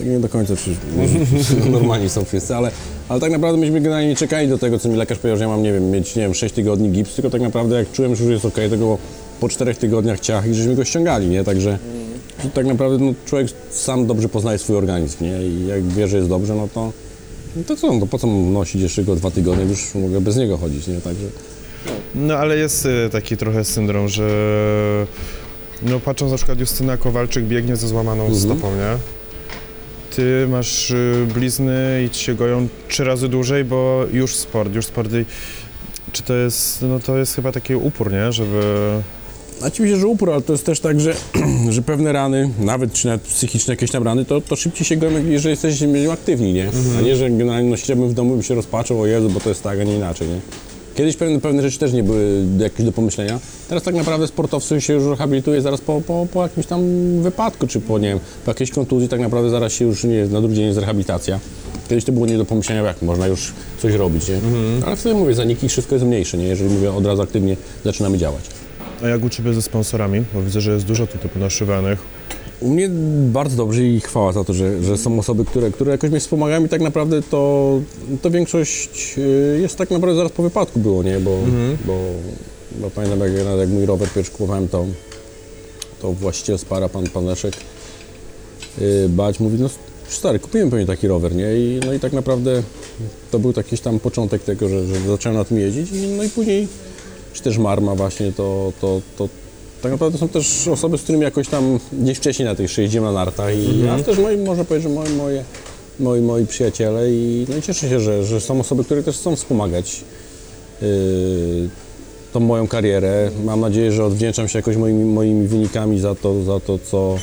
tak 0.00 0.08
nie 0.08 0.20
do 0.20 0.28
końca 0.28 0.56
przecież 0.56 0.78
może 0.96 1.70
normalni 1.78 2.08
są 2.08 2.24
wszyscy, 2.24 2.56
ale, 2.56 2.70
ale 3.08 3.20
tak 3.20 3.32
naprawdę 3.32 3.60
myśmy 3.60 3.80
generalnie 3.80 4.08
nie 4.08 4.16
czekali 4.16 4.48
do 4.48 4.58
tego, 4.58 4.78
co 4.78 4.88
mi 4.88 4.96
lekarz 4.96 5.18
powiedział, 5.18 5.36
że 5.36 5.44
ja 5.44 5.48
mam, 5.48 5.62
nie 5.62 5.72
wiem, 5.72 5.90
mieć, 5.90 6.16
nie 6.16 6.22
wiem, 6.22 6.34
6 6.34 6.54
tygodni 6.54 6.90
gips, 6.90 7.14
tylko 7.14 7.30
tak 7.30 7.40
naprawdę 7.40 7.76
jak 7.76 7.92
czułem, 7.92 8.16
że 8.16 8.24
już 8.24 8.32
jest 8.32 8.44
okej, 8.44 8.70
tego 8.70 8.98
po 9.40 9.48
czterech 9.48 9.78
tygodniach 9.78 10.20
ciach 10.20 10.46
i 10.46 10.54
żeśmy 10.54 10.74
go 10.74 10.84
ściągali, 10.84 11.28
nie? 11.28 11.44
Także 11.44 11.78
że 12.44 12.50
tak 12.50 12.66
naprawdę 12.66 13.04
no, 13.04 13.14
człowiek 13.26 13.48
sam 13.70 14.06
dobrze 14.06 14.28
poznaje 14.28 14.58
swój 14.58 14.76
organizm, 14.76 15.24
nie? 15.24 15.42
I 15.42 15.66
jak 15.66 15.82
wie, 15.82 16.08
że 16.08 16.16
jest 16.16 16.28
dobrze, 16.28 16.54
no 16.54 16.68
to 16.74 16.92
no 17.56 17.62
to 17.66 17.76
co, 17.76 17.92
no 17.92 18.00
to 18.00 18.06
po 18.06 18.18
co 18.18 18.26
nosić 18.26 18.82
jeszcze 18.82 19.04
go 19.04 19.16
dwa 19.16 19.30
tygodnie, 19.30 19.64
już 19.64 19.94
mogę 19.94 20.20
bez 20.20 20.36
niego 20.36 20.58
chodzić, 20.58 20.86
nie? 20.86 21.00
Także... 21.00 21.26
No 22.14 22.34
ale 22.34 22.56
jest 22.56 22.86
y, 22.86 23.10
taki 23.12 23.36
trochę 23.36 23.64
syndrom, 23.64 24.08
że 24.08 24.26
no 25.82 26.00
patrząc 26.00 26.30
na 26.32 26.36
przykład 26.36 26.60
Justyna 26.60 26.96
Kowalczyk 26.96 27.44
biegnie 27.44 27.76
ze 27.76 27.88
złamaną 27.88 28.34
stopą, 28.34 28.76
nie? 28.76 29.19
Ty 30.16 30.46
masz 30.48 30.90
y, 30.90 31.26
blizny 31.34 32.02
i 32.06 32.10
ci 32.10 32.24
się 32.24 32.34
goją 32.34 32.68
trzy 32.88 33.04
razy 33.04 33.28
dłużej, 33.28 33.64
bo 33.64 34.06
już 34.12 34.36
sport, 34.36 34.74
już 34.74 34.86
sport. 34.86 35.10
Czy 36.12 36.22
to 36.22 36.34
jest, 36.34 36.82
no 36.82 37.00
to 37.00 37.18
jest 37.18 37.34
chyba 37.34 37.52
taki 37.52 37.74
upór, 37.74 38.12
nie? 38.12 38.32
Żeby... 38.32 38.62
Oczywiście, 39.66 39.96
że 39.96 40.06
upór, 40.06 40.30
ale 40.30 40.42
to 40.42 40.52
jest 40.52 40.66
też 40.66 40.80
tak, 40.80 41.00
że, 41.00 41.14
że 41.70 41.82
pewne 41.82 42.12
rany, 42.12 42.50
nawet 42.58 42.92
czy 42.92 43.06
nawet 43.06 43.22
psychiczne 43.22 43.72
jakieś 43.72 43.90
tam 43.90 44.02
rany, 44.02 44.24
to, 44.24 44.40
to 44.40 44.56
szybciej 44.56 44.86
się 44.86 44.96
goją, 44.96 45.26
jeżeli 45.26 45.50
jesteśmy 45.50 46.12
aktywni, 46.12 46.52
nie? 46.52 46.70
A 46.98 47.00
nie, 47.00 47.16
że 47.16 47.30
generalnie 47.30 47.70
no, 47.70 47.76
siedziałbym 47.76 48.08
w 48.08 48.14
domu 48.14 48.36
i 48.36 48.42
się 48.42 48.54
rozpaczał, 48.54 49.00
o 49.00 49.06
Jezu, 49.06 49.30
bo 49.30 49.40
to 49.40 49.48
jest 49.48 49.62
tak, 49.62 49.80
a 49.80 49.84
nie 49.84 49.96
inaczej, 49.96 50.28
nie? 50.28 50.40
Kiedyś 50.94 51.16
pewne, 51.16 51.40
pewne 51.40 51.62
rzeczy 51.62 51.78
też 51.78 51.92
nie 51.92 52.02
były 52.02 52.44
jakieś 52.58 52.86
do 52.86 52.92
pomyślenia. 52.92 53.38
Teraz 53.68 53.82
tak 53.84 53.94
naprawdę 53.94 54.26
sportowcy 54.26 54.80
się 54.80 54.92
już 54.92 55.04
rehabilituje 55.04 55.62
zaraz 55.62 55.80
po, 55.80 56.00
po, 56.00 56.26
po 56.32 56.42
jakimś 56.42 56.66
tam 56.66 56.82
wypadku, 57.22 57.66
czy 57.66 57.80
po, 57.80 57.98
nie 57.98 58.08
wiem, 58.08 58.20
po 58.44 58.50
jakiejś 58.50 58.70
kontuzji, 58.70 59.08
tak 59.08 59.20
naprawdę 59.20 59.50
zaraz 59.50 59.72
się 59.72 59.84
już 59.84 60.04
nie, 60.04 60.26
na 60.26 60.40
drugi 60.40 60.56
dzień 60.56 60.66
jest 60.66 60.78
rehabilitacja. 60.78 61.40
Kiedyś 61.88 62.04
to 62.04 62.12
było 62.12 62.26
nie 62.26 62.38
do 62.38 62.44
pomyślenia, 62.44 62.82
jak 62.82 63.02
można 63.02 63.26
już 63.26 63.52
coś 63.82 63.94
robić, 63.94 64.28
nie? 64.28 64.40
Ale 64.86 64.96
wtedy 64.96 65.14
mówię, 65.14 65.34
zaniki 65.34 65.68
wszystko 65.68 65.94
jest 65.94 66.04
mniejsze, 66.04 66.38
nie? 66.38 66.44
Jeżeli 66.44 66.70
mówię, 66.70 66.92
od 66.92 67.06
razu 67.06 67.22
aktywnie 67.22 67.56
zaczynamy 67.84 68.18
działać. 68.18 68.42
A 69.02 69.08
jak 69.08 69.24
u 69.24 69.28
ciebie 69.28 69.54
ze 69.54 69.62
sponsorami? 69.62 70.24
Bo 70.34 70.42
widzę, 70.42 70.60
że 70.60 70.72
jest 70.72 70.86
dużo 70.86 71.06
tutaj 71.06 71.30
ponaszywanych. 71.30 71.98
U 72.60 72.68
mnie 72.68 72.88
bardzo 73.32 73.56
dobrze 73.56 73.84
i 73.84 74.00
chwała 74.00 74.32
za 74.32 74.44
to, 74.44 74.52
że, 74.52 74.82
że 74.82 74.98
są 74.98 75.18
osoby, 75.18 75.44
które, 75.44 75.70
które 75.70 75.92
jakoś 75.92 76.10
mnie 76.10 76.20
wspomagają 76.20 76.64
i 76.64 76.68
tak 76.68 76.80
naprawdę 76.80 77.22
to, 77.22 77.80
to 78.22 78.30
większość 78.30 79.14
y, 79.18 79.58
jest 79.60 79.76
tak 79.76 79.90
naprawdę 79.90 80.16
zaraz 80.16 80.32
po 80.32 80.42
wypadku 80.42 80.80
było, 80.80 81.02
nie? 81.02 81.20
Bo, 81.20 81.38
bo, 81.84 81.98
bo 82.80 82.90
pamiętam 82.90 83.20
jak, 83.20 83.32
jak 83.58 83.68
mój 83.68 83.86
rower 83.86 84.08
pierwszy 84.08 84.32
kupowałem, 84.32 84.68
to, 84.68 84.86
to 86.02 86.12
właściciel 86.12 86.58
Spara, 86.58 86.88
pan, 86.88 87.04
pan 87.06 87.24
Leszek 87.24 87.56
yy, 88.78 89.08
Bać 89.08 89.40
mówi, 89.40 89.58
no 89.58 89.68
stary, 90.08 90.38
kupiłem 90.38 90.70
pewnie 90.70 90.86
taki 90.86 91.08
rower, 91.08 91.34
nie? 91.34 91.56
I, 91.56 91.80
no 91.86 91.92
i 91.92 92.00
tak 92.00 92.12
naprawdę 92.12 92.62
to 93.30 93.38
był 93.38 93.52
jakiś 93.56 93.80
tam 93.80 94.00
początek 94.00 94.42
tego, 94.42 94.68
że, 94.68 94.86
że 94.86 94.94
zacząłem 95.08 95.38
na 95.38 95.44
tym 95.44 95.58
jeździć 95.58 95.92
i, 95.92 96.08
no 96.08 96.22
i 96.22 96.28
później, 96.28 96.68
czy 97.32 97.42
też 97.42 97.58
Marma 97.58 97.94
właśnie, 97.94 98.32
to, 98.32 98.72
to, 98.80 99.00
to 99.18 99.28
tak 99.82 99.92
naprawdę 99.92 100.18
są 100.18 100.28
też 100.28 100.68
osoby, 100.68 100.98
z 100.98 101.02
którymi 101.02 101.24
jakoś 101.24 101.48
tam 101.48 101.78
gdzieś 101.92 102.18
wcześniej 102.18 102.48
na 102.48 102.68
szyję 102.68 102.84
jeździłem 102.84 103.04
na 103.04 103.12
nartach 103.12 103.58
i 103.58 103.88
a 103.88 104.02
też 104.02 104.18
moi, 104.18 104.36
można 104.36 104.64
powiedzieć, 104.64 104.90
że 104.90 104.94
moi, 104.94 105.10
moje, 105.10 105.44
moi, 106.00 106.20
moi 106.20 106.46
przyjaciele 106.46 107.10
i, 107.10 107.46
no 107.48 107.56
i 107.56 107.62
cieszę 107.62 107.88
się, 107.88 108.00
że, 108.00 108.24
że 108.24 108.40
są 108.40 108.60
osoby, 108.60 108.84
które 108.84 109.02
też 109.02 109.16
chcą 109.16 109.36
wspomagać 109.36 110.04
yy, 110.82 110.88
tą 112.32 112.40
moją 112.40 112.68
karierę. 112.68 113.30
Mam 113.44 113.60
nadzieję, 113.60 113.92
że 113.92 114.04
odwdzięczam 114.04 114.48
się 114.48 114.58
jakoś 114.58 114.76
moimi, 114.76 115.04
moimi 115.04 115.46
wynikami 115.46 116.00
za 116.00 116.14
to, 116.14 116.42
za 116.42 116.60
to 116.60 116.78
co, 116.78 117.18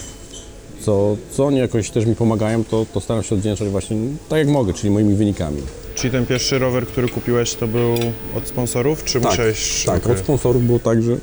co, 0.81 1.17
co 1.31 1.45
oni 1.45 1.57
jakoś 1.57 1.89
też 1.89 2.05
mi 2.05 2.15
pomagają, 2.15 2.63
to, 2.63 2.85
to 2.93 3.01
staram 3.01 3.23
się 3.23 3.35
odwdzięczać 3.35 3.69
właśnie 3.69 3.97
tak 4.29 4.39
jak 4.39 4.47
mogę, 4.47 4.73
czyli 4.73 4.93
moimi 4.93 5.15
wynikami. 5.15 5.61
Czyli 5.95 6.11
ten 6.11 6.25
pierwszy 6.25 6.59
rower, 6.59 6.87
który 6.87 7.09
kupiłeś, 7.09 7.53
to 7.53 7.67
był 7.67 7.93
od 8.37 8.47
sponsorów, 8.47 9.03
czy 9.03 9.19
musiałeś... 9.19 9.83
Tak, 9.85 10.03
okej. 10.03 10.11
od 10.11 10.19
sponsorów 10.19 10.63
było 10.63 10.79
tak, 10.79 11.03
że. 11.03 11.17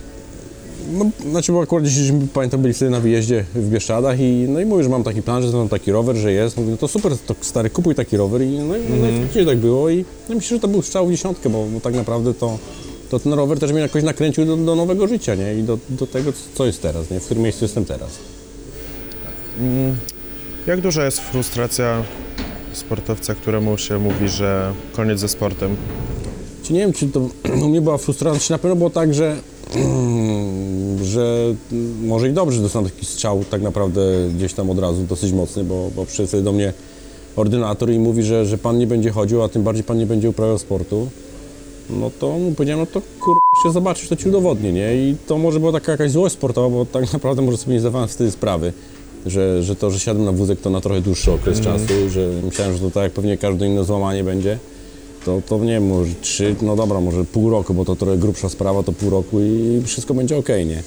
No, 0.92 1.04
znaczy, 1.30 1.52
bo 1.52 1.60
akurat 1.62 1.84
gdzieś 1.84 2.12
pamiętam, 2.34 2.62
byli 2.62 2.74
wtedy 2.74 2.90
na 2.90 3.00
wyjeździe 3.00 3.44
w 3.54 3.68
Bieszczadach 3.68 4.20
i 4.20 4.46
no 4.48 4.60
i 4.60 4.66
mówię, 4.66 4.82
że 4.84 4.88
mam 4.90 5.04
taki 5.04 5.22
plan, 5.22 5.42
że 5.42 5.56
mam 5.56 5.68
taki 5.68 5.92
rower, 5.92 6.16
że 6.16 6.32
jest. 6.32 6.56
Mówię, 6.56 6.70
no 6.70 6.76
to 6.76 6.88
super, 6.88 7.12
to 7.26 7.34
stary, 7.40 7.70
kupuj 7.70 7.94
taki 7.94 8.16
rower 8.16 8.42
i 8.42 8.58
no, 8.58 8.76
i- 8.76 8.80
no 9.00 9.08
i 9.08 9.12
faktycznie 9.20 9.46
tak 9.46 9.58
było 9.58 9.90
i 9.90 10.04
no, 10.28 10.34
myślę, 10.34 10.56
że 10.56 10.60
to 10.60 10.68
był 10.68 10.82
strzał 10.82 11.06
w 11.06 11.10
dziesiątkę, 11.10 11.50
bo, 11.50 11.66
bo 11.74 11.80
tak 11.80 11.94
naprawdę 11.94 12.34
to, 12.34 12.58
to 13.10 13.18
ten 13.18 13.32
rower 13.32 13.58
też 13.58 13.72
mnie 13.72 13.80
jakoś 13.80 14.02
nakręcił 14.02 14.44
do, 14.44 14.56
do 14.56 14.74
nowego 14.76 15.08
życia, 15.08 15.34
nie? 15.34 15.54
I 15.54 15.62
do, 15.62 15.78
do 15.88 16.06
tego, 16.06 16.32
co 16.54 16.66
jest 16.66 16.82
teraz, 16.82 17.10
nie? 17.10 17.20
W 17.20 17.24
którym 17.24 17.42
miejscu 17.42 17.64
jestem 17.64 17.84
teraz. 17.84 18.10
Jak 20.66 20.80
duża 20.80 21.04
jest 21.04 21.20
frustracja 21.20 22.02
sportowca, 22.72 23.34
któremu 23.34 23.78
się 23.78 23.98
mówi, 23.98 24.28
że 24.28 24.72
koniec 24.92 25.18
ze 25.20 25.28
sportem? 25.28 25.76
Czy 26.62 26.72
nie 26.72 26.80
wiem, 26.80 26.92
czy 26.92 27.06
to 27.08 27.20
u 27.64 27.68
mnie 27.68 27.80
była 27.80 27.98
frustracja, 27.98 28.54
na 28.54 28.58
pewno 28.58 28.76
było 28.76 28.90
tak, 28.90 29.14
że, 29.14 29.36
że 31.14 31.54
może 32.04 32.28
i 32.28 32.32
dobrze, 32.32 32.56
że 32.56 32.62
dostałem 32.62 32.90
taki 32.90 33.06
strzał 33.06 33.44
tak 33.50 33.62
naprawdę 33.62 34.00
gdzieś 34.36 34.54
tam 34.54 34.70
od 34.70 34.78
razu 34.78 35.02
dosyć 35.02 35.32
mocny, 35.32 35.64
bo, 35.64 35.90
bo 35.96 36.06
przyszedł 36.06 36.28
wtedy 36.28 36.42
do 36.42 36.52
mnie 36.52 36.72
ordynator 37.36 37.90
i 37.90 37.98
mówi, 37.98 38.22
że, 38.22 38.46
że 38.46 38.58
pan 38.58 38.78
nie 38.78 38.86
będzie 38.86 39.10
chodził, 39.10 39.42
a 39.42 39.48
tym 39.48 39.62
bardziej 39.62 39.84
pan 39.84 39.98
nie 39.98 40.06
będzie 40.06 40.30
uprawiał 40.30 40.58
sportu. 40.58 41.08
No 41.90 42.10
to 42.20 42.38
mu 42.38 42.52
powiedziałem, 42.52 42.80
no 42.80 43.00
to 43.00 43.06
kurwa 43.20 43.40
się 43.62 43.72
zobaczysz, 43.72 44.08
to 44.08 44.16
ci 44.16 44.28
udowodnię, 44.28 44.72
nie? 44.72 44.96
I 44.96 45.16
to 45.26 45.38
może 45.38 45.60
była 45.60 45.72
taka 45.72 45.92
jakaś 45.92 46.10
złość 46.10 46.34
sportowa, 46.34 46.68
bo 46.68 46.86
tak 46.86 47.12
naprawdę 47.12 47.42
może 47.42 47.58
sobie 47.58 47.74
nie 47.74 47.80
zdawałem 47.80 48.08
wtedy 48.08 48.30
sprawy, 48.30 48.72
że, 49.26 49.62
że 49.62 49.76
to, 49.76 49.90
że 49.90 50.00
siadłem 50.00 50.24
na 50.26 50.32
wózek 50.32 50.60
to 50.60 50.70
na 50.70 50.80
trochę 50.80 51.00
dłuższy 51.00 51.32
okres 51.32 51.60
czasu, 51.60 51.86
że 52.10 52.28
myślałem, 52.44 52.74
że 52.74 52.80
to 52.80 52.90
tak 52.90 53.02
jak 53.02 53.12
pewnie 53.12 53.38
każde 53.38 53.66
inne 53.66 53.84
złamanie 53.84 54.24
będzie 54.24 54.58
to, 55.24 55.42
to 55.48 55.58
nie 55.58 55.72
wiem, 55.72 55.86
może 55.86 56.14
trzy, 56.20 56.56
no 56.62 56.76
dobra, 56.76 57.00
może 57.00 57.24
pół 57.24 57.50
roku, 57.50 57.74
bo 57.74 57.84
to 57.84 57.96
trochę 57.96 58.16
grubsza 58.16 58.48
sprawa, 58.48 58.82
to 58.82 58.92
pół 58.92 59.10
roku 59.10 59.40
i 59.40 59.82
wszystko 59.84 60.14
będzie 60.14 60.36
okej, 60.36 60.66
nie? 60.66 60.82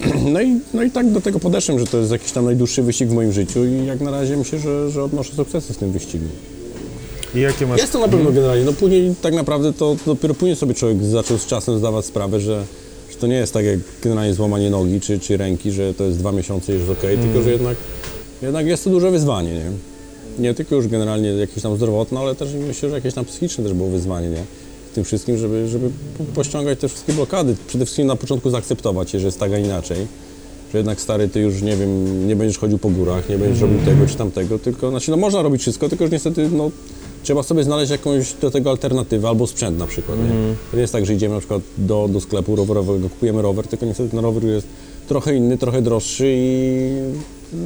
No 0.32 0.42
i, 0.42 0.60
no 0.74 0.82
i 0.82 0.90
tak 0.90 1.10
do 1.10 1.20
tego 1.20 1.40
podeszłem, 1.40 1.78
że 1.78 1.86
to 1.86 1.98
jest 1.98 2.12
jakiś 2.12 2.32
tam 2.32 2.44
najdłuższy 2.44 2.82
wyścig 2.82 3.08
w 3.08 3.12
moim 3.12 3.32
życiu 3.32 3.64
i 3.64 3.86
jak 3.86 4.00
na 4.00 4.10
razie 4.10 4.36
myślę, 4.36 4.58
że, 4.58 4.90
że 4.90 5.04
odnoszę 5.04 5.34
sukcesy 5.34 5.74
z 5.74 5.76
tym 5.76 5.92
wyścigiem. 5.92 6.28
I 7.34 7.40
jakie 7.40 7.66
masz... 7.66 7.80
Jest 7.80 7.92
to 7.92 7.98
na 7.98 8.08
pewno 8.08 8.32
generalnie, 8.32 8.64
no 8.64 8.72
później 8.72 9.14
tak 9.22 9.34
naprawdę 9.34 9.72
to 9.72 9.96
dopiero 10.06 10.34
później 10.34 10.56
sobie 10.56 10.74
człowiek 10.74 11.04
zaczął 11.04 11.38
z 11.38 11.46
czasem 11.46 11.78
zdawać 11.78 12.04
sprawę, 12.04 12.40
że, 12.40 12.64
że 13.10 13.16
to 13.16 13.26
nie 13.26 13.36
jest 13.36 13.52
tak 13.52 13.64
jak 13.64 13.78
generalnie 14.02 14.34
złamanie 14.34 14.70
nogi 14.70 15.00
czy, 15.00 15.18
czy 15.18 15.36
ręki, 15.36 15.72
że 15.72 15.94
to 15.94 16.04
jest 16.04 16.18
dwa 16.18 16.32
miesiące 16.32 16.72
i 16.72 16.74
już 16.74 16.88
jest 16.88 16.98
okej, 16.98 17.18
tylko 17.18 17.42
że 17.42 17.50
jednak, 17.50 17.76
jednak 18.42 18.66
jest 18.66 18.84
to 18.84 18.90
duże 18.90 19.10
wyzwanie, 19.10 19.52
nie? 19.52 19.70
Nie 20.38 20.54
tylko 20.54 20.74
już 20.74 20.88
generalnie 20.88 21.28
jakieś 21.28 21.62
tam 21.62 21.76
zdrowotne, 21.76 22.20
ale 22.20 22.34
też 22.34 22.48
myślę, 22.68 22.88
że 22.88 22.94
jakieś 22.94 23.14
tam 23.14 23.24
psychiczne 23.24 23.64
też 23.64 23.72
było 23.72 23.88
wyzwanie, 23.88 24.28
nie? 24.28 24.42
Tym 24.94 25.04
wszystkim, 25.04 25.38
żeby, 25.38 25.68
żeby 25.68 25.90
po- 26.18 26.24
pościągać 26.24 26.78
te 26.80 26.88
wszystkie 26.88 27.12
blokady. 27.12 27.56
Przede 27.66 27.84
wszystkim 27.84 28.06
na 28.06 28.16
początku 28.16 28.50
zaakceptować 28.50 29.14
je, 29.14 29.20
że 29.20 29.26
jest 29.26 29.40
tak, 29.40 29.52
a 29.52 29.58
inaczej. 29.58 30.06
Że 30.72 30.78
jednak 30.78 31.00
stary, 31.00 31.28
ty 31.28 31.40
już 31.40 31.62
nie 31.62 31.76
wiem, 31.76 32.28
nie 32.28 32.36
będziesz 32.36 32.58
chodził 32.58 32.78
po 32.78 32.90
górach, 32.90 33.28
nie 33.28 33.38
będziesz 33.38 33.60
robił 33.60 33.78
tego 33.84 34.06
czy 34.06 34.14
tamtego, 34.16 34.58
tylko, 34.58 34.90
znaczy 34.90 35.10
no 35.10 35.16
można 35.16 35.42
robić 35.42 35.62
wszystko, 35.62 35.88
tylko 35.88 36.04
już 36.04 36.12
niestety 36.12 36.48
no, 36.52 36.70
trzeba 37.22 37.42
sobie 37.42 37.64
znaleźć 37.64 37.90
jakąś 37.90 38.32
do 38.32 38.50
tego 38.50 38.70
alternatywę 38.70 39.28
albo 39.28 39.46
sprzęt 39.46 39.78
na 39.78 39.86
przykład, 39.86 40.18
nie? 40.18 40.28
To 40.70 40.76
nie 40.76 40.80
jest 40.80 40.92
tak, 40.92 41.06
że 41.06 41.14
idziemy 41.14 41.34
na 41.34 41.40
przykład 41.40 41.62
do, 41.78 42.08
do 42.12 42.20
sklepu 42.20 42.56
rowerowego, 42.56 43.08
kupujemy 43.08 43.42
rower, 43.42 43.66
tylko 43.66 43.86
niestety 43.86 44.10
ten 44.10 44.18
rower 44.18 44.44
jest 44.44 44.66
trochę 45.08 45.36
inny, 45.36 45.58
trochę 45.58 45.82
droższy 45.82 46.34
i 46.36 46.90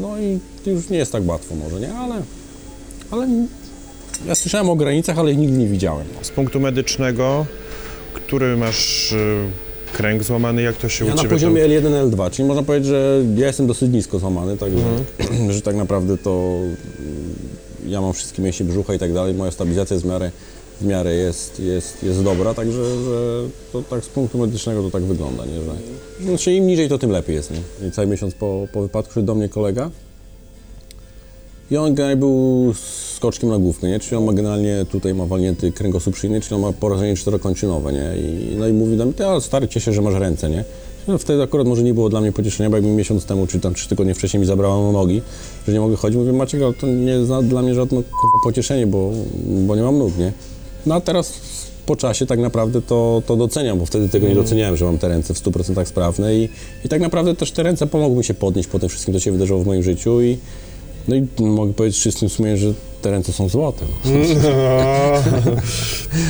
no 0.00 0.08
i 0.20 0.38
już 0.70 0.88
nie 0.90 0.98
jest 0.98 1.12
tak 1.12 1.28
łatwo 1.28 1.54
może, 1.54 1.80
nie? 1.80 1.94
Ale, 1.94 2.14
ale 3.10 3.28
ja 4.26 4.34
słyszałem 4.34 4.70
o 4.70 4.76
granicach, 4.76 5.18
ale 5.18 5.32
ich 5.32 5.38
nigdy 5.38 5.58
nie 5.58 5.66
widziałem. 5.66 6.06
Z 6.22 6.30
punktu 6.30 6.60
medycznego, 6.60 7.46
który 8.14 8.56
masz 8.56 9.12
y, 9.12 9.38
kręg 9.92 10.22
złamany, 10.22 10.62
jak 10.62 10.76
to 10.76 10.88
się 10.88 11.04
Ja 11.04 11.12
u 11.12 11.16
na 11.16 11.22
Ciebie 11.22 11.34
poziomie 11.34 11.62
L1, 11.62 12.10
L2, 12.10 12.30
czyli 12.30 12.48
można 12.48 12.62
powiedzieć, 12.62 12.88
że 12.88 13.22
ja 13.36 13.46
jestem 13.46 13.66
dosyć 13.66 13.92
nisko 13.92 14.18
złamany, 14.18 14.56
także 14.56 14.84
że 15.54 15.62
tak 15.62 15.76
naprawdę 15.76 16.18
to 16.18 16.58
mm, 16.60 17.36
ja 17.86 18.00
mam 18.00 18.12
wszystkie 18.12 18.42
mięśnie 18.42 18.66
brzucha 18.66 18.94
i 18.94 18.98
tak 18.98 19.12
dalej, 19.12 19.34
moja 19.34 19.50
stabilizacja 19.50 19.94
jest 19.94 20.06
w 20.06 20.08
miarę, 20.08 20.30
w 20.80 20.86
miarę 20.86 21.14
jest, 21.14 21.60
jest, 21.60 22.02
jest 22.02 22.22
dobra, 22.24 22.54
także 22.54 22.84
że 23.04 23.42
to 23.72 23.82
tak 23.82 24.04
z 24.04 24.08
punktu 24.08 24.38
medycznego 24.38 24.82
to 24.82 24.90
tak 24.90 25.02
wygląda, 25.02 25.44
nie? 25.44 25.54
że 25.54 26.26
znaczy 26.26 26.52
im 26.52 26.66
niżej 26.66 26.88
to 26.88 26.98
tym 26.98 27.10
lepiej 27.10 27.36
jest, 27.36 27.50
nie? 27.50 27.88
I 27.88 27.92
cały 27.92 28.06
miesiąc 28.06 28.34
po, 28.34 28.66
po 28.72 28.82
wypadku 28.82 29.10
przyszedł 29.10 29.26
do 29.26 29.34
mnie 29.34 29.48
kolega 29.48 29.90
i 31.70 31.76
on 31.76 31.94
generalnie 31.94 32.20
był 32.20 32.74
skoczkiem 33.16 33.48
na 33.48 33.58
główkę, 33.58 33.88
nie? 33.88 34.00
Czyli 34.00 34.16
on 34.16 34.24
ma 34.24 34.32
generalnie 34.32 34.86
tutaj 34.90 35.14
ma 35.14 35.26
walnięty 35.26 35.72
kręgosłup 35.72 36.16
szyjny, 36.16 36.40
czyli 36.40 36.54
on 36.54 36.60
ma 36.60 36.72
porażenie 36.72 37.16
czterokończynowe, 37.16 37.92
nie? 37.92 38.12
I, 38.16 38.56
no 38.56 38.68
i 38.68 38.72
mówi 38.72 38.96
do 38.96 39.04
mnie, 39.04 39.14
ty, 39.14 39.26
ale 39.26 39.40
stary, 39.40 39.68
cieszę 39.68 39.84
się, 39.84 39.92
że 39.92 40.02
masz 40.02 40.14
ręce, 40.14 40.50
nie? 40.50 40.64
No, 41.08 41.18
wtedy 41.18 41.42
akurat 41.42 41.66
może 41.66 41.82
nie 41.82 41.94
było 41.94 42.08
dla 42.08 42.20
mnie 42.20 42.32
pocieszenia, 42.32 42.70
bo 42.70 42.76
jakby 42.76 42.90
miesiąc 42.90 43.24
temu, 43.24 43.46
czy 43.46 43.60
tam 43.60 43.74
trzy 43.74 43.88
tygodnie 43.88 44.14
wcześniej 44.14 44.40
mi 44.40 44.46
zabrała 44.46 44.92
nogi, 44.92 45.22
że 45.66 45.72
nie 45.72 45.80
mogę 45.80 45.96
chodzić, 45.96 46.18
mówię, 46.18 46.32
Maciek, 46.32 46.62
ale 46.62 46.74
to 46.74 46.86
nie 46.86 47.12
jest 47.12 47.30
dla 47.42 47.62
mnie 47.62 47.74
żadne 47.74 47.96
kurwa, 47.96 48.38
pocieszenie, 48.44 48.86
bo, 48.86 49.10
bo 49.66 49.76
nie 49.76 49.82
mam 49.82 49.98
nóg, 49.98 50.18
nie? 50.18 50.32
No 50.86 50.94
a 50.94 51.00
teraz 51.00 51.32
po 51.86 51.96
czasie 51.96 52.26
tak 52.26 52.38
naprawdę 52.38 52.82
to, 52.82 53.22
to 53.26 53.36
doceniam, 53.36 53.78
bo 53.78 53.86
wtedy 53.86 54.08
tego 54.08 54.28
nie 54.28 54.34
doceniałem, 54.34 54.76
że 54.76 54.84
mam 54.84 54.98
te 54.98 55.08
ręce 55.08 55.34
w 55.34 55.42
100% 55.42 55.84
sprawne 55.84 56.34
i, 56.34 56.48
i 56.84 56.88
tak 56.88 57.00
naprawdę 57.00 57.34
też 57.34 57.52
te 57.52 57.62
ręce 57.62 57.86
pomogły 57.86 58.18
mi 58.18 58.24
się 58.24 58.34
podnieść 58.34 58.68
po 58.68 58.78
tym 58.78 58.88
wszystkim, 58.88 59.14
co 59.14 59.20
się 59.20 59.32
wydarzyło 59.32 59.60
w 59.60 59.66
moim 59.66 59.82
życiu 59.82 60.22
i 60.22 60.38
no 61.08 61.16
i 61.16 61.26
mogę 61.40 61.72
powiedzieć 61.72 62.00
czystym 62.00 62.28
sumieniem, 62.28 62.58
że 62.58 62.72
te 63.02 63.10
ręce 63.10 63.32
są 63.32 63.48
złote. 63.48 63.84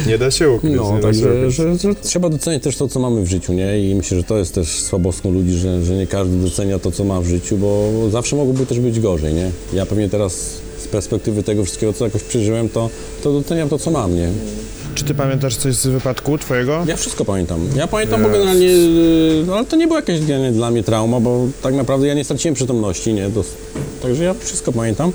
nie 0.09 0.18
da 0.18 0.30
się 0.30 0.51
ukryć. 0.51 0.74
No, 0.76 0.99
także 1.03 1.51
że, 1.51 1.78
że 1.78 1.95
trzeba 1.95 2.28
doceniać 2.28 2.62
też 2.62 2.76
to, 2.76 2.88
co 2.88 3.01
mamy 3.01 3.22
w 3.22 3.28
życiu, 3.28 3.53
nie? 3.53 3.90
I 3.90 3.95
myślę, 3.95 4.16
że 4.16 4.24
to 4.24 4.38
jest 4.38 4.55
też 4.55 4.68
słabostką 4.68 5.30
ludzi, 5.30 5.53
że, 5.53 5.84
że 5.84 5.95
nie 5.95 6.07
każdy 6.07 6.36
docenia 6.36 6.78
to, 6.78 6.93
co 6.93 7.05
ma 7.05 7.20
w 7.20 7.26
życiu, 7.26 7.57
bo 7.57 7.90
zawsze 8.11 8.36
mogłoby 8.36 8.66
też 8.66 8.80
być 8.80 9.01
gorzej, 9.01 9.34
nie? 9.34 9.51
Ja 9.72 9.86
pewnie 9.86 10.09
teraz 10.09 10.51
z 10.78 10.88
perspektywy 10.88 11.43
tego 11.43 11.64
wszystkiego, 11.64 11.93
co 11.93 12.05
jakoś 12.05 12.22
przeżyłem, 12.22 12.68
to, 12.68 12.90
to 13.22 13.32
doceniam 13.32 13.68
to, 13.68 13.78
co 13.78 13.90
mam, 13.90 14.14
nie? 14.14 14.28
Czy 14.99 15.05
Ty 15.05 15.14
pamiętasz 15.14 15.57
coś 15.57 15.74
z 15.74 15.86
wypadku 15.86 16.38
Twojego? 16.38 16.84
Ja 16.86 16.96
wszystko 16.96 17.24
pamiętam. 17.24 17.61
Ja 17.76 17.86
pamiętam, 17.86 18.22
bo 18.22 18.28
Yes. 18.28 18.32
generalnie, 18.34 18.66
yy, 18.66 19.44
no, 19.46 19.55
ale 19.57 19.64
to 19.66 19.76
nie 19.76 19.86
była 19.86 19.99
jakaś 19.99 20.20
generalnie 20.20 20.53
dla 20.53 20.70
mnie 20.70 20.82
trauma, 20.82 21.20
bo 21.20 21.46
tak 21.62 21.74
naprawdę 21.74 22.07
ja 22.07 22.14
nie 22.14 22.24
straciłem 22.24 22.55
przytomności, 22.55 23.12
nie? 23.14 23.28
Dos- 23.28 23.46
także 24.03 24.24
ja 24.24 24.34
wszystko 24.40 24.72
pamiętam. 24.72 25.12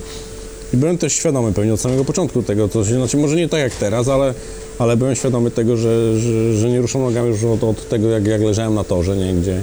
I 0.74 0.78
byłem 0.78 0.98
też 0.98 1.14
świadomy 1.14 1.54
pewnie 1.54 1.74
od 1.74 1.80
samego 1.80 2.06
początku 2.06 2.44
tego, 2.44 2.68
to 2.68 2.86
się, 2.86 2.94
znaczy 2.94 3.18
może 3.18 3.36
nie 3.36 3.50
tak 3.50 3.60
jak 3.60 3.76
teraz, 3.76 4.08
ale, 4.08 4.34
ale 4.80 4.98
byłem 4.98 5.16
świadomy 5.16 5.52
tego, 5.52 5.78
że, 5.78 6.20
że, 6.20 6.54
że 6.54 6.70
nie 6.70 6.82
ruszam 6.82 7.02
nogami 7.02 7.28
już 7.30 7.44
od, 7.44 7.64
od 7.64 7.90
tego, 7.90 8.10
jak, 8.10 8.28
jak 8.28 8.42
leżałem 8.42 8.76
na 8.76 8.84
torze, 8.84 9.18
nie? 9.18 9.34
Gdzie, 9.34 9.62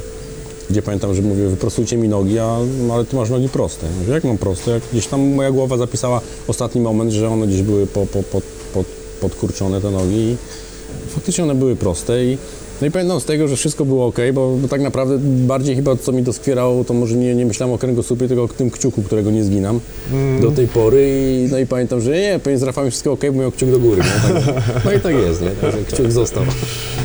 gdzie 0.71 0.83
pamiętam, 0.83 1.15
że 1.15 1.23
mówię, 1.23 1.49
wyprostujcie 1.49 1.97
mi 1.97 2.09
nogi, 2.09 2.39
a, 2.39 2.57
no, 2.89 2.95
ale 2.95 3.05
ty 3.05 3.17
masz 3.17 3.31
nogi 3.31 3.49
proste. 3.49 3.87
Mówię, 4.01 4.13
jak 4.13 4.25
mam 4.25 4.39
proste? 4.39 4.71
Jak 4.71 4.83
gdzieś 4.93 5.07
tam 5.07 5.21
moja 5.35 5.51
głowa 5.51 5.77
zapisała 5.77 6.21
ostatni 6.49 6.81
moment, 6.81 7.13
że 7.13 7.29
one 7.29 7.47
gdzieś 7.47 7.63
były 7.63 7.87
po, 7.87 8.07
po, 8.07 8.23
po, 8.23 8.41
podkurczone 9.21 9.81
te 9.81 9.91
nogi 9.91 10.17
i 10.17 10.37
faktycznie 11.09 11.45
one 11.45 11.55
były 11.55 11.77
proste 11.77 12.25
i 12.25 12.39
no 12.81 12.87
i 12.87 12.91
pamiętam 12.91 13.21
z 13.21 13.25
tego, 13.25 13.49
że 13.49 13.57
wszystko 13.57 13.85
było 13.85 14.07
ok, 14.07 14.17
bo, 14.35 14.57
bo 14.57 14.69
tak 14.69 14.81
naprawdę 14.81 15.19
bardziej 15.23 15.77
chyba 15.77 15.97
co 15.97 16.13
mi 16.13 16.23
doskwierało, 16.23 16.85
to 16.85 16.95
może 16.95 17.17
nie, 17.17 17.35
nie 17.35 17.47
myślałem 17.47 17.75
o 17.75 17.79
kręgosłupie, 17.79 18.29
tylko 18.29 18.43
o 18.43 18.49
tym 18.49 18.71
kciuku, 18.71 19.03
którego 19.03 19.31
nie 19.31 19.45
zginam 19.45 19.81
do 20.41 20.51
tej 20.51 20.69
pory 20.69 21.09
i 21.47 21.53
no 21.53 21.59
i 21.59 21.67
pamiętam, 21.67 22.01
że 22.01 22.11
nie, 22.11 22.41
pewnie 22.43 22.59
z 22.59 22.63
Rafałem 22.63 22.91
wszystko 22.91 23.13
ok, 23.13 23.21
bo 23.33 23.41
miał 23.41 23.53
kciuk 23.53 23.71
do 23.71 23.79
góry, 23.79 24.03
nie? 24.03 24.35
Tak, 24.45 24.85
no 24.85 24.93
i 24.93 25.01
tak 25.01 25.15
jest, 25.15 25.43
nie? 25.43 25.51
Także 25.51 25.79
kciuk 25.85 26.13
został. 26.13 26.45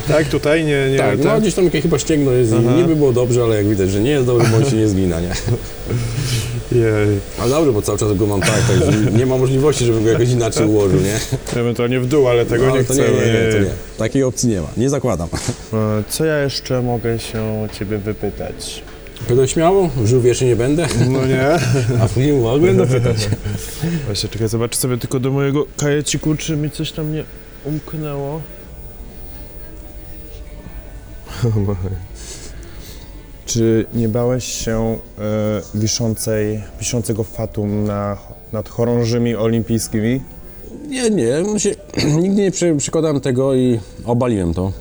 Tak, 0.08 0.28
tutaj 0.28 0.64
nie, 0.64 0.90
nie 0.92 0.98
Tak, 0.98 1.24
no 1.24 1.40
gdzieś 1.40 1.54
tam 1.54 1.64
jakieś 1.64 1.82
chyba 1.82 1.98
ścięgno 1.98 2.32
jest 2.32 2.52
i 2.52 2.76
niby 2.76 2.96
było 2.96 3.12
dobrze, 3.12 3.42
ale 3.42 3.56
jak 3.56 3.68
widać, 3.68 3.90
że 3.90 4.00
nie 4.00 4.10
jest 4.10 4.26
dobrze, 4.26 4.48
bo 4.50 4.56
on 4.56 4.70
się 4.70 4.76
nie 4.76 4.88
zgina, 4.88 5.20
nie? 5.20 5.32
Jej. 6.72 7.20
Ale 7.40 7.50
dobrze, 7.50 7.72
bo 7.72 7.82
cały 7.82 7.98
czas 7.98 8.14
go 8.16 8.26
mam 8.26 8.40
tak, 8.40 8.60
także 8.68 8.92
nie 9.18 9.26
ma 9.26 9.36
możliwości, 9.38 9.84
żebym 9.84 10.04
go 10.04 10.10
jakoś 10.10 10.28
inaczej 10.30 10.66
ułożył, 10.66 11.00
nie? 11.00 11.18
Ewentualnie 11.60 12.00
w 12.00 12.06
dół, 12.06 12.28
ale 12.28 12.46
tego 12.46 12.62
No, 12.66 12.68
nie 12.68 12.74
ale 12.74 12.84
chcemy. 12.84 13.00
nie, 13.00 13.08
nie, 13.08 13.46
nie, 13.46 13.52
to 13.52 13.58
nie. 13.58 13.70
Takiej 13.98 14.22
opcji 14.22 14.48
nie 14.48 14.60
ma, 14.60 14.68
nie 14.76 14.90
zakładam. 14.90 15.28
Co 16.08 16.24
ja 16.24 16.38
jeszcze 16.38 16.82
mogę 16.82 17.18
się 17.18 17.68
ciebie 17.78 17.98
wypytać? 17.98 18.82
Będę 19.28 19.48
śmiało, 19.48 19.90
żył 20.04 20.20
wieszy 20.20 20.44
nie 20.44 20.56
będę, 20.56 20.86
No 21.10 21.26
nie? 21.26 21.48
a 22.02 22.08
później 22.08 22.32
mogłem 22.32 22.76
dopytać. 22.76 23.28
Właśnie, 24.06 24.28
czekaj, 24.28 24.48
zobaczę 24.48 24.78
sobie 24.78 24.98
tylko 24.98 25.20
do 25.20 25.30
mojego 25.30 25.66
kajeciku, 25.76 26.34
czy 26.34 26.56
mi 26.56 26.70
coś 26.70 26.92
tam 26.92 27.12
nie 27.12 27.24
umknęło. 27.64 28.40
Czy 33.46 33.86
nie 33.94 34.08
bałeś 34.08 34.44
się 34.44 34.98
e, 35.18 35.62
wiszącej, 35.74 36.60
wiszącego 36.78 37.24
fatum 37.24 37.84
na, 37.84 38.16
nad 38.52 38.68
chorążymi 38.68 39.36
olimpijskimi? 39.36 40.20
Nie, 40.88 41.10
nie, 41.10 41.42
no 41.46 41.58
się, 41.58 41.74
nigdy 42.22 42.42
nie 42.42 42.50
przy, 42.50 42.74
przykładałem 42.76 43.20
tego 43.20 43.54
i 43.54 43.80
obaliłem 44.04 44.54
to. 44.54 44.72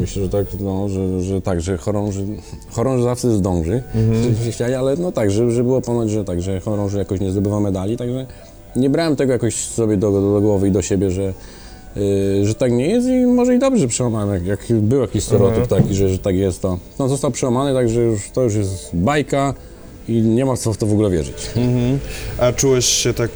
Myślę, 0.00 0.22
że 0.22 0.28
tak, 0.28 0.46
no, 0.60 0.88
że, 0.88 1.22
że 1.22 1.40
tak, 1.40 1.60
że 1.60 1.76
chorąży, 1.76 2.26
chorąży 2.70 3.04
zawsze 3.04 3.30
zdąży, 3.30 3.82
mhm. 3.94 4.34
chcieli, 4.50 4.74
ale 4.74 4.96
no 4.96 5.12
tak, 5.12 5.30
że, 5.30 5.50
że 5.50 5.64
było 5.64 5.80
ponoć, 5.80 6.10
że 6.10 6.24
tak, 6.24 6.42
że 6.42 6.60
chorąży 6.60 6.98
jakoś 6.98 7.20
nie 7.20 7.32
zdobywa 7.32 7.60
medali, 7.60 7.96
także 7.96 8.26
nie 8.76 8.90
brałem 8.90 9.16
tego 9.16 9.32
jakoś 9.32 9.54
sobie 9.54 9.96
do, 9.96 10.12
do, 10.12 10.20
do 10.20 10.40
głowy 10.40 10.68
i 10.68 10.70
do 10.70 10.82
siebie, 10.82 11.10
że, 11.10 11.34
że 12.42 12.54
tak 12.54 12.72
nie 12.72 12.88
jest 12.88 13.08
i 13.08 13.26
może 13.26 13.54
i 13.54 13.58
dobrze 13.58 13.88
przełamałem, 13.88 14.46
jak, 14.46 14.68
jak 14.70 14.80
był 14.80 15.00
jakiś 15.00 15.24
stereotyp 15.24 15.66
taki, 15.66 15.94
że, 15.94 16.08
że 16.08 16.18
tak 16.18 16.36
jest, 16.36 16.62
to 16.62 16.78
no, 16.98 17.08
został 17.08 17.30
przełamany, 17.30 17.74
także 17.74 18.00
już, 18.00 18.30
to 18.30 18.42
już 18.42 18.54
jest 18.54 18.90
bajka 18.92 19.54
i 20.08 20.12
nie 20.22 20.44
ma 20.44 20.56
co 20.56 20.72
w 20.72 20.76
to 20.76 20.86
w 20.86 20.92
ogóle 20.92 21.10
wierzyć. 21.10 21.36
A 22.38 22.52
czułeś 22.52 22.86
się 22.86 23.14
tak 23.14 23.30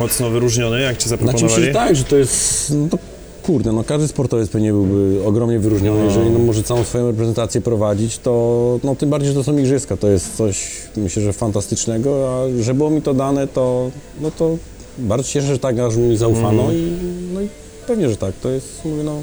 mocno 0.00 0.30
wyróżniony, 0.30 0.80
jak 0.80 0.96
ci 0.96 1.08
Znaczy 1.08 1.24
zaproponowali? 1.24 1.60
myślę, 1.60 1.66
że 1.66 1.72
tak, 1.72 1.96
że 1.96 2.04
to 2.04 2.16
jest, 2.16 2.72
no 2.76 2.88
to 2.88 2.98
kurde, 3.42 3.72
no 3.72 3.84
każdy 3.84 4.08
sportowiec 4.08 4.48
pewnie 4.48 4.72
byłby 4.72 5.26
ogromnie 5.26 5.58
wyróżniony, 5.58 6.04
jeżeli 6.04 6.30
no, 6.30 6.38
może 6.38 6.62
całą 6.62 6.84
swoją 6.84 7.06
reprezentację 7.06 7.60
prowadzić, 7.60 8.18
to 8.18 8.78
no 8.84 8.96
tym 8.96 9.10
bardziej, 9.10 9.28
że 9.28 9.34
to 9.34 9.44
są 9.44 9.58
igrzyska, 9.58 9.96
to 9.96 10.08
jest 10.08 10.36
coś, 10.36 10.70
myślę, 10.96 11.22
że 11.22 11.32
fantastycznego, 11.32 12.28
a 12.28 12.62
że 12.62 12.74
było 12.74 12.90
mi 12.90 13.02
to 13.02 13.14
dane, 13.14 13.48
to, 13.48 13.90
no 14.20 14.30
to 14.30 14.56
bardzo 14.98 15.26
się 15.28 15.32
cieszę, 15.32 15.46
że 15.46 15.58
tak 15.58 15.78
aż 15.78 15.96
mi 15.96 16.16
zaufano 16.16 16.72
i, 16.72 16.92
no 17.34 17.40
i 17.40 17.48
pewnie, 17.86 18.10
że 18.10 18.16
tak, 18.16 18.34
to 18.42 18.50
jest, 18.50 18.84
mówię, 18.84 19.02
no 19.02 19.22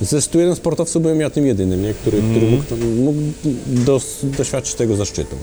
ze 0.00 0.22
101 0.22 0.56
sportowców 0.56 1.02
byłem 1.02 1.20
ja 1.20 1.30
tym 1.30 1.46
jedynym, 1.46 1.82
nie? 1.82 1.94
Który, 1.94 2.22
który 2.30 2.46
mógł, 2.46 2.64
mógł 3.02 3.20
dos, 3.66 4.18
doświadczyć 4.22 4.74
tego 4.74 4.96
zaszczytu. 4.96 5.36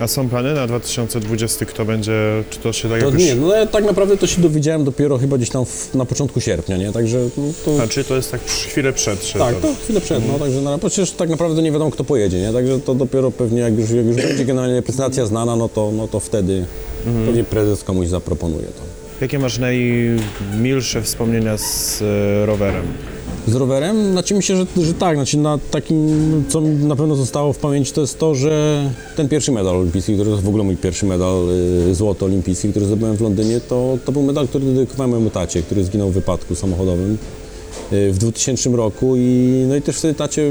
A 0.00 0.06
są 0.06 0.28
plany 0.28 0.54
na 0.54 0.66
2020, 0.66 1.64
kto 1.66 1.84
będzie, 1.84 2.12
czy 2.50 2.58
to 2.58 2.72
się 2.72 2.88
tak 2.88 3.00
To 3.00 3.06
jakoś... 3.06 3.22
nie, 3.22 3.34
no 3.34 3.54
ja 3.54 3.66
tak 3.66 3.84
naprawdę 3.84 4.16
to 4.16 4.26
się 4.26 4.42
dowiedziałem 4.42 4.84
dopiero 4.84 5.18
chyba 5.18 5.36
gdzieś 5.36 5.50
tam 5.50 5.64
w, 5.64 5.94
na 5.94 6.04
początku 6.04 6.40
sierpnia, 6.40 6.76
nie? 6.76 6.92
Także 6.92 7.18
no, 7.36 7.44
to... 7.64 7.82
A 7.82 7.86
czy 7.86 8.04
to 8.04 8.16
jest 8.16 8.30
tak 8.30 8.40
chwilę 8.44 8.92
przed? 8.92 9.20
Czy 9.20 9.38
Tak, 9.38 9.56
to 9.56 9.74
chwilę 9.84 10.00
przed, 10.00 10.28
no 10.28 10.38
także 10.38 10.60
na, 10.60 10.78
przecież 10.78 11.10
tak 11.10 11.28
naprawdę 11.28 11.62
nie 11.62 11.72
wiadomo 11.72 11.90
kto 11.90 12.04
pojedzie, 12.04 12.40
nie? 12.40 12.52
Także 12.52 12.80
to 12.80 12.94
dopiero 12.94 13.30
pewnie 13.30 13.60
jak 13.60 13.78
już, 13.78 13.90
jak 13.90 14.06
już 14.06 14.16
będzie 14.16 14.44
generalnie 14.44 14.76
reprezentacja 14.76 15.26
znana, 15.26 15.56
no 15.56 15.68
to, 15.68 15.92
no 15.96 16.08
to 16.08 16.20
wtedy 16.20 16.64
pewnie 17.26 17.44
prezes 17.44 17.84
komuś 17.84 18.08
zaproponuje 18.08 18.66
to. 18.66 18.82
Jakie 19.20 19.38
masz 19.38 19.58
najmilsze 19.58 21.02
wspomnienia 21.02 21.58
z 21.58 22.02
e, 22.02 22.46
rowerem? 22.46 22.84
Z 23.48 23.54
rowerem? 23.54 24.12
Znaczy 24.12 24.42
się, 24.42 24.56
że, 24.56 24.66
że 24.76 24.94
tak, 24.94 25.16
znaczy 25.16 25.38
na 25.38 25.58
takim, 25.70 26.44
co 26.48 26.60
na 26.60 26.96
pewno 26.96 27.16
zostało 27.16 27.52
w 27.52 27.58
pamięci, 27.58 27.92
to 27.92 28.00
jest 28.00 28.18
to, 28.18 28.34
że 28.34 28.84
ten 29.16 29.28
pierwszy 29.28 29.52
medal 29.52 29.76
olimpijski, 29.76 30.14
który 30.14 30.30
to 30.30 30.36
w 30.36 30.48
ogóle 30.48 30.64
mój 30.64 30.76
pierwszy 30.76 31.06
medal 31.06 31.48
y, 31.90 31.94
złoty 31.94 32.24
olimpijski, 32.24 32.68
który 32.68 32.86
zdobyłem 32.86 33.16
w 33.16 33.20
Londynie, 33.20 33.60
to, 33.60 33.98
to 34.04 34.12
był 34.12 34.22
medal, 34.22 34.48
który 34.48 34.66
dedykowałem 34.66 35.10
mojemu 35.10 35.30
tacie, 35.30 35.62
który 35.62 35.84
zginął 35.84 36.10
w 36.10 36.14
wypadku 36.14 36.54
samochodowym 36.54 37.18
y, 37.92 38.12
w 38.12 38.18
2000 38.18 38.70
roku 38.70 39.16
i 39.16 39.64
no 39.68 39.76
i 39.76 39.82
też 39.82 39.96
wtedy 39.96 40.14
tacie 40.14 40.50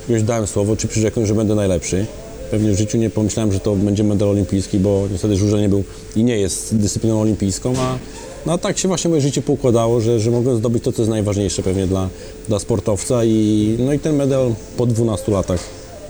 jakiegoś 0.00 0.22
dałem 0.22 0.46
słowo, 0.46 0.76
czy 0.76 0.88
przyrzekłem, 0.88 1.26
że 1.26 1.34
będę 1.34 1.54
najlepszy. 1.54 2.06
Pewnie 2.50 2.72
w 2.72 2.78
życiu 2.78 2.98
nie 2.98 3.10
pomyślałem, 3.10 3.52
że 3.52 3.60
to 3.60 3.76
będzie 3.76 4.04
medal 4.04 4.28
olimpijski, 4.28 4.78
bo 4.78 5.04
niestety 5.12 5.36
żużel 5.36 5.60
nie 5.60 5.68
był 5.68 5.84
i 6.16 6.24
nie 6.24 6.38
jest 6.38 6.76
dyscypliną 6.76 7.20
olimpijską, 7.20 7.72
a 7.78 7.98
no 8.46 8.52
a 8.52 8.58
tak 8.58 8.78
się 8.78 8.88
właśnie 8.88 9.08
moje 9.10 9.22
życie 9.22 9.42
poukładało, 9.42 10.00
że, 10.00 10.20
że 10.20 10.30
mogłem 10.30 10.56
zdobyć 10.56 10.84
to, 10.84 10.92
co 10.92 11.02
jest 11.02 11.10
najważniejsze 11.10 11.62
pewnie 11.62 11.86
dla, 11.86 12.08
dla 12.48 12.58
sportowca 12.58 13.24
i, 13.24 13.76
no 13.78 13.92
i 13.92 13.98
ten 13.98 14.16
medal 14.16 14.54
po 14.76 14.86
12 14.86 15.32
latach 15.32 15.60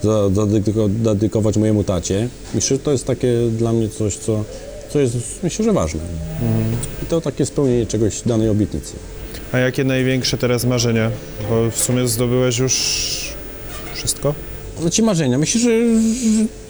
za- 0.03 0.11
zadedyko- 0.29 0.91
zadedykować 1.05 1.57
mojemu 1.57 1.85
tacie. 1.85 2.29
Myślę, 2.55 2.77
że 2.77 2.83
to 2.83 2.93
jest 2.93 3.07
takie 3.07 3.33
dla 3.59 3.73
mnie 3.73 3.89
coś, 3.89 4.17
co, 4.17 4.45
co 4.93 5.01
jest 5.01 5.17
myślę, 5.43 5.65
że 5.65 5.73
ważne. 5.73 6.01
I 7.03 7.07
to 7.07 7.21
takie 7.21 7.47
spełnienie 7.47 7.87
czegoś 7.87 8.23
danej 8.27 8.49
obietnicy. 8.49 8.93
A 9.53 9.59
jakie 9.59 9.85
największe 9.85 10.39
teraz 10.39 10.65
marzenia? 10.65 11.11
Bo 11.51 11.71
w 11.71 11.77
sumie 11.77 12.09
zdobyłeś 12.09 12.59
już 12.59 12.75
wszystko? 13.95 14.35
Znaczy 14.81 15.03
marzenia. 15.03 15.39
Myślę, 15.39 15.61
że, 15.61 15.71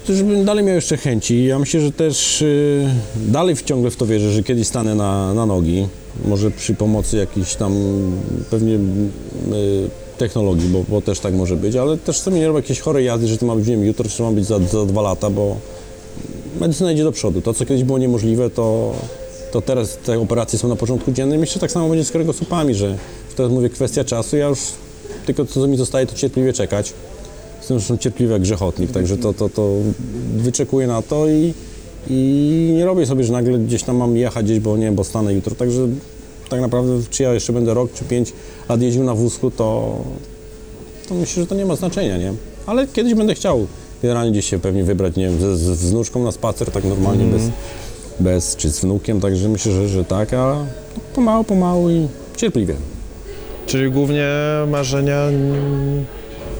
że, 0.07 0.15
żebym 0.15 0.45
dalej 0.45 0.65
miał 0.65 0.75
jeszcze 0.75 0.97
chęci. 0.97 1.45
Ja 1.45 1.59
myślę, 1.59 1.81
że 1.81 1.91
też 1.91 2.41
y, 2.41 2.87
dalej 3.15 3.55
ciągle 3.65 3.91
w 3.91 3.95
to 3.95 4.05
wierzę, 4.05 4.31
że 4.31 4.43
kiedyś 4.43 4.67
stanę 4.67 4.95
na, 4.95 5.33
na 5.33 5.45
nogi. 5.45 5.87
Może 6.25 6.51
przy 6.51 6.73
pomocy 6.73 7.17
jakichś 7.17 7.55
tam 7.55 7.73
pewnie 8.49 8.75
y, 8.75 8.79
technologii, 10.17 10.69
bo, 10.69 10.83
bo 10.89 11.01
też 11.01 11.19
tak 11.19 11.33
może 11.33 11.55
być, 11.55 11.75
ale 11.75 11.97
też 11.97 12.19
sobie 12.19 12.39
nie 12.39 12.47
robię 12.47 12.59
jakieś 12.59 12.79
chorej 12.79 13.05
jazdy, 13.05 13.27
że 13.27 13.37
to 13.37 13.45
ma 13.45 13.55
być, 13.55 13.67
nie 13.67 13.75
wiem, 13.75 13.85
jutro 13.85 14.09
czy 14.09 14.23
ma 14.23 14.31
być 14.31 14.45
za, 14.45 14.59
za 14.59 14.85
dwa 14.85 15.01
lata, 15.01 15.29
bo 15.29 15.57
medycyna 16.59 16.91
idzie 16.91 17.03
do 17.03 17.11
przodu. 17.11 17.41
To, 17.41 17.53
co 17.53 17.65
kiedyś 17.65 17.83
było 17.83 17.97
niemożliwe, 17.97 18.49
to, 18.49 18.93
to 19.51 19.61
teraz 19.61 19.97
te 19.97 20.19
operacje 20.19 20.59
są 20.59 20.67
na 20.67 20.75
porządku 20.75 21.11
dziennym. 21.11 21.39
Myślę, 21.39 21.53
że 21.53 21.59
tak 21.59 21.71
samo 21.71 21.89
będzie 21.89 22.05
z 22.05 22.11
kręgosłupami, 22.11 22.75
że, 22.75 22.89
że 23.29 23.35
teraz 23.35 23.51
mówię 23.51 23.69
kwestia 23.69 24.03
czasu. 24.03 24.37
Ja 24.37 24.47
już 24.47 24.59
tylko 25.25 25.45
co 25.45 25.67
mi 25.67 25.77
zostaje, 25.77 26.07
to 26.07 26.15
cierpliwie 26.15 26.53
czekać. 26.53 26.93
Zresztą 27.67 27.97
cierpliwy 27.97 28.33
jak 28.33 28.41
grzechotnik, 28.41 28.91
także 28.91 29.17
to, 29.17 29.33
to, 29.33 29.49
to 29.49 29.75
wyczekuję 30.35 30.87
na 30.87 31.01
to 31.01 31.29
i, 31.29 31.53
i 32.09 32.73
nie 32.77 32.85
robię 32.85 33.05
sobie, 33.05 33.23
że 33.23 33.33
nagle 33.33 33.59
gdzieś 33.59 33.83
tam 33.83 33.95
mam 33.95 34.17
jechać 34.17 34.45
gdzieś, 34.45 34.59
bo 34.59 34.77
nie 34.77 34.85
wiem, 34.85 34.95
bo 34.95 35.03
stanę 35.03 35.33
jutro. 35.33 35.55
Także 35.55 35.87
tak 36.49 36.61
naprawdę, 36.61 36.93
czy 37.09 37.23
ja 37.23 37.33
jeszcze 37.33 37.53
będę 37.53 37.73
rok 37.73 37.93
czy 37.93 38.03
pięć 38.03 38.33
lat 38.69 38.81
jeździł 38.81 39.03
na 39.03 39.15
wózku, 39.15 39.51
to, 39.51 39.97
to 41.09 41.15
myślę, 41.15 41.43
że 41.43 41.47
to 41.47 41.55
nie 41.55 41.65
ma 41.65 41.75
znaczenia, 41.75 42.17
nie? 42.17 42.33
Ale 42.65 42.87
kiedyś 42.87 43.13
będę 43.13 43.35
chciał 43.35 43.67
generalnie 44.01 44.31
gdzieś 44.31 44.49
się 44.49 44.59
pewnie 44.59 44.83
wybrać, 44.83 45.15
nie 45.15 45.29
wiem, 45.29 45.39
z, 45.39 45.59
z, 45.59 45.89
wnuczką 45.89 46.23
na 46.23 46.31
spacer, 46.31 46.71
tak 46.71 46.83
normalnie, 46.83 47.25
bez, 47.25 47.41
bez, 48.19 48.55
czy 48.55 48.69
z 48.69 48.79
wnukiem, 48.79 49.21
także 49.21 49.49
myślę, 49.49 49.71
że, 49.71 49.87
że 49.87 50.05
tak, 50.05 50.33
a 50.33 50.65
pomału, 51.15 51.43
pomału 51.43 51.89
i 51.89 52.07
cierpliwie. 52.37 52.75
Czyli 53.65 53.91
głównie 53.91 54.27
marzenia 54.67 55.21
mm, 55.21 56.05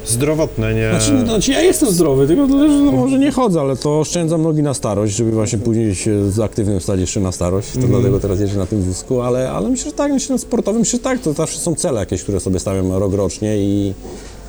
zdrowotne, 0.05 0.73
nie... 0.73 0.89
Znaczy, 0.89 1.25
znaczy 1.25 1.51
ja 1.51 1.61
jestem 1.61 1.91
zdrowy, 1.91 2.27
tylko 2.27 2.47
no 2.47 2.91
może 2.91 3.19
nie 3.19 3.31
chodzę, 3.31 3.61
ale 3.61 3.75
to 3.75 3.99
oszczędzam 3.99 4.41
nogi 4.41 4.63
na 4.63 4.73
starość, 4.73 5.15
żeby 5.15 5.31
właśnie 5.31 5.59
później 5.59 5.95
się 5.95 6.31
z 6.31 6.39
aktywnym 6.39 6.81
stać 6.81 6.99
jeszcze 6.99 7.19
na 7.19 7.31
starość, 7.31 7.71
to 7.73 7.87
dlatego 7.87 8.19
teraz 8.19 8.39
jeżdżę 8.39 8.57
na 8.57 8.65
tym 8.65 8.81
wózku, 8.81 9.21
ale, 9.21 9.51
ale 9.51 9.69
myślę, 9.69 9.91
że 9.91 9.97
tak, 9.97 10.11
myślę, 10.11 10.35
że 10.35 10.39
sportowym, 10.39 10.79
myślę, 10.79 10.97
że 10.97 11.03
tak, 11.03 11.19
to 11.19 11.33
zawsze 11.33 11.59
są 11.59 11.75
cele 11.75 11.99
jakieś, 11.99 12.23
które 12.23 12.39
sobie 12.39 12.59
stawiam 12.59 12.91
rok 12.91 13.13
rocznie 13.13 13.57
i, 13.57 13.93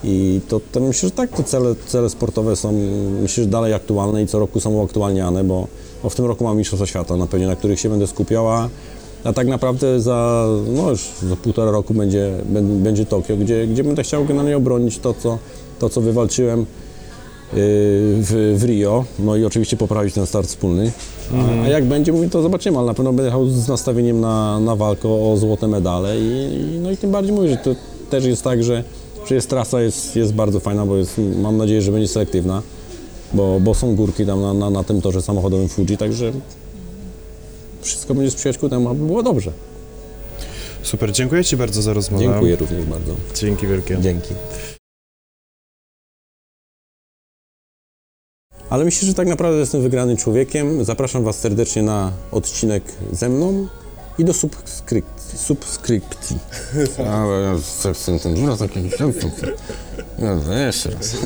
i 0.05 0.41
to, 0.49 0.61
to 0.73 0.81
myślę, 0.81 1.09
że 1.09 1.15
tak, 1.15 1.31
to 1.31 1.43
cele, 1.43 1.75
cele 1.87 2.11
sportowe 2.11 2.57
są, 2.57 2.73
myślę, 3.23 3.45
że 3.45 3.51
dalej 3.51 3.75
aktualne 3.75 4.23
i 4.23 4.27
co 4.27 4.39
roku 4.39 4.61
są 4.61 4.71
uaktualniane, 4.71 5.45
bo, 5.45 5.67
bo 6.03 6.11
w 6.11 6.15
tym 6.15 6.25
roku 6.25 6.45
mam 6.45 6.57
Mistrzostwa 6.57 6.87
Świata, 6.87 7.17
na 7.17 7.27
pewnie, 7.27 7.47
na 7.47 7.57
których 7.57 7.81
się 7.81 7.89
będę 7.89 8.07
skupiał, 8.07 8.47
a 9.25 9.33
tak 9.33 9.47
naprawdę 9.47 10.01
za, 10.01 10.47
no 10.69 10.91
już 10.91 11.09
za 11.29 11.37
półtora 11.37 11.71
roku 11.71 11.95
będzie, 11.95 12.33
będzie, 12.63 13.07
Tokio, 13.07 13.37
gdzie, 13.37 13.67
gdzie 13.67 13.85
będę 13.85 14.03
chciał 14.03 14.25
generalnie 14.25 14.57
obronić 14.57 14.99
to, 14.99 15.15
co, 15.15 15.39
to, 15.79 15.89
co 15.89 16.01
wywalczyłem 16.01 16.67
w, 17.53 18.57
w 18.59 18.65
Rio, 18.65 19.05
no 19.19 19.37
i 19.37 19.45
oczywiście 19.45 19.77
poprawić 19.77 20.15
ten 20.15 20.27
start 20.27 20.47
wspólny. 20.47 20.93
A, 21.35 21.65
a 21.65 21.69
jak 21.69 21.85
będzie, 21.85 22.13
mówię, 22.13 22.31
to 22.31 22.43
zobaczymy, 22.43 22.79
ale 22.79 22.87
na 22.87 22.95
pewno 22.95 23.13
będę 23.13 23.25
jechał 23.25 23.49
z 23.49 23.69
nastawieniem 23.69 24.21
na, 24.21 24.61
na 24.61 24.77
walkę 24.77 25.09
o 25.09 25.37
złote 25.37 25.69
medale 25.69 26.21
i, 26.21 26.55
i 26.77 26.81
no 26.81 26.91
i 26.91 26.97
tym 26.97 27.11
bardziej 27.11 27.35
mówię, 27.35 27.49
że 27.49 27.57
to 27.57 27.71
też 28.11 28.25
jest 28.25 28.45
tak, 28.45 28.65
że, 28.65 28.85
że 29.27 29.35
jest 29.35 29.51
trasa 29.51 29.81
jest, 29.81 30.17
jest 30.17 30.35
bardzo 30.35 30.61
fajna, 30.61 30.87
bo 30.87 30.97
jest, 30.97 31.21
mam 31.43 31.57
nadzieję, 31.57 31.83
że 31.83 31.93
będzie 31.93 32.09
selektywna, 32.09 32.63
bo, 33.33 33.61
bo 33.61 33.75
są 33.75 33.97
górki 33.97 34.27
tam 34.27 34.43
na, 34.43 34.55
na, 34.55 34.71
na 34.71 34.85
tym 34.85 35.01
torze 35.01 35.23
samochodowym 35.23 35.69
Fuji, 35.69 35.97
także 35.97 36.33
wszystko 37.83 38.15
będzie 38.15 38.31
sprzyjać 38.31 38.59
ku 38.59 38.69
temu, 38.69 38.89
aby 38.89 39.07
było 39.07 39.23
dobrze. 39.23 39.53
Super, 40.83 41.13
dziękuję 41.13 41.45
Ci 41.45 41.57
bardzo 41.57 41.83
za 41.83 41.93
rozmowę. 41.93 42.25
Dziękuję 42.25 42.57
również 42.57 42.87
bardzo. 42.87 43.17
Dzięki 43.35 43.67
wielkie. 43.67 43.99
Dzięki. 44.01 44.35
Ale 48.71 48.85
myślę, 48.85 49.09
że 49.09 49.15
tak 49.15 49.29
naprawdę 49.29 49.59
jestem 49.59 49.83
wygranym 49.83 50.17
człowiekiem. 50.17 50.85
Zapraszam 50.85 51.25
Was 51.25 51.39
serdecznie 51.39 51.83
na 51.83 52.13
odcinek 52.31 52.83
ze 53.13 53.29
mną 53.29 53.67
i 54.19 54.25
do 54.25 54.35
subskrypcji. 54.35 55.39
subskrypcji. 55.49 56.39
A, 56.99 57.27
ja- 57.27 57.57
ten- 57.83 57.95
ten- 57.95 58.19
ten- 58.19 58.45
no, 58.45 58.57
taki- 58.57 58.91
Jeszcze 60.67 60.91
raz. 60.91 61.17